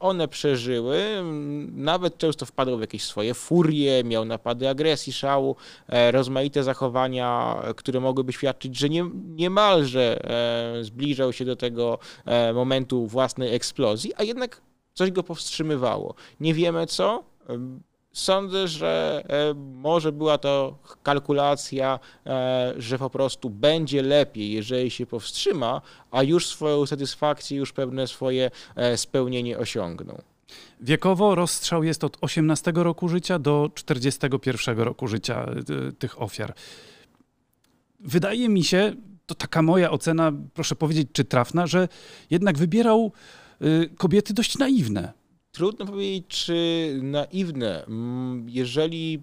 one 0.00 0.28
przeżyły, 0.28 1.04
nawet 1.72 2.18
często 2.18 2.46
wpadły 2.46 2.76
w 2.76 2.80
jakieś 2.80 3.04
swoje 3.04 3.34
furie, 3.34 4.04
miał 4.04 4.24
napady 4.24 4.68
agresji, 4.68 5.12
szału, 5.12 5.56
rozmaite 6.10 6.62
zachowania, 6.62 7.62
które 7.76 8.00
mogłyby 8.00 8.32
świadczyć, 8.32 8.78
że 8.78 8.88
nie, 8.88 9.04
niemalże 9.36 10.20
zbliżał 10.88 11.32
się 11.32 11.44
do 11.44 11.56
tego 11.56 11.98
e, 12.24 12.52
momentu 12.52 13.06
własnej 13.06 13.54
eksplozji, 13.54 14.12
a 14.16 14.22
jednak 14.22 14.60
coś 14.94 15.10
go 15.10 15.22
powstrzymywało. 15.22 16.14
Nie 16.40 16.54
wiemy 16.54 16.86
co. 16.86 17.24
Sądzę, 18.12 18.68
że 18.68 19.22
e, 19.28 19.54
może 19.54 20.12
była 20.12 20.38
to 20.38 20.78
kalkulacja, 21.02 21.98
e, 22.26 22.74
że 22.76 22.98
po 22.98 23.10
prostu 23.10 23.50
będzie 23.50 24.02
lepiej, 24.02 24.52
jeżeli 24.52 24.90
się 24.90 25.06
powstrzyma, 25.06 25.82
a 26.10 26.22
już 26.22 26.46
swoją 26.46 26.86
satysfakcję, 26.86 27.58
już 27.58 27.72
pewne 27.72 28.06
swoje 28.06 28.50
spełnienie 28.96 29.58
osiągnął. 29.58 30.18
Wiekowo 30.80 31.34
rozstrzał 31.34 31.84
jest 31.84 32.04
od 32.04 32.16
18 32.20 32.72
roku 32.74 33.08
życia 33.08 33.38
do 33.38 33.70
41 33.74 34.78
roku 34.78 35.08
życia 35.08 35.46
tych 35.98 36.22
ofiar. 36.22 36.54
Wydaje 38.00 38.48
mi 38.48 38.64
się, 38.64 38.92
to 39.28 39.34
taka 39.34 39.62
moja 39.62 39.90
ocena, 39.90 40.32
proszę 40.54 40.76
powiedzieć, 40.76 41.08
czy 41.12 41.24
trafna, 41.24 41.66
że 41.66 41.88
jednak 42.30 42.58
wybierał 42.58 43.12
y, 43.62 43.90
kobiety 43.96 44.34
dość 44.34 44.58
naiwne. 44.58 45.12
Trudno 45.52 45.86
powiedzieć, 45.86 46.24
czy 46.28 47.00
naiwne. 47.02 47.84
Mm, 47.84 48.46
jeżeli 48.48 49.22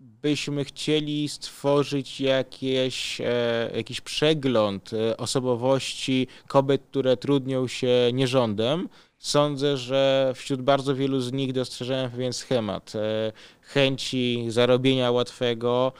byśmy 0.00 0.64
chcieli 0.64 1.28
stworzyć 1.28 2.20
jakieś, 2.20 3.20
e, 3.20 3.70
jakiś 3.76 4.00
przegląd 4.00 4.90
e, 4.92 5.16
osobowości 5.16 6.26
kobiet, 6.46 6.82
które 6.90 7.16
trudnią 7.16 7.66
się 7.66 8.10
nierządem, 8.12 8.88
sądzę, 9.26 9.76
że 9.76 10.32
wśród 10.34 10.62
bardzo 10.62 10.94
wielu 10.94 11.20
z 11.20 11.32
nich 11.32 11.52
dostrzeżałem 11.52 12.10
pewien 12.10 12.32
schemat 12.32 12.92
e, 12.94 13.32
chęci 13.62 14.46
zarobienia 14.48 15.10
łatwego, 15.10 15.92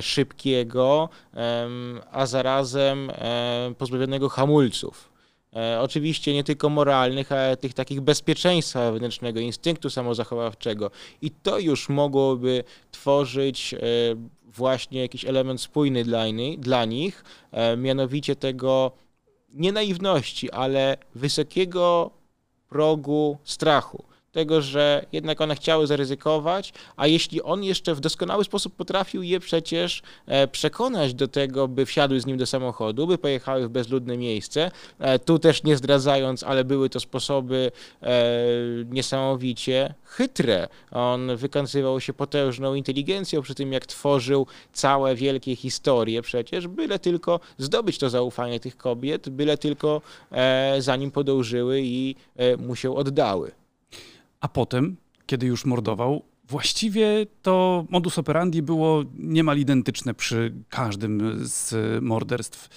szybkiego, 0.00 1.08
a 2.12 2.26
zarazem 2.26 3.12
pozbawionego 3.78 4.28
hamulców. 4.28 5.14
E, 5.56 5.80
oczywiście 5.80 6.34
nie 6.34 6.44
tylko 6.44 6.68
moralnych, 6.68 7.32
ale 7.32 7.56
tych 7.56 7.74
takich 7.74 8.00
bezpieczeństwa 8.00 8.92
wewnętrznego, 8.92 9.40
instynktu 9.40 9.90
samozachowawczego. 9.90 10.90
I 11.22 11.30
to 11.30 11.58
już 11.58 11.88
mogłoby 11.88 12.64
tworzyć 12.90 13.74
e, 13.74 13.78
właśnie 14.44 15.00
jakiś 15.00 15.24
element 15.24 15.60
spójny 15.60 16.04
dla, 16.04 16.24
dla 16.58 16.84
nich, 16.84 17.24
e, 17.52 17.76
mianowicie 17.76 18.36
tego 18.36 18.92
nie 19.54 19.72
naiwności, 19.72 20.50
ale 20.50 20.96
wysokiego 21.14 22.10
progu 22.74 23.38
strachu 23.44 23.98
tego, 24.34 24.62
że 24.62 25.06
jednak 25.12 25.40
one 25.40 25.54
chciały 25.54 25.86
zaryzykować, 25.86 26.72
a 26.96 27.06
jeśli 27.06 27.42
on 27.42 27.64
jeszcze 27.64 27.94
w 27.94 28.00
doskonały 28.00 28.44
sposób 28.44 28.76
potrafił 28.76 29.22
je 29.22 29.40
przecież 29.40 30.02
e, 30.26 30.48
przekonać 30.48 31.14
do 31.14 31.28
tego, 31.28 31.68
by 31.68 31.86
wsiadły 31.86 32.20
z 32.20 32.26
nim 32.26 32.36
do 32.36 32.46
samochodu, 32.46 33.06
by 33.06 33.18
pojechały 33.18 33.68
w 33.68 33.70
bezludne 33.70 34.16
miejsce, 34.16 34.70
e, 34.98 35.18
tu 35.18 35.38
też 35.38 35.62
nie 35.62 35.76
zdradzając, 35.76 36.42
ale 36.42 36.64
były 36.64 36.90
to 36.90 37.00
sposoby 37.00 37.72
e, 38.02 38.08
niesamowicie 38.90 39.94
chytre. 40.04 40.68
On 40.90 41.36
wykazywał 41.36 42.00
się 42.00 42.12
potężną 42.12 42.74
inteligencją 42.74 43.42
przy 43.42 43.54
tym, 43.54 43.72
jak 43.72 43.86
tworzył 43.86 44.46
całe 44.72 45.14
wielkie 45.14 45.56
historie 45.56 46.22
przecież, 46.22 46.68
byle 46.68 46.98
tylko 46.98 47.40
zdobyć 47.58 47.98
to 47.98 48.10
zaufanie 48.10 48.60
tych 48.60 48.76
kobiet, 48.76 49.28
byle 49.28 49.58
tylko 49.58 50.00
za 50.78 50.96
nim 50.96 51.10
podążyły 51.10 51.80
i 51.82 52.14
mu 52.58 52.76
się 52.76 52.96
oddały. 52.96 53.63
A 54.44 54.48
potem, 54.48 54.96
kiedy 55.26 55.46
już 55.46 55.64
mordował, 55.64 56.22
właściwie 56.48 57.26
to 57.42 57.84
modus 57.88 58.18
operandi 58.18 58.62
było 58.62 59.02
niemal 59.18 59.58
identyczne 59.58 60.14
przy 60.14 60.54
każdym 60.68 61.40
z 61.42 61.74
morderstw. 62.02 62.68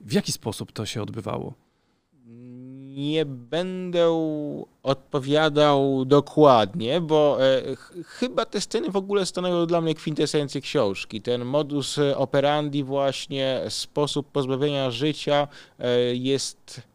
W 0.00 0.12
jaki 0.12 0.32
sposób 0.32 0.72
to 0.72 0.86
się 0.86 1.02
odbywało? 1.02 1.54
Nie 2.94 3.26
będę 3.26 4.08
odpowiadał 4.82 6.04
dokładnie, 6.04 7.00
bo 7.00 7.38
e, 7.40 7.62
chyba 8.04 8.44
te 8.44 8.60
sceny 8.60 8.90
w 8.90 8.96
ogóle 8.96 9.26
stanowią 9.26 9.66
dla 9.66 9.80
mnie 9.80 9.94
kwintesencję 9.94 10.60
książki. 10.60 11.22
Ten 11.22 11.44
modus 11.44 11.98
operandi, 12.16 12.84
właśnie 12.84 13.60
sposób 13.68 14.30
pozbawienia 14.32 14.90
życia 14.90 15.48
e, 15.78 16.14
jest 16.14 16.91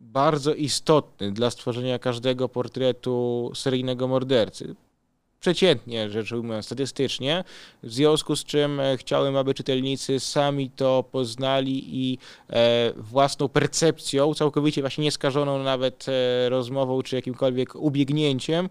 bardzo 0.00 0.54
istotny 0.54 1.32
dla 1.32 1.50
stworzenia 1.50 1.98
każdego 1.98 2.48
portretu 2.48 3.50
seryjnego 3.54 4.08
mordercy. 4.08 4.74
Przeciętnie 5.40 6.10
rzecz 6.10 6.32
ujmując, 6.32 6.66
statystycznie, 6.66 7.44
w 7.82 7.92
związku 7.92 8.36
z 8.36 8.44
czym 8.44 8.80
e, 8.80 8.96
chciałem, 8.96 9.36
aby 9.36 9.54
czytelnicy 9.54 10.20
sami 10.20 10.70
to 10.70 11.04
poznali 11.12 11.84
i 11.88 12.18
e, 12.50 12.92
własną 12.96 13.48
percepcją, 13.48 14.34
całkowicie 14.34 14.80
właśnie 14.80 15.04
nieskażoną 15.04 15.62
nawet 15.62 16.06
e, 16.08 16.48
rozmową 16.48 17.02
czy 17.02 17.16
jakimkolwiek 17.16 17.74
ubiegnięciem, 17.74 18.68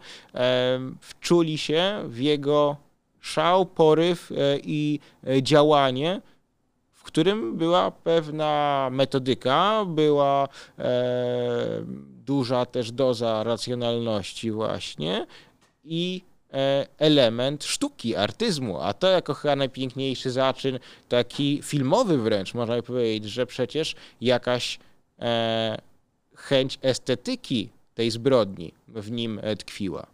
wczuli 0.99 1.57
się 1.57 2.03
w 2.05 2.19
jego 2.19 2.77
szał, 3.21 3.65
poryw 3.65 4.31
i 4.63 4.99
działanie, 5.41 6.21
którym 7.09 7.57
była 7.57 7.91
pewna 7.91 8.89
metodyka, 8.91 9.85
była 9.85 10.47
e, 10.79 11.83
duża 12.25 12.65
też 12.65 12.91
doza 12.91 13.43
racjonalności 13.43 14.51
właśnie 14.51 15.25
i 15.83 16.21
e, 16.53 16.87
element 16.97 17.63
sztuki, 17.63 18.15
artyzmu, 18.15 18.81
a 18.81 18.93
to 18.93 19.07
jako 19.07 19.33
chyba 19.33 19.55
najpiękniejszy 19.55 20.31
zaczyn, 20.31 20.79
taki 21.09 21.59
filmowy 21.63 22.17
wręcz, 22.17 22.53
można 22.53 22.75
by 22.75 22.83
powiedzieć, 22.83 23.31
że 23.31 23.45
przecież 23.45 23.95
jakaś 24.21 24.79
e, 25.19 25.77
chęć 26.35 26.79
estetyki 26.81 27.69
tej 27.93 28.11
zbrodni 28.11 28.73
w 28.87 29.11
nim 29.11 29.39
e, 29.43 29.55
tkwiła. 29.55 30.07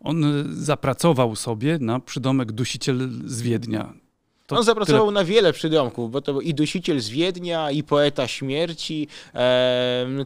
On 0.00 0.44
zapracował 0.52 1.36
sobie 1.36 1.78
na 1.80 2.00
przydomek 2.00 2.52
dusiciel 2.52 3.08
z 3.24 3.42
Wiednia. 3.42 4.01
To 4.52 4.58
On 4.58 4.64
zapracował 4.64 5.06
tyle... 5.06 5.12
na 5.12 5.24
wiele 5.24 5.52
przydomków, 5.52 6.10
bo 6.10 6.20
to 6.20 6.32
był 6.32 6.40
i 6.40 6.54
dusiciel 6.54 7.00
z 7.00 7.08
Wiednia, 7.08 7.70
i 7.70 7.82
poeta 7.82 8.28
śmierci. 8.28 9.08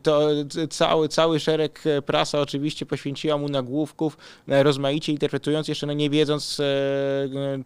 To 0.02 0.28
cały, 0.70 1.08
cały 1.08 1.40
szereg 1.40 1.82
prasa 2.06 2.40
oczywiście 2.40 2.86
poświęciła 2.86 3.38
mu 3.38 3.48
nagłówków, 3.48 4.16
e, 4.48 4.62
rozmaicie 4.62 5.12
interpretując, 5.12 5.68
jeszcze 5.68 5.86
no 5.86 5.92
nie 5.92 6.10
wiedząc, 6.10 6.60
e, 6.60 6.64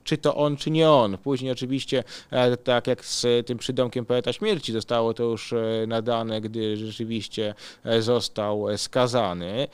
czy 0.04 0.18
to 0.18 0.36
on, 0.36 0.56
czy 0.56 0.70
nie 0.70 0.90
on. 0.90 1.18
Później 1.18 1.52
oczywiście, 1.52 2.04
e, 2.30 2.56
tak 2.56 2.86
jak 2.86 3.04
z 3.04 3.46
tym 3.46 3.58
przydomkiem 3.58 4.06
poeta 4.06 4.32
śmierci, 4.32 4.72
zostało 4.72 5.14
to 5.14 5.22
już 5.22 5.54
nadane, 5.86 6.40
gdy 6.40 6.76
rzeczywiście 6.76 7.54
został 8.00 8.66
skazany, 8.76 9.68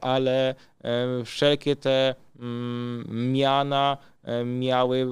ale 0.00 0.54
wszelkie 1.24 1.76
te 1.76 2.14
mm, 2.40 3.32
miana 3.32 3.96
E, 3.96 4.15
miały 4.44 5.06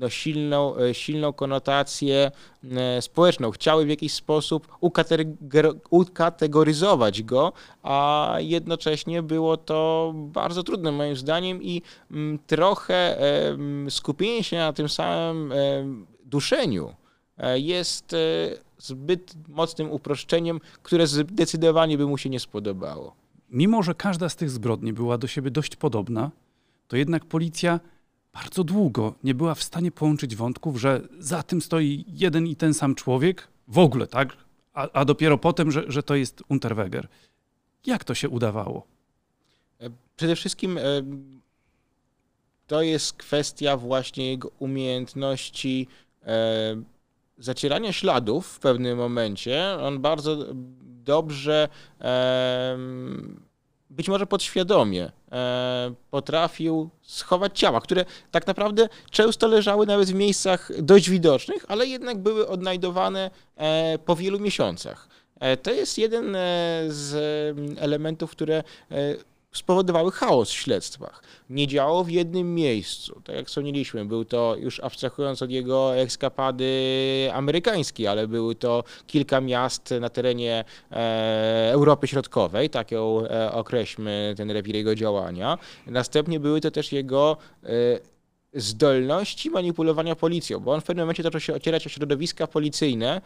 no, 0.00 0.08
silną, 0.08 0.76
e, 0.76 0.94
silną 0.94 1.32
konotację 1.32 2.30
e, 2.70 3.02
społeczną. 3.02 3.50
Chciały 3.50 3.84
w 3.84 3.88
jakiś 3.88 4.12
sposób 4.12 4.68
ukategoryzować 5.90 7.22
go, 7.22 7.52
a 7.82 8.34
jednocześnie 8.38 9.22
było 9.22 9.56
to 9.56 10.12
bardzo 10.14 10.62
trudne 10.62 10.92
moim 10.92 11.16
zdaniem 11.16 11.62
i 11.62 11.82
mm, 12.10 12.38
trochę 12.46 12.90
skupienie 13.88 14.44
się 14.44 14.56
na 14.56 14.72
tym 14.72 14.88
samym 14.88 15.52
duszeniu 16.24 16.94
jest 17.54 18.16
zbyt 18.78 19.34
mocnym 19.48 19.90
uproszczeniem, 19.90 20.60
które 20.82 21.06
zdecydowanie 21.06 21.98
by 21.98 22.06
mu 22.06 22.18
się 22.18 22.30
nie 22.30 22.40
spodobało. 22.40 23.14
Mimo, 23.50 23.82
że 23.82 23.94
każda 23.94 24.28
z 24.28 24.36
tych 24.36 24.50
zbrodni 24.50 24.92
była 24.92 25.18
do 25.18 25.26
siebie 25.26 25.50
dość 25.50 25.76
podobna, 25.76 26.30
to 26.88 26.96
jednak 26.96 27.24
policja 27.24 27.80
bardzo 28.32 28.64
długo 28.64 29.14
nie 29.24 29.34
była 29.34 29.54
w 29.54 29.62
stanie 29.62 29.90
połączyć 29.90 30.36
wątków, 30.36 30.80
że 30.80 31.00
za 31.18 31.42
tym 31.42 31.60
stoi 31.60 32.04
jeden 32.08 32.46
i 32.46 32.56
ten 32.56 32.74
sam 32.74 32.94
człowiek, 32.94 33.48
w 33.68 33.78
ogóle, 33.78 34.06
tak? 34.06 34.36
A, 34.74 34.88
a 34.92 35.04
dopiero 35.04 35.38
potem, 35.38 35.70
że, 35.70 35.84
że 35.88 36.02
to 36.02 36.14
jest 36.14 36.42
Unterweger. 36.48 37.08
Jak 37.86 38.04
to 38.04 38.14
się 38.14 38.28
udawało? 38.28 38.86
E, 39.80 39.90
przede 40.16 40.36
wszystkim 40.36 40.78
e, 40.78 40.82
to 42.66 42.82
jest 42.82 43.12
kwestia 43.12 43.76
właśnie 43.76 44.30
jego 44.30 44.50
umiejętności 44.58 45.86
e, 46.22 46.82
zacierania 47.38 47.92
śladów 47.92 48.46
w 48.46 48.58
pewnym 48.58 48.98
momencie. 48.98 49.76
On 49.80 50.00
bardzo 50.00 50.54
dobrze 51.04 51.68
być 53.90 54.08
może 54.08 54.26
podświadomie 54.26 55.12
potrafił 56.10 56.90
schować 57.02 57.58
ciała, 57.58 57.80
które 57.80 58.04
tak 58.30 58.46
naprawdę 58.46 58.88
często 59.10 59.48
leżały 59.48 59.86
nawet 59.86 60.10
w 60.10 60.14
miejscach 60.14 60.70
dość 60.82 61.10
widocznych, 61.10 61.64
ale 61.68 61.86
jednak 61.86 62.18
były 62.18 62.48
odnajdowane 62.48 63.30
e, 63.56 63.98
po 63.98 64.16
wielu 64.16 64.40
miesiącach. 64.40 65.08
E, 65.40 65.56
to 65.56 65.70
jest 65.70 65.98
jeden 65.98 66.36
z 66.88 67.14
elementów, 67.78 68.30
które 68.30 68.62
spowodowały 69.52 70.12
chaos 70.12 70.50
w 70.50 70.56
śledztwach. 70.56 71.22
Nie 71.50 71.66
działo 71.66 72.04
w 72.04 72.10
jednym 72.10 72.54
miejscu. 72.54 73.20
Tak 73.24 73.36
jak 73.36 73.46
wspomnieliśmy, 73.46 74.04
był 74.04 74.24
to 74.24 74.56
już 74.58 74.80
abstrahując 74.80 75.42
od 75.42 75.50
jego 75.50 75.96
ekskapady 75.96 76.70
amerykańskiej, 77.32 78.06
ale 78.06 78.28
były 78.28 78.54
to 78.54 78.84
kilka 79.06 79.40
miast 79.40 79.94
na 80.00 80.08
terenie 80.08 80.64
e, 80.92 81.70
Europy 81.72 82.06
Środkowej, 82.06 82.70
tak 82.70 82.90
ją 82.90 83.22
e, 83.26 83.52
określmy 83.52 84.34
ten 84.36 84.50
rewir 84.50 84.76
jego 84.76 84.94
działania. 84.94 85.58
Następnie 85.86 86.40
były 86.40 86.60
to 86.60 86.70
też 86.70 86.92
jego 86.92 87.36
e, 87.64 87.68
zdolności 88.54 89.50
manipulowania 89.50 90.16
policją, 90.16 90.60
bo 90.60 90.72
on 90.72 90.80
w 90.80 90.84
pewnym 90.84 91.02
momencie 91.02 91.22
zaczął 91.22 91.40
się 91.40 91.54
ocierać 91.54 91.86
o 91.86 91.90
środowiska 91.90 92.46
policyjne 92.46 93.20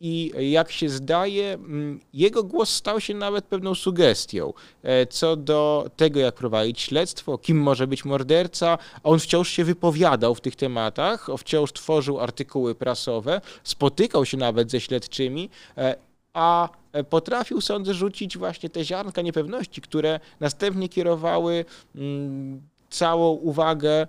i 0.00 0.32
jak 0.50 0.70
się 0.72 0.88
zdaje, 0.88 1.52
mm, 1.52 2.00
jego 2.12 2.44
głos 2.44 2.70
stał 2.70 3.00
się 3.00 3.14
nawet 3.14 3.44
pewną 3.44 3.74
sugestią 3.74 4.52
e, 4.82 5.06
co 5.06 5.36
do 5.36 5.90
tego, 5.96 6.20
jak 6.20 6.34
prowadzić 6.34 6.80
śledztwo, 6.80 7.38
kim 7.38 7.62
może 7.62 7.86
być 7.86 8.04
morderca. 8.04 8.78
On 9.02 9.18
wciąż 9.18 9.48
się 9.48 9.64
wypowiadał 9.64 10.34
w 10.34 10.40
tych 10.40 10.56
tematach, 10.56 11.26
wciąż 11.38 11.72
tworzył 11.72 12.20
artykuły 12.20 12.74
prasowe, 12.74 13.40
spotykał 13.64 14.24
się 14.24 14.36
nawet 14.36 14.70
ze 14.70 14.80
śledczymi, 14.80 15.50
e, 15.76 15.94
a 16.32 16.68
potrafił, 17.10 17.60
sądzę, 17.60 17.94
rzucić 17.94 18.38
właśnie 18.38 18.70
te 18.70 18.84
ziarnka 18.84 19.22
niepewności, 19.22 19.80
które 19.80 20.20
następnie 20.40 20.88
kierowały 20.88 21.64
mm, 21.94 22.62
całą 22.90 23.30
uwagę 23.30 24.06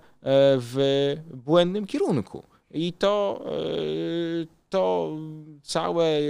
w 0.56 1.14
błędnym 1.46 1.86
kierunku. 1.86 2.42
I 2.70 2.92
to, 2.92 3.44
to 4.70 5.16
całe 5.62 6.20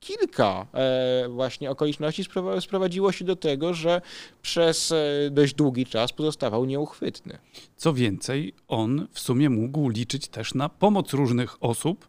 kilka 0.00 0.66
e, 0.74 1.28
właśnie 1.28 1.70
okoliczności 1.70 2.24
sprowadziło 2.60 3.12
się 3.12 3.24
do 3.24 3.36
tego, 3.36 3.74
że 3.74 4.00
przez 4.42 4.92
e, 4.92 5.30
dość 5.30 5.54
długi 5.54 5.86
czas 5.86 6.12
pozostawał 6.12 6.64
nieuchwytny. 6.64 7.38
Co 7.76 7.94
więcej, 7.94 8.54
on 8.68 9.08
w 9.12 9.20
sumie 9.20 9.50
mógł 9.50 9.88
liczyć 9.88 10.28
też 10.28 10.54
na 10.54 10.68
pomoc 10.68 11.12
różnych 11.12 11.64
osób, 11.64 12.08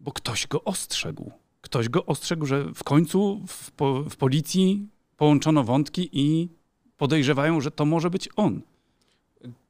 bo 0.00 0.12
ktoś 0.12 0.46
go 0.46 0.64
ostrzegł. 0.64 1.32
Ktoś 1.60 1.88
go 1.88 2.06
ostrzegł, 2.06 2.46
że 2.46 2.64
w 2.74 2.84
końcu 2.84 3.40
w, 3.48 3.70
po, 3.70 4.02
w 4.02 4.16
policji 4.16 4.88
połączono 5.16 5.64
wątki 5.64 6.08
i 6.12 6.48
podejrzewają, 6.96 7.60
że 7.60 7.70
to 7.70 7.84
może 7.84 8.10
być 8.10 8.28
on. 8.36 8.60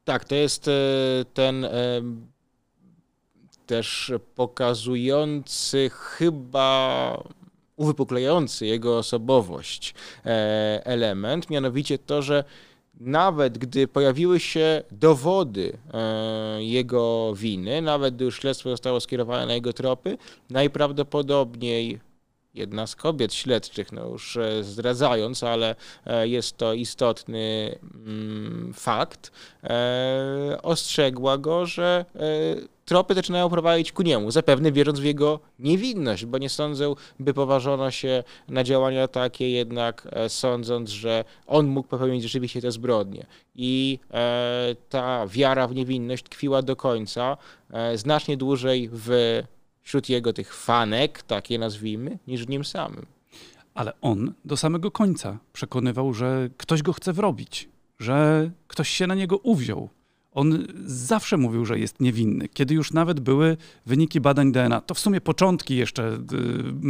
Tak, 0.04 0.24
to 0.24 0.34
jest 0.34 0.68
e, 0.68 0.72
ten 1.34 1.66
też 3.68 4.12
pokazujący 4.34 5.90
chyba 5.94 7.22
uwypuklający 7.76 8.66
jego 8.66 8.98
osobowość 8.98 9.94
e, 10.26 10.80
element, 10.84 11.50
mianowicie 11.50 11.98
to, 11.98 12.22
że 12.22 12.44
nawet 13.00 13.58
gdy 13.58 13.88
pojawiły 13.88 14.40
się 14.40 14.82
dowody 14.90 15.78
e, 15.94 16.64
jego 16.64 17.34
winy, 17.34 17.82
nawet 17.82 18.14
gdy 18.14 18.24
już 18.24 18.40
śledztwo 18.40 18.70
zostało 18.70 19.00
skierowane 19.00 19.46
na 19.46 19.54
jego 19.54 19.72
tropy, 19.72 20.18
najprawdopodobniej 20.50 22.00
jedna 22.54 22.86
z 22.86 22.96
kobiet 22.96 23.34
śledczych, 23.34 23.92
no 23.92 24.06
już 24.08 24.36
e, 24.36 24.64
zdradzając, 24.64 25.42
ale 25.42 25.74
jest 26.22 26.56
to 26.56 26.72
istotny 26.74 27.78
mm, 27.82 28.72
fakt, 28.74 29.32
ostrzegła 30.62 31.38
go, 31.38 31.66
że 31.66 32.04
tropy 32.88 33.14
zaczynają 33.14 33.48
prowadzić 33.48 33.92
ku 33.92 34.02
niemu, 34.02 34.30
zapewne 34.30 34.72
wierząc 34.72 35.00
w 35.00 35.04
jego 35.04 35.40
niewinność, 35.58 36.24
bo 36.26 36.38
nie 36.38 36.48
sądzę, 36.48 36.94
by 37.20 37.34
poważono 37.34 37.90
się 37.90 38.24
na 38.48 38.64
działania 38.64 39.08
takie, 39.08 39.50
jednak 39.50 40.08
e, 40.10 40.28
sądząc, 40.28 40.90
że 40.90 41.24
on 41.46 41.66
mógł 41.66 41.88
popełnić 41.88 42.22
rzeczywiście 42.22 42.60
te 42.60 42.72
zbrodnie. 42.72 43.26
I 43.54 43.98
e, 44.10 44.76
ta 44.88 45.26
wiara 45.26 45.68
w 45.68 45.74
niewinność 45.74 46.24
tkwiła 46.24 46.62
do 46.62 46.76
końca, 46.76 47.36
e, 47.70 47.98
znacznie 47.98 48.36
dłużej 48.36 48.90
w, 48.92 49.08
wśród 49.82 50.08
jego 50.08 50.32
tych 50.32 50.54
fanek, 50.54 51.22
takie 51.22 51.58
nazwijmy, 51.58 52.18
niż 52.26 52.46
w 52.46 52.48
nim 52.48 52.64
samym. 52.64 53.06
Ale 53.74 53.92
on 54.00 54.32
do 54.44 54.56
samego 54.56 54.90
końca 54.90 55.38
przekonywał, 55.52 56.14
że 56.14 56.48
ktoś 56.56 56.82
go 56.82 56.92
chce 56.92 57.12
wrobić, 57.12 57.68
że 57.98 58.50
ktoś 58.66 58.88
się 58.88 59.06
na 59.06 59.14
niego 59.14 59.38
uwziął, 59.38 59.88
on 60.32 60.66
zawsze 60.86 61.36
mówił, 61.36 61.64
że 61.64 61.78
jest 61.78 62.00
niewinny. 62.00 62.48
Kiedy 62.48 62.74
już 62.74 62.92
nawet 62.92 63.20
były 63.20 63.56
wyniki 63.86 64.20
badań 64.20 64.52
DNA, 64.52 64.80
to 64.80 64.94
w 64.94 64.98
sumie 64.98 65.20
początki 65.20 65.76
jeszcze 65.76 66.12
y, 66.12 66.18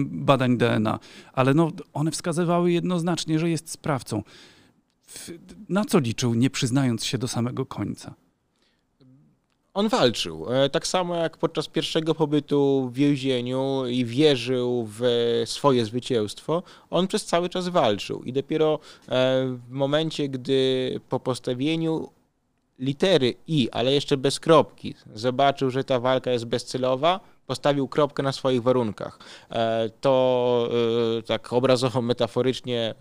badań 0.04 0.58
DNA, 0.58 0.98
ale 1.32 1.54
no, 1.54 1.72
one 1.92 2.10
wskazywały 2.10 2.72
jednoznacznie, 2.72 3.38
że 3.38 3.50
jest 3.50 3.70
sprawcą. 3.70 4.22
Na 5.68 5.84
co 5.84 5.98
liczył, 5.98 6.34
nie 6.34 6.50
przyznając 6.50 7.04
się 7.04 7.18
do 7.18 7.28
samego 7.28 7.66
końca? 7.66 8.14
On 9.74 9.88
walczył. 9.88 10.52
E, 10.52 10.70
tak 10.70 10.86
samo 10.86 11.16
jak 11.16 11.36
podczas 11.36 11.68
pierwszego 11.68 12.14
pobytu 12.14 12.88
w 12.92 12.94
więzieniu 12.94 13.86
i 13.86 14.04
wierzył 14.04 14.88
w 14.98 15.02
swoje 15.46 15.84
zwycięstwo, 15.84 16.62
on 16.90 17.06
przez 17.06 17.24
cały 17.24 17.48
czas 17.48 17.68
walczył. 17.68 18.22
I 18.22 18.32
dopiero 18.32 18.74
e, 18.74 18.78
w 19.68 19.70
momencie, 19.70 20.28
gdy 20.28 21.00
po 21.08 21.20
postawieniu 21.20 22.08
litery 22.78 23.34
i, 23.46 23.70
ale 23.70 23.92
jeszcze 23.92 24.16
bez 24.16 24.40
kropki, 24.40 24.94
zobaczył, 25.14 25.70
że 25.70 25.84
ta 25.84 26.00
walka 26.00 26.30
jest 26.30 26.44
bezcelowa, 26.44 27.20
postawił 27.46 27.88
kropkę 27.88 28.22
na 28.22 28.32
swoich 28.32 28.62
warunkach. 28.62 29.18
E, 29.50 29.90
to 30.00 30.68
e, 31.18 31.22
tak 31.22 31.52
obrazowo, 31.52 32.02
metaforycznie 32.02 32.94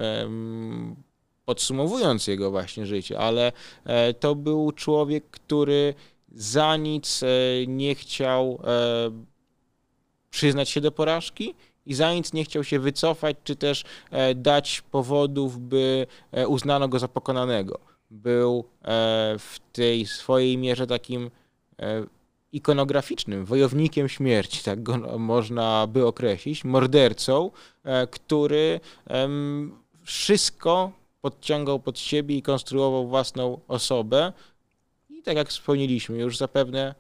podsumowując 1.46 2.28
jego 2.28 2.52
właśnie 2.52 2.86
życie, 2.86 3.20
ale 3.20 3.52
e, 3.86 4.14
to 4.14 4.36
był 4.36 4.72
człowiek, 4.72 5.30
który 5.30 5.94
za 6.32 6.78
nic 6.78 7.22
nie 7.68 7.96
chciał 7.96 8.62
przyznać 10.30 10.70
się 10.70 10.82
do 10.82 10.92
porażki 10.92 11.56
i 11.86 11.94
za 11.94 12.14
nic 12.14 12.34
nie 12.34 12.44
chciał 12.44 12.64
się 12.64 12.80
wycofać, 12.80 13.38
czy 13.44 13.56
też 13.56 13.84
dać 14.36 14.82
powodów, 14.82 15.60
by 15.60 16.08
uznano 16.48 16.88
go 16.88 17.00
za 17.00 17.08
pokonanego 17.08 17.97
był 18.10 18.60
e, 18.60 19.36
w 19.40 19.60
tej 19.74 20.06
swojej 20.06 20.58
mierze 20.58 20.88
takim 20.88 21.32
e, 21.80 22.04
ikonograficznym, 22.52 23.46
wojownikiem 23.46 24.10
śmierci, 24.10 24.64
tak 24.64 24.84
go 24.84 24.98
można 25.20 25.88
by 25.88 26.06
określić, 26.06 26.64
mordercą, 26.64 27.52
e, 27.84 28.08
który 28.08 28.80
wszystko 30.04 30.92
podciągał 31.22 31.80
pod 31.80 32.00
siebie 32.00 32.38
i 32.38 32.42
konstruował 32.42 33.08
własną 33.08 33.60
osobę. 33.68 34.34
I 35.10 35.22
tak 35.22 35.38
jak 35.38 35.50
wspomnieliśmy, 35.50 36.18
już 36.18 36.38
zapewne 36.38 36.96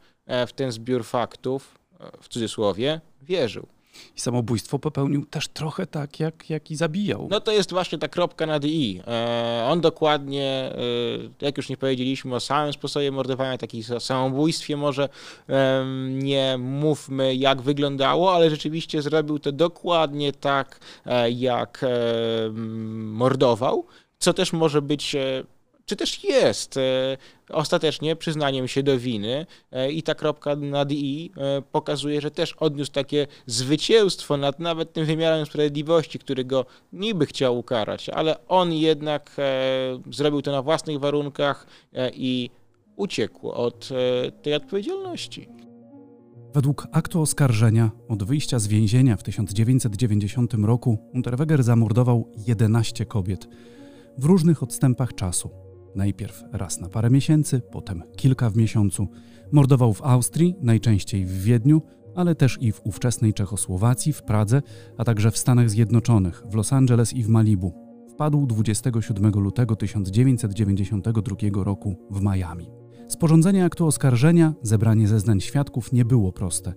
w 0.47 0.53
ten 0.53 0.71
zbiór 0.71 1.05
faktów, 1.05 1.77
w 2.21 2.27
cudzysłowie, 2.27 3.01
wierzył. 3.21 3.67
I 4.17 4.21
samobójstwo 4.21 4.79
popełnił 4.79 5.25
też 5.25 5.47
trochę 5.47 5.87
tak, 5.87 6.19
jak, 6.19 6.49
jak 6.49 6.71
i 6.71 6.75
zabijał. 6.75 7.27
No 7.31 7.41
to 7.41 7.51
jest 7.51 7.71
właśnie 7.71 7.97
ta 7.97 8.07
kropka 8.07 8.45
nad 8.45 8.65
i. 8.65 9.01
E, 9.07 9.67
on 9.69 9.81
dokładnie, 9.81 10.45
e, 10.45 11.45
jak 11.45 11.57
już 11.57 11.69
nie 11.69 11.77
powiedzieliśmy 11.77 12.35
o 12.35 12.39
samym 12.39 12.73
sposobie 12.73 13.11
mordowania, 13.11 13.57
takim 13.57 13.83
samobójstwie 13.99 14.77
może 14.77 15.09
nie 16.09 16.55
mówmy 16.59 17.35
jak 17.35 17.61
wyglądało, 17.61 18.33
ale 18.33 18.49
rzeczywiście 18.49 19.01
zrobił 19.01 19.39
to 19.39 19.51
dokładnie 19.51 20.33
tak, 20.33 20.79
e, 21.05 21.31
jak 21.31 21.85
mordował, 22.95 23.85
co 24.19 24.33
też 24.33 24.53
może 24.53 24.81
być 24.81 25.15
czy 25.87 25.95
też 25.95 26.23
jest 26.23 26.77
e, 26.77 27.17
ostatecznie 27.49 28.15
przyznaniem 28.15 28.67
się 28.67 28.83
do 28.83 28.99
winy 28.99 29.45
e, 29.71 29.91
i 29.91 30.03
ta 30.03 30.15
kropka 30.15 30.55
nad 30.55 30.91
i 30.91 31.31
e, 31.37 31.61
pokazuje, 31.61 32.21
że 32.21 32.31
też 32.31 32.53
odniósł 32.53 32.91
takie 32.91 33.27
zwycięstwo 33.45 34.37
nad 34.37 34.59
nawet 34.59 34.93
tym 34.93 35.05
wymiarem 35.05 35.45
sprawiedliwości, 35.45 36.19
który 36.19 36.45
go 36.45 36.65
niby 36.93 37.25
chciał 37.25 37.59
ukarać, 37.59 38.09
ale 38.09 38.47
on 38.47 38.73
jednak 38.73 39.35
zrobił 40.11 40.41
to 40.41 40.51
na 40.51 40.61
własnych 40.61 40.99
warunkach 40.99 41.67
i 42.13 42.49
uciekł 42.95 43.49
od 43.49 43.89
tej 44.41 44.53
odpowiedzialności. 44.53 45.49
Według 46.53 46.87
aktu 46.91 47.21
oskarżenia 47.21 47.91
od 48.09 48.23
wyjścia 48.23 48.59
z 48.59 48.67
więzienia 48.67 49.17
w 49.17 49.23
1990 49.23 50.53
roku 50.53 50.97
Unterweger 51.13 51.63
zamordował 51.63 52.31
11 52.47 53.05
kobiet 53.05 53.47
w 54.17 54.25
różnych 54.25 54.63
odstępach 54.63 55.15
czasu. 55.15 55.66
Najpierw 55.97 56.43
raz 56.51 56.79
na 56.79 56.89
parę 56.89 57.09
miesięcy, 57.09 57.61
potem 57.71 58.03
kilka 58.15 58.49
w 58.49 58.55
miesiącu. 58.55 59.07
Mordował 59.51 59.93
w 59.93 60.01
Austrii, 60.01 60.55
najczęściej 60.61 61.25
w 61.25 61.43
Wiedniu, 61.43 61.81
ale 62.15 62.35
też 62.35 62.57
i 62.61 62.71
w 62.71 62.81
ówczesnej 62.83 63.33
Czechosłowacji, 63.33 64.13
w 64.13 64.23
Pradze, 64.23 64.61
a 64.97 65.03
także 65.03 65.31
w 65.31 65.37
Stanach 65.37 65.69
Zjednoczonych, 65.69 66.43
w 66.49 66.55
Los 66.55 66.73
Angeles 66.73 67.13
i 67.13 67.23
w 67.23 67.29
Malibu. 67.29 67.73
Wpadł 68.09 68.47
27 68.47 69.31
lutego 69.31 69.75
1992 69.75 71.63
roku 71.63 71.95
w 72.11 72.21
Miami. 72.21 72.69
Sporządzenie 73.07 73.65
aktu 73.65 73.87
oskarżenia, 73.87 74.53
zebranie 74.61 75.07
zeznań 75.07 75.41
świadków 75.41 75.93
nie 75.93 76.05
było 76.05 76.31
proste. 76.31 76.73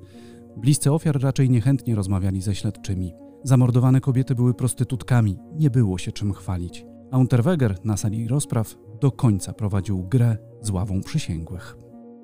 Bliscy 0.57 0.93
ofiar 0.93 1.21
raczej 1.23 1.51
niechętnie 1.51 1.95
rozmawiali 1.95 2.43
ze 2.43 2.55
śledczymi. 2.55 3.12
Zamordowane 3.45 4.01
kobiety 4.01 4.35
były 4.35 4.55
prostytutkami, 4.55 5.39
nie 5.53 5.71
było 5.71 5.99
się 5.99 6.12
czym 6.12 6.33
chwalić. 6.33 6.87
Unterweger 7.12 7.85
na 7.85 7.97
sali 7.97 8.29
rozpraw 8.29 8.77
do 9.01 9.12
końca 9.12 9.53
prowadził 9.53 9.98
grę 9.98 10.36
z 10.61 10.70
ławą 10.70 11.01
przysięgłych. 11.07 11.76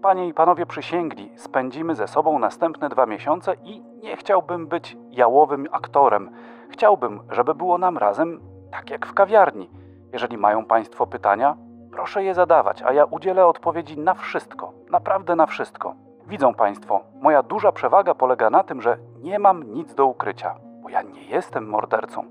Panie 0.03 0.29
i 0.29 0.35
panowie 0.35 0.67
przysięgli, 0.67 1.31
spędzimy 1.37 1.95
ze 1.95 2.09
sobą 2.09 2.39
następne 2.39 2.89
dwa 2.89 3.07
miesiące 3.07 3.55
i 3.65 3.83
nie 4.03 4.17
chciałbym 4.17 4.67
być 4.67 4.97
jałowym 5.11 5.67
aktorem. 5.73 6.31
Chciałbym, 6.71 7.21
żeby 7.31 7.55
było 7.55 7.79
nam 7.79 7.99
razem 7.99 8.41
tak 8.71 8.91
jak 8.91 9.07
w 9.07 9.15
kawiarni. 9.15 9.71
Jeżeli 10.13 10.39
mają 10.39 10.65
państwo 10.65 11.07
pytania, 11.07 11.57
proszę 11.93 12.25
je 12.25 12.35
zadawać, 12.35 12.83
a 12.83 12.93
ja 12.93 13.05
udzielę 13.05 13.47
odpowiedzi 13.47 13.99
na 13.99 14.15
wszystko, 14.15 14.73
naprawdę 14.91 15.37
na 15.37 15.47
wszystko. 15.47 15.95
Widzą 16.29 16.55
państwo, 16.55 17.01
moja 17.21 17.43
duża 17.43 17.73
przewaga 17.73 18.15
polega 18.15 18.51
na 18.51 18.63
tym, 18.63 18.83
że 18.83 18.99
nie 19.23 19.39
mam 19.39 19.63
nic 19.63 19.95
do 19.95 20.07
ukrycia, 20.07 20.55
bo 20.83 20.89
ja 20.89 21.03
nie 21.03 21.23
jestem 21.23 21.69
mordercą. 21.69 22.25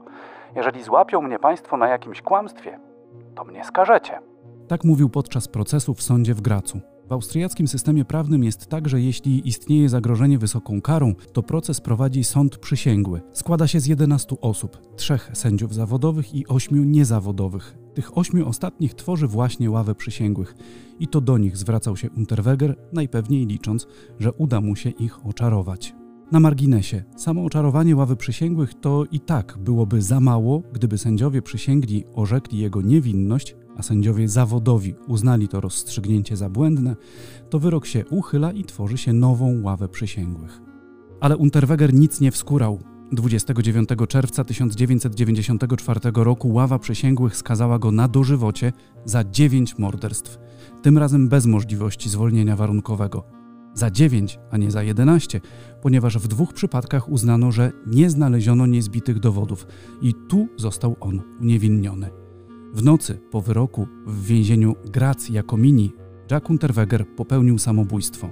Jeżeli 0.55 0.83
złapią 0.83 1.21
mnie 1.21 1.39
państwo 1.39 1.77
na 1.77 1.87
jakimś 1.87 2.21
kłamstwie, 2.21 2.79
to 3.35 3.43
mnie 3.43 3.63
skażecie. 3.63 4.19
Tak 4.67 4.83
mówił 4.83 5.09
podczas 5.09 5.47
procesu 5.47 5.93
w 5.93 6.01
sądzie 6.01 6.33
w 6.33 6.41
Gracu. 6.41 6.81
W 7.09 7.11
austriackim 7.11 7.67
systemie 7.67 8.05
prawnym 8.05 8.43
jest 8.43 8.67
tak, 8.67 8.89
że 8.89 9.01
jeśli 9.01 9.47
istnieje 9.47 9.89
zagrożenie 9.89 10.37
wysoką 10.37 10.81
karą, 10.81 11.13
to 11.33 11.43
proces 11.43 11.81
prowadzi 11.81 12.23
sąd 12.23 12.57
przysięgły. 12.57 13.21
Składa 13.33 13.67
się 13.67 13.79
z 13.79 13.87
11 13.87 14.35
osób, 14.41 14.95
trzech 14.95 15.31
sędziów 15.33 15.73
zawodowych 15.73 16.35
i 16.35 16.47
ośmiu 16.47 16.83
niezawodowych. 16.83 17.77
Tych 17.93 18.17
ośmiu 18.17 18.47
ostatnich 18.47 18.93
tworzy 18.93 19.27
właśnie 19.27 19.71
ławę 19.71 19.95
przysięgłych 19.95 20.55
i 20.99 21.07
to 21.07 21.21
do 21.21 21.37
nich 21.37 21.57
zwracał 21.57 21.97
się 21.97 22.09
Unterweger, 22.09 22.75
najpewniej 22.93 23.45
licząc, 23.45 23.87
że 24.19 24.33
uda 24.33 24.61
mu 24.61 24.75
się 24.75 24.89
ich 24.89 25.25
oczarować. 25.25 25.95
Na 26.31 26.39
marginesie, 26.39 27.03
samo 27.17 27.43
oczarowanie 27.43 27.95
ławy 27.95 28.15
przysięgłych 28.15 28.73
to 28.73 29.03
i 29.11 29.19
tak 29.19 29.57
byłoby 29.59 30.01
za 30.01 30.19
mało, 30.19 30.63
gdyby 30.73 30.97
sędziowie 30.97 31.41
przysięgli 31.41 32.03
orzekli 32.13 32.59
jego 32.59 32.81
niewinność, 32.81 33.55
a 33.77 33.83
sędziowie 33.83 34.27
zawodowi 34.27 34.95
uznali 35.07 35.47
to 35.47 35.61
rozstrzygnięcie 35.61 36.37
za 36.37 36.49
błędne, 36.49 36.95
to 37.49 37.59
wyrok 37.59 37.85
się 37.85 38.05
uchyla 38.09 38.51
i 38.51 38.63
tworzy 38.63 38.97
się 38.97 39.13
nową 39.13 39.61
ławę 39.61 39.89
przysięgłych. 39.89 40.61
Ale 41.19 41.37
Unterweger 41.37 41.93
nic 41.93 42.21
nie 42.21 42.31
wskurał. 42.31 42.79
29 43.11 43.89
czerwca 44.07 44.43
1994 44.43 45.99
roku 46.15 46.53
ława 46.53 46.79
przysięgłych 46.79 47.37
skazała 47.37 47.79
go 47.79 47.91
na 47.91 48.07
dożywocie 48.07 48.73
za 49.05 49.23
9 49.23 49.77
morderstw, 49.77 50.39
tym 50.81 50.97
razem 50.97 51.29
bez 51.29 51.45
możliwości 51.45 52.09
zwolnienia 52.09 52.55
warunkowego. 52.55 53.23
Za 53.73 53.91
9, 53.91 54.39
a 54.51 54.57
nie 54.57 54.71
za 54.71 54.83
11, 54.83 55.41
ponieważ 55.81 56.17
w 56.17 56.27
dwóch 56.27 56.53
przypadkach 56.53 57.09
uznano, 57.09 57.51
że 57.51 57.71
nie 57.87 58.09
znaleziono 58.09 58.65
niezbitych 58.65 59.19
dowodów 59.19 59.67
i 60.01 60.13
tu 60.29 60.47
został 60.57 60.95
on 60.99 61.21
uniewinniony. 61.41 62.24
W 62.75 62.83
nocy 62.83 63.19
po 63.31 63.41
wyroku 63.41 63.87
w 64.05 64.25
więzieniu 64.25 64.75
Graz 64.85 65.29
Jakomini 65.29 65.93
Jack 66.31 66.49
Unterweger 66.49 67.07
popełnił 67.15 67.57
samobójstwo. 67.57 68.29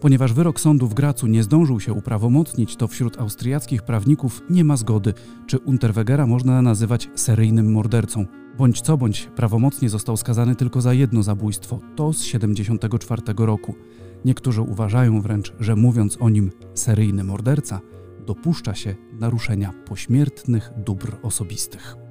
Ponieważ 0.00 0.32
wyrok 0.32 0.60
sądu 0.60 0.86
w 0.86 0.94
Gracu 0.94 1.26
nie 1.26 1.42
zdążył 1.42 1.80
się 1.80 1.92
uprawomocnić, 1.92 2.76
to 2.76 2.88
wśród 2.88 3.20
austriackich 3.20 3.82
prawników 3.82 4.42
nie 4.50 4.64
ma 4.64 4.76
zgody, 4.76 5.14
czy 5.46 5.58
Unterwegera 5.58 6.26
można 6.26 6.62
nazywać 6.62 7.10
seryjnym 7.14 7.72
mordercą. 7.72 8.26
Bądź 8.58 8.80
co 8.80 8.96
bądź 8.96 9.28
prawomocnie 9.36 9.88
został 9.88 10.16
skazany 10.16 10.56
tylko 10.56 10.80
za 10.80 10.94
jedno 10.94 11.22
zabójstwo, 11.22 11.80
to 11.96 12.12
z 12.12 12.22
74 12.22 13.22
roku. 13.36 13.74
Niektórzy 14.24 14.62
uważają 14.62 15.20
wręcz, 15.20 15.52
że 15.60 15.76
mówiąc 15.76 16.16
o 16.20 16.30
nim 16.30 16.50
seryjny 16.74 17.24
morderca, 17.24 17.80
dopuszcza 18.26 18.74
się 18.74 18.94
naruszenia 19.12 19.72
pośmiertnych 19.86 20.70
dóbr 20.76 21.16
osobistych. 21.22 22.03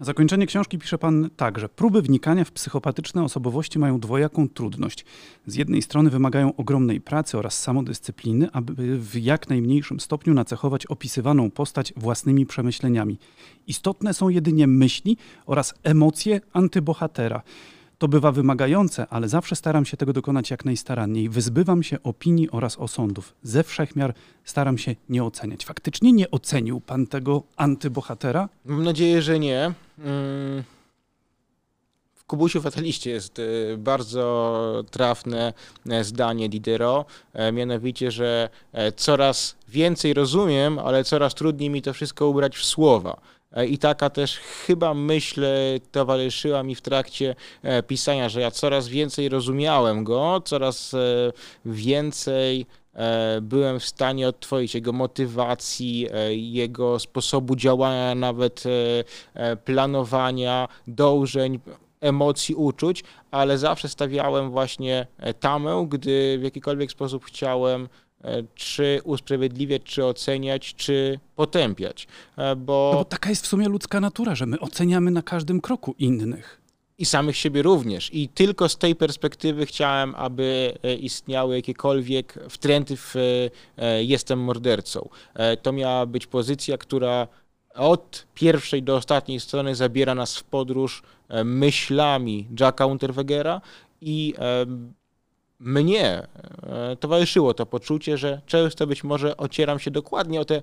Na 0.00 0.06
zakończenie 0.06 0.46
książki 0.46 0.78
pisze 0.78 0.98
pan 0.98 1.30
tak, 1.36 1.58
że 1.58 1.68
próby 1.68 2.02
wnikania 2.02 2.44
w 2.44 2.52
psychopatyczne 2.52 3.24
osobowości 3.24 3.78
mają 3.78 4.00
dwojaką 4.00 4.48
trudność. 4.48 5.04
Z 5.46 5.54
jednej 5.54 5.82
strony 5.82 6.10
wymagają 6.10 6.56
ogromnej 6.56 7.00
pracy 7.00 7.38
oraz 7.38 7.62
samodyscypliny, 7.62 8.48
aby 8.52 8.98
w 8.98 9.16
jak 9.16 9.48
najmniejszym 9.48 10.00
stopniu 10.00 10.34
nacechować 10.34 10.86
opisywaną 10.86 11.50
postać 11.50 11.92
własnymi 11.96 12.46
przemyśleniami. 12.46 13.18
Istotne 13.66 14.14
są 14.14 14.28
jedynie 14.28 14.66
myśli 14.66 15.16
oraz 15.46 15.74
emocje 15.82 16.40
antybohatera. 16.52 17.42
To 18.00 18.08
bywa 18.08 18.32
wymagające, 18.32 19.06
ale 19.10 19.28
zawsze 19.28 19.56
staram 19.56 19.84
się 19.84 19.96
tego 19.96 20.12
dokonać 20.12 20.50
jak 20.50 20.64
najstaranniej. 20.64 21.28
Wyzbywam 21.28 21.82
się 21.82 22.02
opinii 22.02 22.50
oraz 22.50 22.78
osądów. 22.78 23.34
Ze 23.42 23.64
wszechmiar 23.64 24.14
staram 24.44 24.78
się 24.78 24.96
nie 25.08 25.24
oceniać. 25.24 25.64
Faktycznie 25.64 26.12
nie 26.12 26.30
ocenił 26.30 26.80
pan 26.80 27.06
tego 27.06 27.42
antybohatera? 27.56 28.48
Mam 28.64 28.84
nadzieję, 28.84 29.22
że 29.22 29.38
nie. 29.38 29.72
Mm. 29.98 30.62
W 32.14 32.24
Kubusiu 32.24 32.60
Fataliście 32.62 33.10
jest 33.10 33.38
e, 33.38 33.42
bardzo 33.76 34.84
trafne 34.90 35.52
e, 35.90 36.04
zdanie 36.04 36.48
Diderot, 36.48 37.06
e, 37.32 37.52
mianowicie, 37.52 38.10
że 38.10 38.48
coraz 38.96 39.56
więcej 39.68 40.14
rozumiem, 40.14 40.78
ale 40.78 41.04
coraz 41.04 41.34
trudniej 41.34 41.70
mi 41.70 41.82
to 41.82 41.92
wszystko 41.92 42.28
ubrać 42.28 42.56
w 42.56 42.64
słowa. 42.64 43.20
E, 43.52 43.66
I 43.66 43.78
taka 43.78 44.10
też 44.10 44.38
chyba 44.38 44.94
myśl 44.94 45.44
towarzyszyła 45.92 46.62
mi 46.62 46.74
w 46.74 46.80
trakcie 46.80 47.34
e, 47.62 47.82
pisania, 47.82 48.28
że 48.28 48.40
ja 48.40 48.50
coraz 48.50 48.88
więcej 48.88 49.28
rozumiałem 49.28 50.04
go, 50.04 50.42
coraz 50.44 50.94
e, 50.94 50.98
więcej 51.64 52.66
byłem 53.42 53.80
w 53.80 53.84
stanie 53.84 54.28
odtworzyć 54.28 54.74
jego 54.74 54.92
motywacji, 54.92 56.06
jego 56.30 56.98
sposobu 56.98 57.56
działania, 57.56 58.14
nawet 58.14 58.64
planowania, 59.64 60.68
dążeń, 60.86 61.60
emocji, 62.00 62.54
uczuć, 62.54 63.04
ale 63.30 63.58
zawsze 63.58 63.88
stawiałem 63.88 64.50
właśnie 64.50 65.06
tamę, 65.40 65.86
gdy 65.88 66.38
w 66.38 66.42
jakikolwiek 66.42 66.90
sposób 66.90 67.24
chciałem 67.24 67.88
czy 68.54 69.00
usprawiedliwiać, 69.04 69.82
czy 69.82 70.04
oceniać, 70.04 70.74
czy 70.74 71.20
potępiać. 71.36 72.06
E, 72.36 72.56
bo... 72.56 72.90
No 72.92 72.98
bo 72.98 73.04
taka 73.04 73.30
jest 73.30 73.44
w 73.44 73.48
sumie 73.48 73.68
ludzka 73.68 74.00
natura, 74.00 74.34
że 74.34 74.46
my 74.46 74.60
oceniamy 74.60 75.10
na 75.10 75.22
każdym 75.22 75.60
kroku 75.60 75.94
innych. 75.98 76.60
I 76.98 77.04
samych 77.04 77.36
siebie 77.36 77.62
również. 77.62 78.14
I 78.14 78.28
tylko 78.28 78.68
z 78.68 78.78
tej 78.78 78.96
perspektywy 78.96 79.66
chciałem, 79.66 80.14
aby 80.14 80.72
e, 80.82 80.94
istniały 80.94 81.56
jakiekolwiek 81.56 82.38
wtręty 82.48 82.96
w 82.96 83.14
jestem 84.00 84.38
mordercą. 84.38 85.08
To 85.62 85.72
miała 85.72 86.06
być 86.06 86.26
pozycja, 86.26 86.78
która 86.78 87.28
od 87.74 88.26
pierwszej 88.34 88.82
do 88.82 88.96
ostatniej 88.96 89.40
strony 89.40 89.74
zabiera 89.74 90.14
nas 90.14 90.36
w 90.36 90.44
podróż 90.44 91.02
myślami 91.44 92.48
Jacka 92.60 92.86
Unterwegera 92.86 93.60
i 94.00 94.34
mnie 95.60 96.26
e, 96.62 96.96
towarzyszyło 96.96 97.54
to 97.54 97.66
poczucie, 97.66 98.18
że 98.18 98.40
często 98.46 98.86
być 98.86 99.04
może 99.04 99.36
ocieram 99.36 99.78
się 99.78 99.90
dokładnie 99.90 100.40
o 100.40 100.44
te 100.44 100.62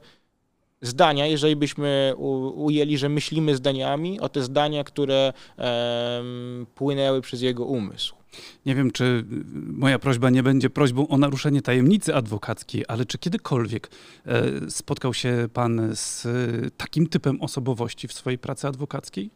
zdania, 0.81 1.25
jeżeli 1.25 1.55
byśmy 1.55 2.13
ujęli, 2.55 2.97
że 2.97 3.09
myślimy 3.09 3.55
zdaniami, 3.55 4.19
o 4.19 4.29
te 4.29 4.41
zdania, 4.41 4.83
które 4.83 5.33
płynęły 6.75 7.21
przez 7.21 7.41
jego 7.41 7.65
umysł. 7.65 8.15
Nie 8.65 8.75
wiem, 8.75 8.91
czy 8.91 9.25
moja 9.53 9.99
prośba 9.99 10.29
nie 10.29 10.43
będzie 10.43 10.69
prośbą 10.69 11.07
o 11.07 11.17
naruszenie 11.17 11.61
tajemnicy 11.61 12.15
adwokackiej, 12.15 12.85
ale 12.87 13.05
czy 13.05 13.17
kiedykolwiek 13.17 13.91
e, 14.25 14.71
spotkał 14.71 15.13
się 15.13 15.49
pan 15.53 15.89
z 15.95 16.27
takim 16.77 17.07
typem 17.07 17.41
osobowości 17.41 18.07
w 18.07 18.13
swojej 18.13 18.37
pracy 18.37 18.67
adwokackiej? 18.67 19.29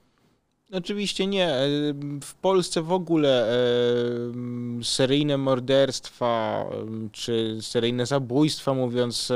Oczywiście 0.74 1.28
nie. 1.28 1.48
E, 1.48 1.68
w 2.22 2.36
Polsce 2.42 2.82
w 2.82 2.92
ogóle 2.92 3.54
e, 3.54 3.56
seryjne 4.84 5.38
morderstwa 5.38 6.66
czy 7.12 7.58
seryjne 7.62 8.06
zabójstwa, 8.06 8.74
mówiąc 8.74 9.32
e, 9.32 9.36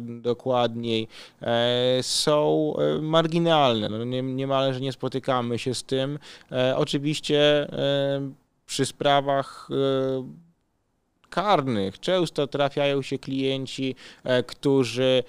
dokładniej, 0.00 1.08
są 2.02 2.74
marginalne. 3.02 3.88
No, 3.88 4.04
nie, 4.04 4.22
niemalże 4.22 4.80
nie 4.80 4.92
spotykamy 4.92 5.58
się 5.58 5.74
z 5.74 5.84
tym. 5.84 6.18
Oczywiście 6.76 7.68
przy 8.66 8.86
sprawach 8.86 9.68
karnych. 11.34 12.00
Często 12.00 12.46
trafiają 12.46 13.02
się 13.02 13.18
klienci, 13.18 13.94
e, 14.24 14.42
którzy 14.42 15.22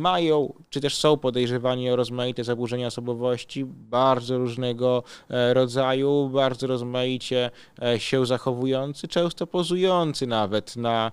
mają, 0.00 0.54
czy 0.70 0.80
też 0.80 0.96
są 0.96 1.16
podejrzewani 1.16 1.90
o 1.90 1.96
rozmaite 1.96 2.44
zaburzenia 2.44 2.86
osobowości 2.86 3.64
bardzo 3.66 4.38
różnego 4.38 5.02
e, 5.30 5.54
rodzaju, 5.54 6.28
bardzo 6.28 6.66
rozmaicie 6.66 7.50
e, 7.82 8.00
się 8.00 8.26
zachowujący, 8.26 9.08
często 9.08 9.46
pozujący 9.46 10.26
nawet 10.26 10.76
na 10.76 11.12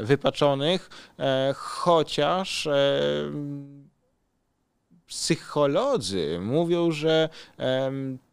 wypaczonych, 0.00 0.90
chociaż 1.56 2.68
psycholodzy 5.06 6.38
mówią, 6.40 6.90
że 6.90 7.28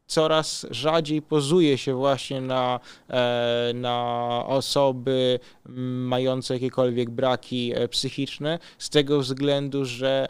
coraz 0.08 0.66
rzadziej 0.72 1.22
pozuje 1.22 1.78
się 1.78 1.94
właśnie 1.96 2.42
na, 2.42 2.80
e, 3.10 3.72
na 3.76 4.44
osoby 4.48 5.40
mające 6.06 6.54
jakiekolwiek 6.54 7.10
braki 7.10 7.74
e, 7.76 7.88
psychiczne, 7.88 8.60
z 8.78 8.90
tego 8.90 9.20
względu, 9.20 9.86
że 9.86 10.28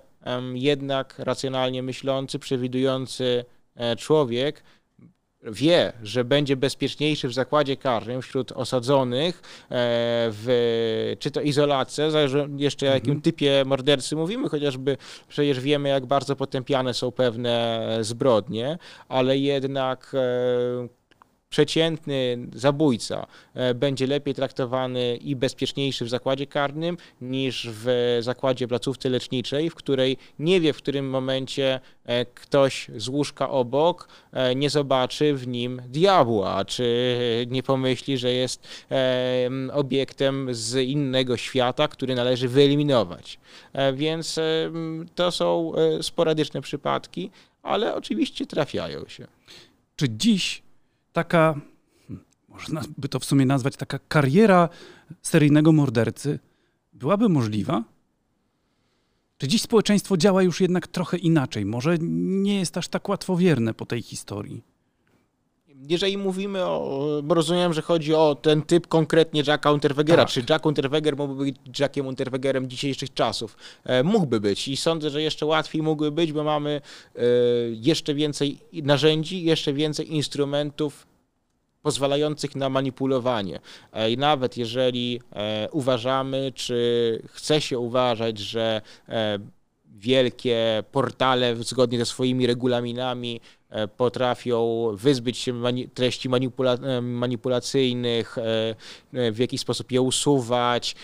jednak 0.54 1.20
racjonalnie 1.20 1.84
myślący, 1.84 2.40
przewidujący 2.40 3.46
e, 3.76 3.96
człowiek 3.96 4.64
wie, 5.44 5.94
że 6.04 6.24
będzie 6.24 6.56
bezpieczniejszy 6.56 7.28
w 7.28 7.34
zakładzie 7.34 7.78
karnym 7.78 8.22
wśród 8.22 8.52
osadzonych, 8.52 9.36
e, 9.36 9.42
w, 10.32 11.16
czy 11.20 11.32
to 11.32 11.42
izolacja, 11.42 12.10
zależy 12.10 12.50
jeszcze 12.58 12.90
o 12.90 12.94
jakim 12.94 13.12
mhm. 13.12 13.22
typie 13.22 13.64
mordercy 13.66 14.16
mówimy, 14.16 14.50
chociażby 14.50 14.98
przecież 15.28 15.60
wiemy, 15.60 15.90
jak 15.90 16.06
bardzo 16.06 16.36
potępiane 16.36 16.94
są 16.94 17.12
pewne 17.12 17.88
zbrodnie, 18.02 18.78
ale 19.08 19.38
jednak 19.38 20.12
e, 20.14 20.98
przeciętny 21.50 22.38
zabójca 22.54 23.28
e, 23.54 23.74
będzie 23.74 24.08
lepiej 24.08 24.34
traktowany 24.34 25.18
i 25.18 25.36
bezpieczniejszy 25.36 26.06
w 26.06 26.10
zakładzie 26.10 26.48
karnym 26.48 26.98
niż 27.22 27.70
w 27.72 28.18
zakładzie 28.22 28.68
placówce 28.68 29.10
leczniczej, 29.10 29.70
w 29.70 29.76
której 29.76 30.18
nie 30.40 30.62
wie, 30.62 30.74
w 30.74 30.78
którym 30.78 31.10
momencie 31.10 31.80
e, 32.06 32.26
ktoś 32.26 32.88
z 32.96 33.08
łóżka 33.08 33.50
obok 33.50 34.08
e, 34.34 34.56
nie 34.56 34.70
zobaczy 34.70 35.34
w 35.34 35.48
nim 35.48 35.82
diabła, 35.88 36.66
czy 36.66 36.88
nie 37.50 37.64
pomyśli, 37.64 38.18
że 38.18 38.32
jest 38.32 38.68
obiektem 39.74 40.48
z 40.52 40.76
innego 40.76 41.38
świata, 41.38 41.88
który 41.88 42.16
należy 42.16 42.48
wyeliminować. 42.48 43.40
Więc 43.94 44.40
to 45.16 45.32
są 45.32 45.74
sporadyczne 46.02 46.62
przypadki, 46.62 47.32
ale 47.64 47.96
oczywiście 47.96 48.46
trafiają 48.46 49.08
się. 49.08 49.28
Czy 49.96 50.10
dziś 50.10 50.64
taka, 51.18 51.56
można 52.50 52.82
by 52.98 53.10
to 53.10 53.20
w 53.20 53.26
sumie 53.26 53.46
nazwać, 53.46 53.76
taka 53.76 54.00
kariera 54.00 54.70
seryjnego 55.22 55.72
mordercy 55.72 56.40
byłaby 56.94 57.30
możliwa? 57.30 57.84
Czy 59.38 59.48
dziś 59.48 59.62
społeczeństwo 59.62 60.18
działa 60.18 60.44
już 60.44 60.62
jednak 60.62 60.88
trochę 60.88 61.18
inaczej? 61.18 61.66
Może 61.66 61.98
nie 62.02 62.60
jest 62.60 62.78
aż 62.78 62.88
tak 62.88 63.10
łatwowierne 63.10 63.74
po 63.74 63.86
tej 63.86 64.02
historii? 64.02 64.64
Jeżeli 65.82 66.18
mówimy 66.18 66.64
o, 66.64 67.22
rozumiem, 67.30 67.74
że 67.74 67.82
chodzi 67.82 68.14
o 68.14 68.36
ten 68.36 68.62
typ 68.62 68.88
konkretnie 68.88 69.44
Jacka 69.48 69.72
Unterwegera, 69.72 70.24
tak. 70.24 70.34
czy 70.34 70.44
Jack 70.50 70.66
Unterweger 70.66 71.18
mógłby 71.18 71.46
być 71.46 71.80
Jackiem 71.80 72.08
Unterwegerem 72.08 72.70
dzisiejszych 72.70 73.14
czasów? 73.14 73.58
E, 73.84 74.04
mógłby 74.04 74.40
być 74.40 74.68
i 74.68 74.78
sądzę, 74.78 75.10
że 75.10 75.22
jeszcze 75.22 75.46
łatwiej 75.46 75.82
mógłby 75.82 76.12
być, 76.12 76.32
bo 76.32 76.44
mamy 76.44 76.82
e, 77.16 77.22
jeszcze 77.72 78.14
więcej 78.14 78.60
narzędzi, 78.74 79.44
jeszcze 79.44 79.74
więcej 79.74 80.14
instrumentów 80.14 81.08
pozwalających 81.82 82.56
na 82.56 82.70
manipulowanie. 82.70 83.60
E, 83.94 84.12
I 84.12 84.18
nawet 84.18 84.58
jeżeli 84.58 85.22
uważamy, 85.72 86.52
czy 86.56 87.22
chce 87.32 87.62
się 87.62 87.80
uważać, 87.80 88.40
że 88.40 88.82
wielkie 89.98 90.84
portale 90.92 91.56
zgodnie 91.56 91.98
ze 91.98 92.06
swoimi 92.06 92.48
regulaminami 92.48 93.42
potrafią 93.98 94.88
wyzbyć 94.94 95.38
się 95.38 95.54
mani 95.54 95.90
treści 95.90 96.30
manipula 96.30 96.74
e, 96.74 97.02
manipulacyjnych, 97.02 98.38
e, 98.38 99.32
w 99.32 99.38
jakiś 99.40 99.62
sposób 99.62 99.92
je 99.92 100.02
usuwać, 100.02 100.96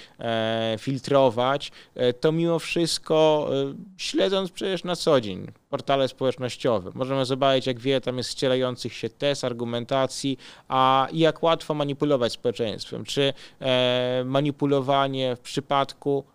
filtrować, 0.78 1.72
to 2.20 2.32
mimo 2.32 2.60
wszystko, 2.60 3.50
śledząc 3.98 4.52
przecież 4.52 4.84
na 4.84 4.96
co 4.96 5.22
dzień 5.22 5.52
portale 5.70 6.08
społecznościowe, 6.08 6.92
możemy 6.94 7.26
zobaczyć, 7.26 7.68
jak 7.68 7.80
wiele 7.80 8.02
tam 8.02 8.18
jest 8.18 8.32
ścielających 8.32 8.94
się 8.94 9.10
tez, 9.10 9.44
argumentacji, 9.44 10.38
a 10.68 11.08
jak 11.14 11.44
łatwo 11.44 11.74
manipulować 11.74 12.34
społeczeństwem. 12.34 13.06
Czy 13.06 13.34
manipulowanie 14.26 15.36
w 15.36 15.40
przypadku 15.40 16.24
E, 16.24 16.33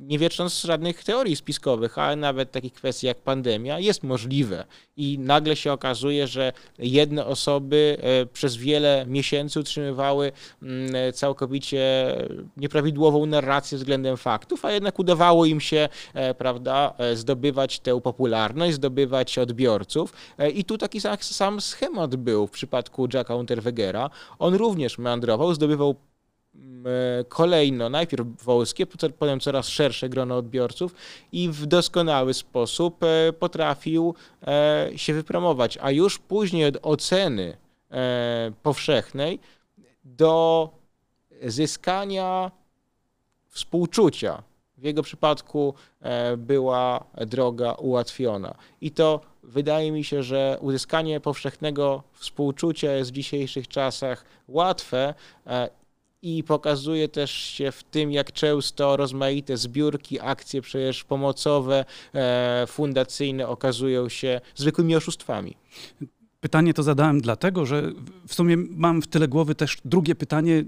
nie 0.00 0.18
wiecząc 0.18 0.62
żadnych 0.62 1.04
teorii 1.04 1.36
spiskowych, 1.36 1.98
ale 1.98 2.16
nawet 2.16 2.52
takich 2.52 2.72
kwestii 2.72 3.06
jak 3.06 3.18
pandemia, 3.18 3.78
jest 3.78 4.02
możliwe. 4.02 4.64
I 4.96 5.18
nagle 5.18 5.56
się 5.56 5.72
okazuje, 5.72 6.26
że 6.26 6.52
jedne 6.78 7.26
osoby 7.26 7.96
e, 8.00 8.26
przez 8.26 8.56
wiele 8.56 9.04
miesięcy 9.08 9.60
utrzymywały 9.60 10.32
mm, 10.62 11.12
całkowicie 11.12 12.14
nieprawidłową 12.56 13.26
narrację 13.26 13.78
względem 13.78 14.16
faktów, 14.16 14.64
a 14.64 14.72
jednak 14.72 14.98
udawało 14.98 15.44
im 15.44 15.60
się, 15.60 15.88
e, 16.14 16.34
prawda, 16.34 16.94
zdobywać 17.14 17.80
tę 17.80 18.00
popularność, 18.00 18.74
zdobywać 18.74 19.38
odbiorców. 19.38 20.12
I 20.54 20.64
tu 20.64 20.78
taki 20.78 21.00
sam 21.20 21.60
schemat 21.60 22.16
był 22.16 22.46
w 22.46 22.50
przypadku 22.50 23.08
Jacka 23.14 23.34
Unterwegera. 23.34 24.10
On 24.38 24.54
również 24.54 24.98
meandrował, 24.98 25.54
zdobywał 25.54 25.94
E, 25.94 26.13
kolejno 27.28 27.88
najpierw 27.88 28.26
wąskie, 28.42 28.86
potem 29.18 29.40
coraz 29.40 29.68
szersze 29.68 30.08
grono 30.08 30.36
odbiorców 30.36 30.94
i 31.32 31.48
w 31.48 31.66
doskonały 31.66 32.34
sposób 32.34 33.02
e, 33.02 33.32
potrafił 33.32 34.14
e, 34.46 34.90
się 34.96 35.14
wypromować, 35.14 35.78
a 35.82 35.90
już 35.90 36.18
później 36.18 36.64
od 36.64 36.78
oceny 36.82 37.56
powszechnej 38.62 39.38
do 40.04 40.68
zyskania 41.42 42.50
współczucia. 43.48 44.42
W 44.78 44.84
jego 44.84 45.02
przypadku 45.02 45.74
była 46.36 47.04
droga 47.26 47.72
ułatwiona. 47.72 48.54
I 48.80 48.90
to 48.90 49.20
wydaje 49.42 49.92
mi 49.92 50.04
się, 50.04 50.22
że 50.22 50.58
uzyskanie 50.60 51.20
powszechnego 51.20 52.02
współczucia 52.12 52.92
jest 52.92 53.10
w 53.10 53.14
dzisiejszych 53.14 53.68
czasach 53.68 54.24
łatwe 54.48 55.14
i 56.24 56.44
pokazuje 56.44 57.08
też 57.08 57.30
się 57.30 57.72
w 57.72 57.82
tym, 57.82 58.12
jak 58.12 58.32
często 58.32 58.96
rozmaite 58.96 59.56
zbiórki, 59.56 60.20
akcje 60.20 60.62
przecież 60.62 61.04
pomocowe, 61.04 61.84
e, 62.14 62.64
fundacyjne 62.68 63.48
okazują 63.48 64.08
się 64.08 64.40
zwykłymi 64.54 64.96
oszustwami. 64.96 65.56
Pytanie 66.40 66.74
to 66.74 66.82
zadałem 66.82 67.20
dlatego, 67.20 67.66
że 67.66 67.92
w 68.28 68.34
sumie 68.34 68.56
mam 68.56 69.02
w 69.02 69.06
tyle 69.06 69.28
głowy 69.28 69.54
też 69.54 69.76
drugie 69.84 70.14
pytanie, 70.14 70.64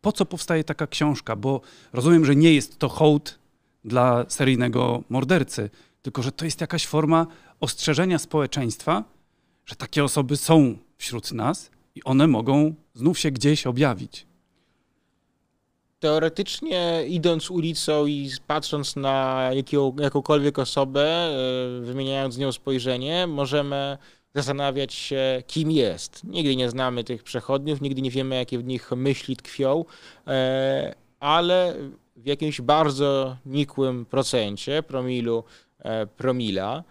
po 0.00 0.12
co 0.12 0.26
powstaje 0.26 0.64
taka 0.64 0.86
książka? 0.86 1.36
Bo 1.36 1.60
rozumiem, 1.92 2.24
że 2.24 2.36
nie 2.36 2.54
jest 2.54 2.78
to 2.78 2.88
hołd 2.88 3.38
dla 3.84 4.24
seryjnego 4.28 5.02
mordercy, 5.08 5.70
tylko 6.02 6.22
że 6.22 6.32
to 6.32 6.44
jest 6.44 6.60
jakaś 6.60 6.86
forma 6.86 7.26
ostrzeżenia 7.60 8.18
społeczeństwa, 8.18 9.04
że 9.66 9.76
takie 9.76 10.04
osoby 10.04 10.36
są 10.36 10.78
wśród 10.98 11.32
nas 11.32 11.70
i 11.94 12.04
one 12.04 12.26
mogą 12.26 12.74
znów 12.94 13.18
się 13.18 13.30
gdzieś 13.30 13.66
objawić 13.66 14.27
teoretycznie 16.00 17.04
idąc 17.08 17.50
ulicą 17.50 18.06
i 18.06 18.30
patrząc 18.46 18.96
na 18.96 19.50
jakiego, 19.54 19.92
jakąkolwiek 20.00 20.58
osobę, 20.58 21.04
e, 21.04 21.80
wymieniając 21.80 22.34
z 22.34 22.38
nią 22.38 22.52
spojrzenie, 22.52 23.26
możemy 23.26 23.98
zastanawiać 24.34 24.94
się, 24.94 25.42
kim 25.46 25.70
jest. 25.70 26.24
Nigdy 26.24 26.56
nie 26.56 26.70
znamy 26.70 27.04
tych 27.04 27.22
przechodniów, 27.22 27.80
nigdy 27.80 28.02
nie 28.02 28.10
wiemy, 28.10 28.36
jakie 28.36 28.58
w 28.58 28.64
nich 28.64 28.90
myśli 28.92 29.36
tkwią, 29.36 29.84
e, 30.26 30.94
ale 31.20 31.74
w 32.16 32.26
jakimś 32.26 32.60
bardzo 32.60 33.36
nikłym 33.46 34.06
procencie, 34.06 34.82
promilu, 34.82 35.44
e, 35.78 36.06
promila, 36.06 36.84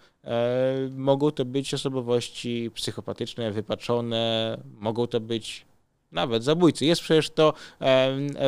mogą 0.90 1.30
to 1.30 1.44
być 1.44 1.74
osobowości 1.74 2.70
psychopatyczne, 2.74 3.50
wypaczone, 3.50 4.58
mogą 4.80 5.06
to 5.06 5.20
być 5.20 5.66
nawet 6.12 6.44
zabójcy. 6.44 6.86
Jest 6.86 7.00
przecież 7.00 7.30
to 7.30 7.52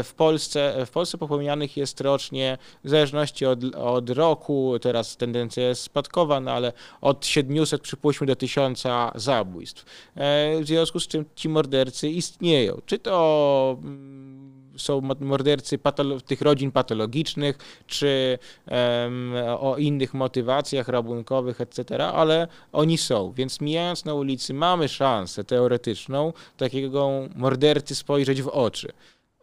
w 0.04 0.14
Polsce, 0.16 0.86
w 0.86 0.90
Polsce 0.90 1.18
popełnianych 1.18 1.76
jest 1.76 2.00
rocznie, 2.00 2.58
w 2.84 2.88
zależności 2.88 3.46
od, 3.46 3.74
od 3.74 4.10
roku, 4.10 4.74
teraz 4.80 5.16
tendencja 5.16 5.68
jest 5.68 5.82
spadkowa, 5.82 6.40
no 6.40 6.52
ale 6.52 6.72
od 7.00 7.26
700 7.26 7.82
przypuśćmy 7.82 8.26
do 8.26 8.36
1000 8.36 8.84
zabójstw. 9.14 9.84
E, 10.14 10.60
w 10.60 10.66
związku 10.66 11.00
z 11.00 11.08
czym 11.08 11.24
ci 11.34 11.48
mordercy 11.48 12.08
istnieją. 12.08 12.80
Czy 12.86 12.98
to 12.98 13.76
mm, 13.82 14.59
są 14.80 15.00
mordercy 15.20 15.78
tych 16.26 16.40
rodzin 16.42 16.72
patologicznych, 16.72 17.58
czy 17.86 18.38
um, 18.70 19.34
o 19.58 19.76
innych 19.76 20.14
motywacjach 20.14 20.88
rabunkowych, 20.88 21.60
etc., 21.60 22.06
ale 22.06 22.48
oni 22.72 22.98
są. 22.98 23.32
Więc 23.32 23.60
mijając 23.60 24.04
na 24.04 24.14
ulicy 24.14 24.54
mamy 24.54 24.88
szansę 24.88 25.44
teoretyczną 25.44 26.32
takiego 26.56 27.10
mordercy 27.36 27.94
spojrzeć 27.94 28.42
w 28.42 28.48
oczy 28.48 28.92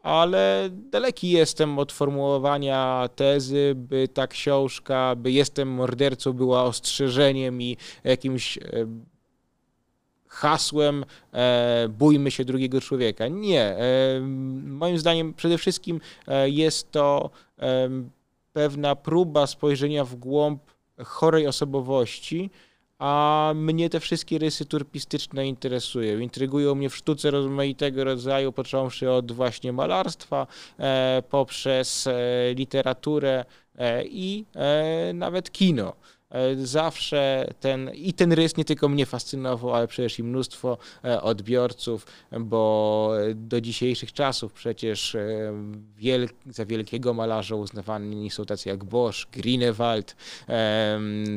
ale 0.08 0.70
daleki 0.72 1.30
jestem 1.30 1.80
od 1.80 1.92
formułowania 1.92 3.10
tezy, 3.16 3.74
by 3.76 4.08
ta 4.08 4.28
książka, 4.28 5.16
by 5.16 5.32
jestem 5.32 5.68
mordercą, 5.68 6.34
była 6.34 6.64
ostrzeżeniem 6.64 7.62
i 7.62 7.78
jakimś 8.04 8.60
hasłem 10.28 11.06
e, 11.34 11.88
bójmy 11.90 12.32
się 12.32 12.46
drugiego 12.46 12.82
człowieka. 12.82 13.28
Nie. 13.28 13.62
E, 13.62 13.80
moim 14.64 15.00
zdaniem 15.00 15.34
przede 15.34 15.58
wszystkim 15.58 16.02
e, 16.28 16.50
jest 16.50 16.92
to 16.92 17.30
pewna 18.54 18.96
próba 18.96 19.48
spojrzenia 19.48 20.06
w 20.06 20.16
głąb 20.16 20.62
chorej 21.06 21.48
osobowości, 21.48 22.50
a 23.00 23.52
mnie 23.56 23.90
te 23.90 24.00
wszystkie 24.00 24.38
rysy 24.38 24.66
turpistyczne 24.66 25.48
interesują. 25.48 26.20
Intrygują 26.20 26.76
mnie 26.76 26.90
w 26.90 26.96
sztuce 26.96 27.32
rozmaitego 27.32 28.04
rodzaju, 28.04 28.52
począwszy 28.52 29.12
od 29.12 29.32
właśnie 29.32 29.74
malarstwa, 29.74 30.48
poprzez 31.30 32.08
literaturę 32.56 33.46
i 34.04 34.46
nawet 35.14 35.52
kino. 35.52 35.94
E, 36.30 36.56
zawsze 36.56 37.48
ten 37.60 37.92
i 37.94 38.14
ten 38.14 38.34
rys 38.34 38.58
nie 38.58 38.66
tylko 38.66 38.90
mnie 38.90 39.06
fascynował, 39.06 39.76
ale 39.76 39.88
przecież 39.88 40.20
i 40.20 40.24
mnóstwo 40.24 40.78
e, 41.04 41.22
odbiorców, 41.22 42.06
bo 42.40 43.12
do 43.36 43.62
dzisiejszych 43.62 44.14
czasów 44.14 44.54
przecież 44.54 45.16
e, 45.16 45.54
wiel, 45.96 46.30
za 46.46 46.66
wielkiego 46.66 47.14
malarza 47.14 47.56
uznawani 47.56 48.30
są 48.30 48.46
tacy 48.46 48.70
jak 48.70 48.84
Bosch, 48.84 49.30
Greenewald, 49.32 50.16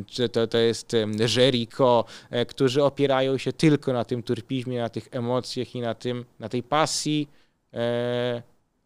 czy 0.07 0.29
to, 0.29 0.47
to 0.47 0.59
jest 0.59 0.97
Jericho, 1.37 2.05
którzy 2.49 2.85
opierają 2.85 3.39
się 3.39 3.53
tylko 3.53 3.93
na 3.93 4.05
tym 4.05 4.23
turpizmie, 4.23 4.79
na 4.79 4.89
tych 4.89 5.09
emocjach 5.11 5.75
i 5.75 5.81
na, 5.81 5.95
tym, 5.95 6.25
na 6.39 6.49
tej 6.49 6.63
pasji 6.63 7.29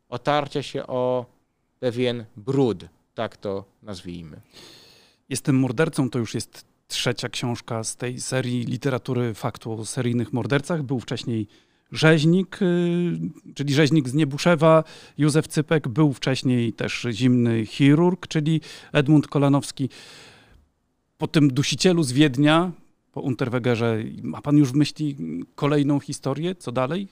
otarcia 0.08 0.62
się 0.62 0.86
o 0.86 1.26
pewien 1.80 2.24
brud, 2.36 2.84
tak 3.14 3.36
to 3.36 3.64
nazwijmy. 3.82 4.40
Jestem 5.28 5.56
mordercą 5.56 6.10
to 6.10 6.18
już 6.18 6.34
jest 6.34 6.64
trzecia 6.88 7.28
książka 7.28 7.84
z 7.84 7.96
tej 7.96 8.20
serii 8.20 8.64
literatury 8.64 9.34
faktu 9.34 9.72
o 9.72 9.84
seryjnych 9.84 10.32
mordercach. 10.32 10.82
Był 10.82 11.00
wcześniej 11.00 11.46
Rzeźnik, 11.92 12.62
y, 12.62 13.18
czyli 13.54 13.74
Rzeźnik 13.74 14.08
z 14.08 14.14
Niebuszewa, 14.14 14.84
Józef 15.18 15.48
Cypek, 15.48 15.88
był 15.88 16.12
wcześniej 16.12 16.72
też 16.72 17.06
Zimny 17.12 17.66
Chirurg, 17.66 18.26
czyli 18.28 18.60
Edmund 18.92 19.28
Kolanowski. 19.28 19.88
Po 21.18 21.28
tym 21.28 21.48
Dusicielu 21.48 22.02
z 22.02 22.12
Wiednia, 22.12 22.72
po 23.12 23.20
Unterwegerze, 23.20 23.98
ma 24.22 24.42
pan 24.42 24.56
już 24.56 24.72
w 24.72 24.74
myśli 24.74 25.16
kolejną 25.54 26.00
historię? 26.00 26.54
Co 26.54 26.72
dalej? 26.72 27.08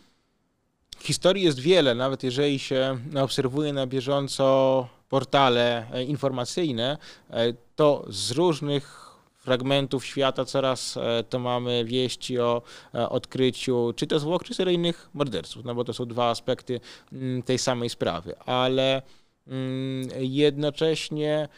Historii 1.01 1.43
jest 1.45 1.61
wiele, 1.61 1.95
nawet 1.95 2.23
jeżeli 2.23 2.59
się 2.59 2.99
obserwuje 3.15 3.73
na 3.73 3.87
bieżąco 3.87 4.89
portale 5.13 5.87
e, 5.93 6.03
informacyjne, 6.05 6.99
e, 7.31 7.53
to 7.77 8.05
z 8.09 8.31
różnych 8.31 9.13
fragmentów 9.37 10.07
świata 10.07 10.45
coraz 10.45 10.97
e, 10.97 11.25
to 11.29 11.39
mamy 11.39 11.85
wieści 11.85 12.39
o 12.39 12.63
odkryciu 12.93 13.93
czy 13.97 14.07
to 14.07 14.19
zwłok, 14.19 14.45
czy 14.45 14.55
seryjnych 14.55 15.11
morderców, 15.15 15.65
no 15.65 15.75
bo 15.75 15.85
to 15.85 15.93
są 15.93 16.07
dwa 16.07 16.31
aspekty 16.31 16.81
mm, 17.13 17.43
tej 17.43 17.59
samej 17.59 17.89
sprawy, 17.89 18.39
ale 18.39 19.03
mm, 19.47 20.09
jednocześnie 20.19 21.49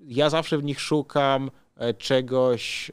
ja 0.00 0.30
zawsze 0.30 0.58
w 0.58 0.64
nich 0.64 0.80
szukam 0.80 1.50
czegoś 1.98 2.90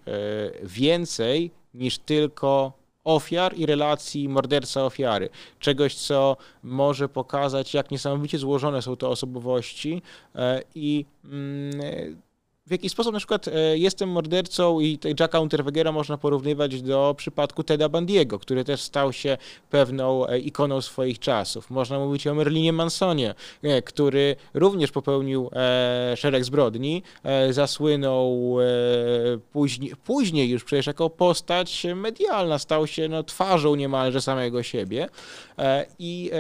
więcej 0.64 1.52
niż 1.74 1.98
tylko 1.98 2.74
ofiar 3.04 3.58
i 3.58 3.66
relacji 3.66 4.30
morderca-ofiary. 4.30 5.30
Czegoś, 5.60 5.96
co 5.96 6.38
może 6.64 7.10
pokazać, 7.10 7.74
jak 7.74 7.92
niesamowicie 7.92 8.38
złożone 8.38 8.82
są 8.82 8.98
te 8.98 9.08
osobowości 9.08 10.02
e, 10.36 10.62
i 10.76 11.06
mm, 11.26 12.22
w 12.68 12.72
jaki 12.72 12.90
sposób 12.90 13.14
na 13.14 13.20
przykład 13.20 13.48
e, 13.48 13.78
jestem 13.78 14.10
mordercą 14.10 14.80
i 14.80 15.00
Jacka 15.20 15.40
Unterwegera 15.40 15.92
można 15.92 16.18
porównywać 16.18 16.82
do 16.82 17.16
przypadku 17.18 17.64
Teda 17.64 17.90
Bandiego, 17.90 18.40
który 18.40 18.64
też 18.64 18.82
stał 18.82 19.14
się 19.14 19.38
pewną 19.70 20.28
e, 20.28 20.40
ikoną 20.40 20.82
swoich 20.82 21.20
czasów. 21.20 21.70
Można 21.70 22.00
mówić 22.00 22.28
o 22.28 22.36
Merlinie 22.36 22.74
Mansonie, 22.74 23.36
e, 23.64 23.82
który 23.82 24.36
również 24.54 24.92
popełnił 24.92 25.50
szereg 26.16 26.46
zbrodni, 26.46 27.04
zasłynął 27.50 28.58
później, 29.52 29.94
później 30.06 30.50
już 30.50 30.64
przecież 30.64 30.88
jako 30.88 31.10
postać 31.10 31.86
medialna, 31.96 32.60
stał 32.60 32.88
się 32.88 33.08
no, 33.08 33.24
twarzą 33.24 33.76
niemalże 33.76 34.22
samego 34.22 34.64
siebie 34.64 35.10
i 36.00 36.32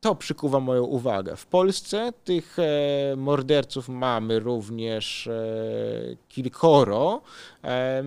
to 0.00 0.14
przykuwa 0.14 0.60
moją 0.60 0.84
uwagę. 0.84 1.36
W 1.36 1.46
Polsce 1.46 2.12
tych 2.24 2.56
e, 2.58 3.16
morderców 3.16 3.88
mamy 3.88 4.40
również 4.40 5.26
e, 5.26 5.40
kilkoro, 6.28 7.20
e, 7.64 8.04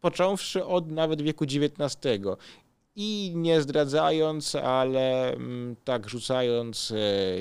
począwszy 0.00 0.64
od 0.64 0.90
nawet 0.90 1.22
wieku 1.22 1.44
XIX. 1.44 1.96
I 2.96 3.32
nie 3.34 3.60
zdradzając, 3.60 4.54
ale 4.54 5.32
mm, 5.32 5.76
tak 5.84 6.08
rzucając 6.08 6.92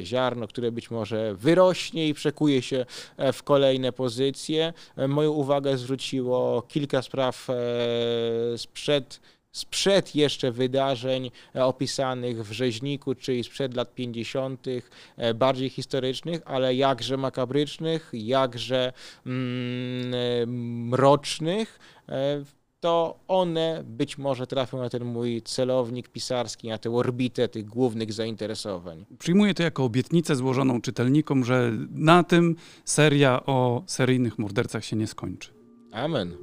ziarno, 0.03 0.47
które 0.47 0.71
być 0.71 0.91
może 0.91 1.35
wyrośnie 1.35 2.07
i 2.07 2.13
przekuje 2.13 2.61
się 2.61 2.85
w 3.33 3.43
kolejne 3.43 3.91
pozycje, 3.91 4.73
moją 5.07 5.31
uwagę 5.31 5.77
zwróciło 5.77 6.61
kilka 6.61 7.01
spraw 7.01 7.47
sprzed 8.57 9.19
sprzed 9.57 10.15
jeszcze 10.15 10.51
wydarzeń 10.51 11.31
e, 11.55 11.65
opisanych 11.65 12.47
w 12.47 12.51
Rzeźniku, 12.51 13.15
czyli 13.15 13.43
sprzed 13.43 13.75
lat 13.75 13.95
50., 13.95 14.65
e, 15.17 15.33
bardziej 15.33 15.69
historycznych, 15.69 16.41
ale 16.45 16.75
jakże 16.75 17.17
makabrycznych, 17.17 18.09
jakże 18.13 18.93
mm, 19.25 20.13
e, 20.13 20.45
mrocznych, 20.89 21.79
to 22.79 23.19
one 23.27 23.83
być 23.85 24.17
może 24.17 24.47
trafią 24.47 24.77
na 24.77 24.89
ten 24.89 25.05
mój 25.05 25.41
celownik 25.41 26.09
pisarski, 26.09 26.67
na 26.67 26.77
tę 26.77 26.95
orbitę 26.95 27.47
tych 27.47 27.65
głównych 27.65 28.13
zainteresowań. 28.13 29.05
Przyjmuję 29.19 29.53
to 29.53 29.63
jako 29.63 29.83
obietnicę 29.83 30.35
złożoną 30.35 30.81
czytelnikom, 30.81 31.43
że 31.43 31.71
na 31.89 32.23
tym 32.23 32.55
seria 32.85 33.45
o 33.45 33.83
seryjnych 33.87 34.39
mordercach 34.39 34.85
się 34.85 34.95
nie 34.95 35.07
skończy. 35.07 35.53
Amen. 35.91 36.37